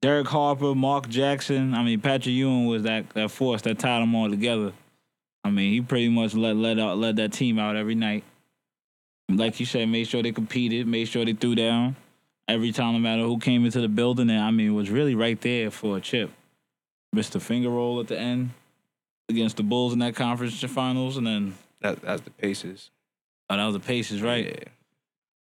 Derek 0.02 0.28
Harper, 0.28 0.74
Mark 0.74 1.10
Jackson. 1.10 1.74
I 1.74 1.84
mean, 1.84 2.00
Patrick 2.02 2.34
Ewing 2.34 2.68
was 2.68 2.84
that 2.84 3.10
that 3.12 3.32
force 3.32 3.62
that 3.64 3.80
tied 3.80 4.02
them 4.02 4.16
all 4.16 4.30
together. 4.30 4.74
I 5.44 5.50
mean, 5.50 5.72
he 5.74 5.82
pretty 5.82 6.10
much 6.10 6.34
let 6.34 6.56
let 6.56 6.80
out 6.80 6.98
let 6.98 7.18
that 7.18 7.34
team 7.34 7.60
out 7.60 7.76
every 7.76 7.96
night. 7.96 8.24
Like 9.30 9.60
you 9.60 9.66
said, 9.66 9.88
made 9.90 10.08
sure 10.08 10.24
they 10.24 10.32
competed, 10.32 10.88
made 10.88 11.06
sure 11.06 11.24
they 11.24 11.34
threw 11.34 11.56
down 11.56 11.96
every 12.48 12.72
time, 12.72 12.94
no 12.94 13.00
matter 13.00 13.24
who 13.24 13.38
came 13.40 13.66
into 13.66 13.80
the 13.82 13.88
building. 13.88 14.30
And 14.30 14.40
I 14.40 14.52
mean, 14.52 14.74
was 14.74 14.90
really 14.90 15.16
right 15.16 15.40
there 15.40 15.72
for 15.72 15.98
a 15.98 16.02
chip. 16.02 16.32
Missed 17.14 17.36
a 17.36 17.40
finger 17.40 17.70
roll 17.70 18.00
at 18.00 18.08
the 18.08 18.18
end 18.18 18.52
against 19.30 19.58
the 19.58 19.64
Bulls 19.64 19.94
in 19.94 20.00
that 20.00 20.16
conference 20.16 20.60
finals, 20.62 21.18
and 21.18 21.28
then 21.28 21.56
That, 21.82 22.02
that's 22.02 22.22
the 22.22 22.32
Pacers. 22.32 22.90
Oh, 23.54 23.58
that 23.58 23.66
was 23.66 23.74
the 23.74 23.80
Pacers, 23.80 24.22
right? 24.22 24.46
Yeah. 24.46 24.72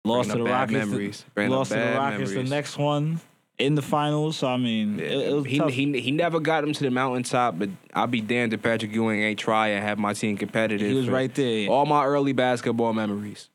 Lost 0.05 0.31
to 0.31 0.37
the 0.37 0.43
Rockets. 0.43 0.71
the- 0.73 0.85
memories. 0.85 1.25
Bringing 1.33 1.51
lost 1.55 1.71
to 1.71 1.77
the 1.77 1.85
Rockets 1.93 2.31
memories. 2.31 2.49
the 2.49 2.55
next 2.55 2.77
one 2.77 3.21
in 3.57 3.75
the 3.75 3.81
finals. 3.81 4.37
So 4.37 4.47
I 4.47 4.57
mean, 4.57 4.97
Yeah. 4.99 5.05
it, 5.05 5.29
it 5.29 5.33
was 5.33 5.45
he, 5.45 5.57
tough. 5.59 5.69
he 5.71 5.99
he 6.01 6.11
never 6.11 6.39
got 6.39 6.63
him 6.63 6.73
to 6.73 6.83
the 6.83 6.91
mountaintop, 6.91 7.57
but 7.57 7.69
I'll 7.93 8.07
be 8.07 8.19
damned 8.21 8.53
if 8.53 8.61
Patrick 8.61 8.93
Ewing 8.93 9.21
ain't 9.21 9.39
try 9.39 9.69
and 9.69 9.83
have 9.83 9.97
my 9.97 10.13
team 10.13 10.37
competitive. 10.37 10.85
He 10.87 10.93
was 10.93 11.07
right 11.09 11.33
there. 11.33 11.69
All 11.69 11.85
my 11.85 12.03
early 12.05 12.33
basketball 12.33 12.93
memories. 12.93 13.49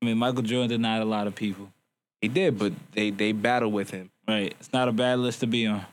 I 0.00 0.06
mean, 0.06 0.16
Michael 0.16 0.42
Jordan 0.42 0.70
denied 0.70 1.02
a 1.02 1.04
lot 1.04 1.26
of 1.26 1.34
people. 1.34 1.70
He 2.22 2.28
did, 2.28 2.58
but 2.58 2.72
they 2.92 3.10
they 3.10 3.32
battled 3.32 3.72
with 3.74 3.90
him. 3.90 4.10
Right. 4.26 4.54
It's 4.58 4.72
not 4.72 4.88
a 4.88 4.92
bad 4.92 5.18
list 5.18 5.40
to 5.40 5.46
be 5.46 5.66
on. 5.66 5.84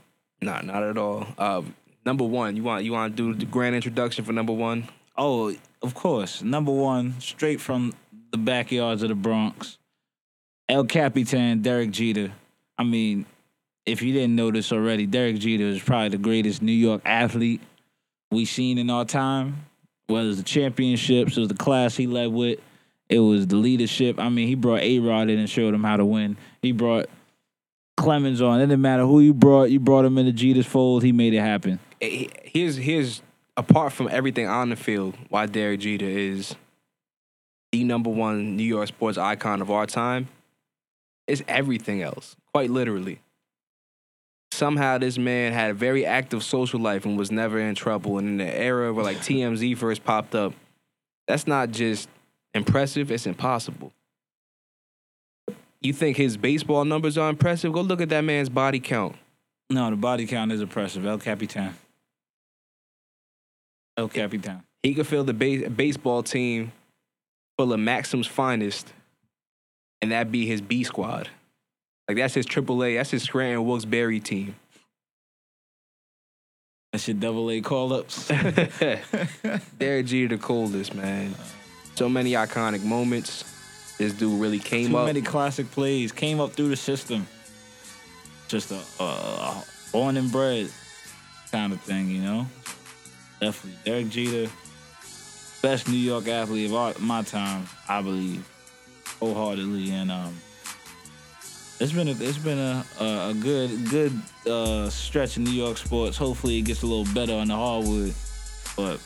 Nah, 0.41 0.61
not 0.61 0.83
at 0.83 0.97
all. 0.97 1.25
Uh, 1.37 1.63
number 2.05 2.23
one, 2.23 2.55
you 2.55 2.63
want 2.63 2.85
you 2.85 2.93
want 2.93 3.17
to 3.17 3.33
do 3.33 3.37
the 3.37 3.45
grand 3.45 3.75
introduction 3.75 4.23
for 4.23 4.31
number 4.31 4.53
one? 4.53 4.87
Oh, 5.17 5.53
of 5.81 5.93
course. 5.93 6.41
Number 6.41 6.71
one, 6.71 7.19
straight 7.19 7.61
from 7.61 7.93
the 8.31 8.37
backyards 8.37 9.03
of 9.03 9.09
the 9.09 9.15
Bronx. 9.15 9.77
El 10.69 10.85
Capitan, 10.85 11.61
Derek 11.61 11.91
Jeter. 11.91 12.31
I 12.77 12.83
mean, 12.83 13.25
if 13.85 14.01
you 14.01 14.13
didn't 14.13 14.35
know 14.35 14.51
this 14.51 14.71
already, 14.71 15.05
Derek 15.05 15.39
Jeter 15.39 15.63
is 15.63 15.81
probably 15.81 16.09
the 16.09 16.17
greatest 16.17 16.61
New 16.61 16.73
York 16.73 17.01
athlete 17.05 17.61
we've 18.31 18.47
seen 18.47 18.77
in 18.77 18.89
our 18.89 19.05
time. 19.05 19.65
Whether 20.07 20.29
it's 20.29 20.37
the 20.37 20.43
championships, 20.43 21.37
it 21.37 21.39
was 21.39 21.49
the 21.49 21.55
class 21.55 21.95
he 21.95 22.07
led 22.07 22.31
with, 22.31 22.59
it 23.09 23.19
was 23.19 23.47
the 23.47 23.55
leadership. 23.55 24.19
I 24.19 24.29
mean, 24.29 24.47
he 24.47 24.55
brought 24.55 24.81
A 24.81 24.99
Rod 24.99 25.29
in 25.29 25.39
and 25.39 25.49
showed 25.49 25.73
him 25.73 25.83
how 25.83 25.97
to 25.97 26.05
win. 26.05 26.37
He 26.61 26.71
brought 26.71 27.07
Clemens 27.95 28.41
on. 28.41 28.59
It 28.59 28.67
didn't 28.67 28.81
matter 28.81 29.03
who 29.03 29.19
you 29.19 29.33
brought, 29.33 29.69
you 29.69 29.79
brought 29.79 30.05
him 30.05 30.17
into 30.17 30.31
Jeter's 30.31 30.65
fold, 30.65 31.03
he 31.03 31.11
made 31.11 31.33
it 31.33 31.39
happen. 31.39 31.79
Here's 31.99 32.75
here's 32.77 33.21
apart 33.57 33.91
from 33.91 34.07
everything 34.09 34.47
on 34.47 34.69
the 34.69 34.75
field, 34.75 35.17
why 35.29 35.47
Derek 35.47 35.81
Jeter 35.81 36.05
is 36.05 36.55
the 37.71 37.83
number 37.83 38.09
one 38.09 38.55
New 38.55 38.63
York 38.63 38.87
sports 38.87 39.17
icon 39.17 39.61
of 39.61 39.71
our 39.71 39.87
time. 39.87 40.29
Is 41.25 41.43
everything 41.49 42.01
else, 42.01 42.37
quite 42.53 42.69
literally. 42.69 43.19
Somehow, 44.53 44.97
this 44.97 45.17
man 45.17 45.51
had 45.51 45.71
a 45.71 45.73
very 45.73 46.05
active 46.05 46.41
social 46.41 46.79
life 46.79 47.05
and 47.05 47.17
was 47.17 47.31
never 47.31 47.59
in 47.59 47.75
trouble. 47.75 48.17
And 48.17 48.29
in 48.29 48.37
the 48.37 48.57
era 48.57 48.93
where 48.93 49.03
like 49.03 49.17
TMZ 49.17 49.77
first 49.77 50.05
popped 50.05 50.35
up, 50.35 50.53
that's 51.27 51.45
not 51.45 51.71
just 51.71 52.07
impressive; 52.53 53.11
it's 53.11 53.25
impossible. 53.25 53.91
You 55.81 55.91
think 55.91 56.15
his 56.15 56.37
baseball 56.37 56.85
numbers 56.85 57.17
are 57.17 57.29
impressive? 57.29 57.73
Go 57.73 57.81
look 57.81 57.99
at 57.99 58.09
that 58.09 58.21
man's 58.21 58.49
body 58.49 58.79
count. 58.79 59.17
No, 59.69 59.89
the 59.89 59.97
body 59.97 60.25
count 60.25 60.53
is 60.53 60.61
impressive. 60.61 61.05
El 61.05 61.19
Capitan. 61.19 61.75
El 63.97 64.07
Capitan. 64.07 64.63
He 64.83 64.93
could 64.93 65.07
fill 65.07 65.23
the 65.23 65.33
base, 65.33 65.67
baseball 65.67 66.23
team 66.23 66.71
full 67.57 67.73
of 67.73 67.79
Maxim's 67.79 68.27
finest, 68.27 68.93
and 70.01 70.11
that'd 70.11 70.31
be 70.31 70.45
his 70.45 70.61
B 70.61 70.83
squad. 70.83 71.29
Like 72.07 72.17
that's 72.17 72.33
his 72.35 72.45
AAA, 72.45 72.97
that's 72.97 73.11
his 73.11 73.23
Scranton 73.23 73.65
Wilkes-Barre 73.65 74.19
team. 74.19 74.55
That's 76.93 77.07
your 77.07 77.17
double 77.17 77.51
A 77.51 77.59
call 77.59 77.91
ups. 77.93 78.27
Derek 79.79 80.05
Jeter, 80.05 80.35
the 80.35 80.41
coldest 80.41 80.95
man. 80.95 81.35
So 81.95 82.07
many 82.07 82.31
iconic 82.31 82.83
moments. 82.83 83.43
This 83.97 84.13
dude 84.13 84.39
really 84.39 84.59
came 84.59 84.91
Too 84.91 84.97
up. 84.97 85.07
many 85.07 85.21
classic 85.21 85.69
plays. 85.71 86.11
Came 86.11 86.39
up 86.39 86.53
through 86.53 86.69
the 86.69 86.75
system. 86.75 87.27
Just 88.47 88.71
a, 88.71 88.79
a, 88.99 89.03
a 89.03 89.63
born 89.91 90.15
and 90.15 90.31
bred 90.31 90.69
kind 91.51 91.73
of 91.73 91.81
thing, 91.81 92.09
you 92.09 92.21
know? 92.21 92.47
Definitely. 93.39 93.79
Derek 93.85 94.09
Jeter, 94.09 94.51
best 95.61 95.87
New 95.87 95.97
York 95.97 96.27
athlete 96.27 96.69
of 96.69 96.75
our, 96.75 96.93
my 96.99 97.21
time, 97.21 97.65
I 97.87 98.01
believe, 98.01 98.47
wholeheartedly. 99.19 99.91
And 99.91 100.11
um, 100.11 100.35
it's 101.79 101.91
been 101.91 102.07
a 102.07 102.11
it's 102.11 102.37
been 102.37 102.57
a 102.57 102.85
a, 102.99 103.29
a 103.29 103.33
good 103.33 103.89
good 103.89 104.13
uh, 104.49 104.89
stretch 104.89 105.37
in 105.37 105.43
New 105.43 105.51
York 105.51 105.77
sports. 105.77 106.17
Hopefully, 106.17 106.57
it 106.57 106.63
gets 106.63 106.81
a 106.81 106.87
little 106.87 107.11
better 107.13 107.33
on 107.33 107.47
the 107.49 107.55
hardwood, 107.55 108.13
but 108.75 108.99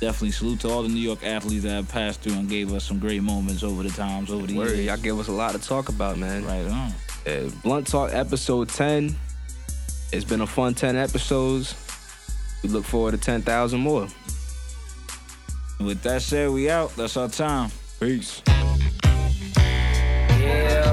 definitely 0.00 0.30
salute 0.30 0.60
to 0.60 0.68
all 0.68 0.82
the 0.82 0.88
New 0.88 1.00
York 1.00 1.24
athletes 1.24 1.62
that 1.62 1.70
have 1.70 1.88
passed 1.88 2.20
through 2.20 2.34
and 2.34 2.48
gave 2.48 2.72
us 2.72 2.84
some 2.84 2.98
great 2.98 3.22
moments 3.22 3.62
over 3.62 3.82
the 3.82 3.90
times, 3.90 4.30
over 4.30 4.46
the 4.46 4.56
Word, 4.56 4.70
years. 4.70 4.86
y'all 4.86 4.96
give 4.96 5.18
us 5.18 5.28
a 5.28 5.32
lot 5.32 5.52
to 5.52 5.58
talk 5.58 5.88
about, 5.88 6.18
man. 6.18 6.44
Right 6.44 6.66
on. 6.66 6.92
Uh, 7.26 7.50
Blunt 7.62 7.86
Talk 7.86 8.12
episode 8.14 8.68
10. 8.70 9.14
It's 10.12 10.24
been 10.24 10.40
a 10.40 10.46
fun 10.46 10.74
10 10.74 10.96
episodes. 10.96 11.74
We 12.62 12.68
look 12.68 12.84
forward 12.84 13.12
to 13.12 13.18
10,000 13.18 13.80
more. 13.80 14.08
With 15.78 16.02
that 16.02 16.22
said, 16.22 16.50
we 16.50 16.68
out. 16.68 16.94
That's 16.96 17.16
our 17.16 17.28
time. 17.28 17.70
Peace. 17.98 18.42
Uh, 20.42 20.89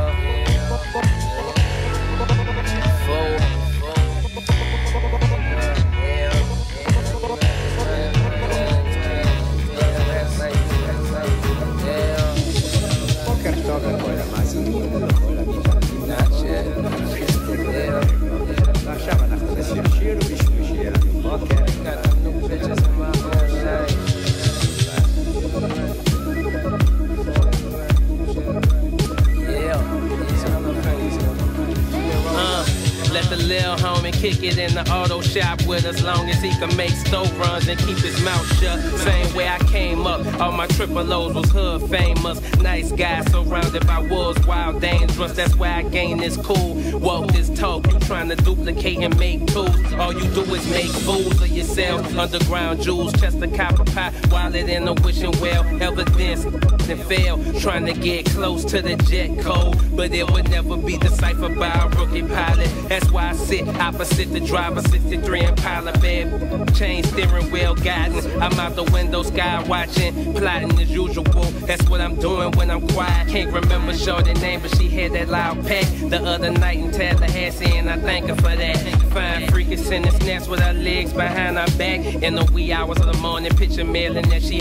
lil 33.67 33.77
homie 33.77 34.13
kick 34.13 34.41
it 34.43 34.57
in 34.57 34.73
the 34.73 34.89
auto 34.91 35.21
shop 35.21 35.61
with 35.65 35.85
as 35.85 36.01
long 36.01 36.29
as 36.29 36.41
he 36.41 36.51
can 36.51 36.73
make 36.77 36.91
stove 36.91 37.37
runs 37.37 37.67
and 37.67 37.77
keep 37.79 37.97
his 37.97 38.21
mouth 38.23 38.47
shut. 38.59 38.79
Same 38.99 39.35
way 39.35 39.47
I 39.47 39.57
came 39.65 40.05
up, 40.07 40.21
All 40.39 40.51
my 40.51 40.67
triple 40.67 41.11
O's 41.11 41.33
was 41.33 41.51
hood 41.51 41.89
famous. 41.89 42.39
Nice 42.61 42.91
guy 42.91 43.21
surrounded 43.25 43.85
by 43.85 43.99
wolves, 43.99 44.45
wild, 44.47 44.81
dangerous. 44.81 45.33
That's 45.33 45.55
why 45.55 45.71
I 45.79 45.83
gain 45.83 46.17
this 46.17 46.37
cool. 46.37 46.75
Walk 46.99 47.31
this 47.31 47.49
talk, 47.49 47.91
you 47.91 47.99
trying 47.99 48.29
to 48.29 48.35
duplicate 48.35 48.99
and 48.99 49.17
make 49.19 49.45
tools. 49.47 49.93
All 49.99 50.13
you 50.13 50.27
do 50.33 50.43
is 50.55 50.65
make 50.69 50.91
fools 51.05 51.41
of 51.41 51.49
yourself. 51.49 52.17
Underground 52.17 52.81
jewels, 52.81 53.13
chest 53.19 53.41
of 53.41 53.53
copper 53.53 53.85
pie, 53.85 54.13
wallet 54.31 54.69
in 54.69 54.87
a 54.87 54.93
wishing 54.93 55.33
well. 55.41 55.63
Evidence 55.81 56.45
and 56.89 57.01
fail, 57.03 57.37
trying 57.59 57.85
to 57.85 57.93
get 57.93 58.25
close 58.27 58.63
to 58.65 58.81
the 58.81 58.95
jet 58.95 59.39
code. 59.39 59.77
But 59.95 60.13
it 60.13 60.29
would 60.31 60.49
never 60.49 60.77
be 60.77 60.97
deciphered 60.97 61.57
by 61.57 61.67
a 61.67 61.89
rookie 61.89 62.23
pilot. 62.23 62.69
That's 62.87 63.11
why 63.11 63.29
I 63.29 63.33
sit 63.33 63.67
opposite 63.79 64.31
the 64.31 64.39
driver, 64.39 64.81
63 64.81 65.39
and 65.41 65.57
pilot 65.57 65.99
bed. 66.01 66.75
Chain 66.75 67.03
steering 67.03 67.51
wheel 67.51 67.75
guiding. 67.75 68.25
I'm 68.41 68.53
out 68.59 68.75
the 68.75 68.83
window, 68.91 69.23
sky 69.23 69.63
watching, 69.63 70.33
plotting 70.33 70.79
as 70.79 70.91
usual. 70.91 71.23
That's 71.23 71.87
what 71.89 72.01
I'm 72.01 72.15
doing 72.15 72.51
when 72.53 72.69
I'm 72.69 72.87
quiet. 72.87 73.27
Can't 73.27 73.51
remember 73.51 73.93
shorty 73.93 74.33
name, 74.35 74.61
but 74.61 74.75
she 74.77 74.87
had 74.89 75.13
that 75.13 75.29
loud 75.29 75.65
pack 75.65 75.85
the 76.09 76.21
other 76.23 76.51
night 76.51 76.79
in 76.79 76.91
Tallahassee, 76.91 77.77
and 77.77 77.89
I 77.89 77.97
thank 77.97 78.27
her 78.27 78.35
for 78.35 78.55
that. 78.55 78.77
Fine 79.11 79.47
freaking 79.47 79.79
sending 79.79 80.11
snaps 80.11 80.47
with 80.47 80.59
her 80.59 80.73
legs 80.73 81.13
behind 81.13 81.57
her 81.57 81.77
back. 81.77 81.99
In 82.23 82.35
the 82.35 82.45
wee 82.53 82.71
hours 82.71 82.99
of 82.99 83.11
the 83.11 83.17
morning, 83.19 83.55
picture 83.55 83.83
mailing 83.83 84.29
that 84.29 84.43
she. 84.43 84.59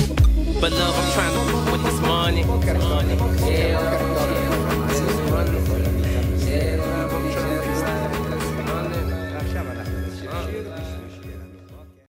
But 0.60 0.72
love, 0.72 0.96
I'm 0.96 1.12
trying 1.12 1.64
to 1.64 1.65
Cartoni. 2.36 3.16
Cartoni. 3.16 3.16
E, 3.48 3.70
eh, 3.70 4.15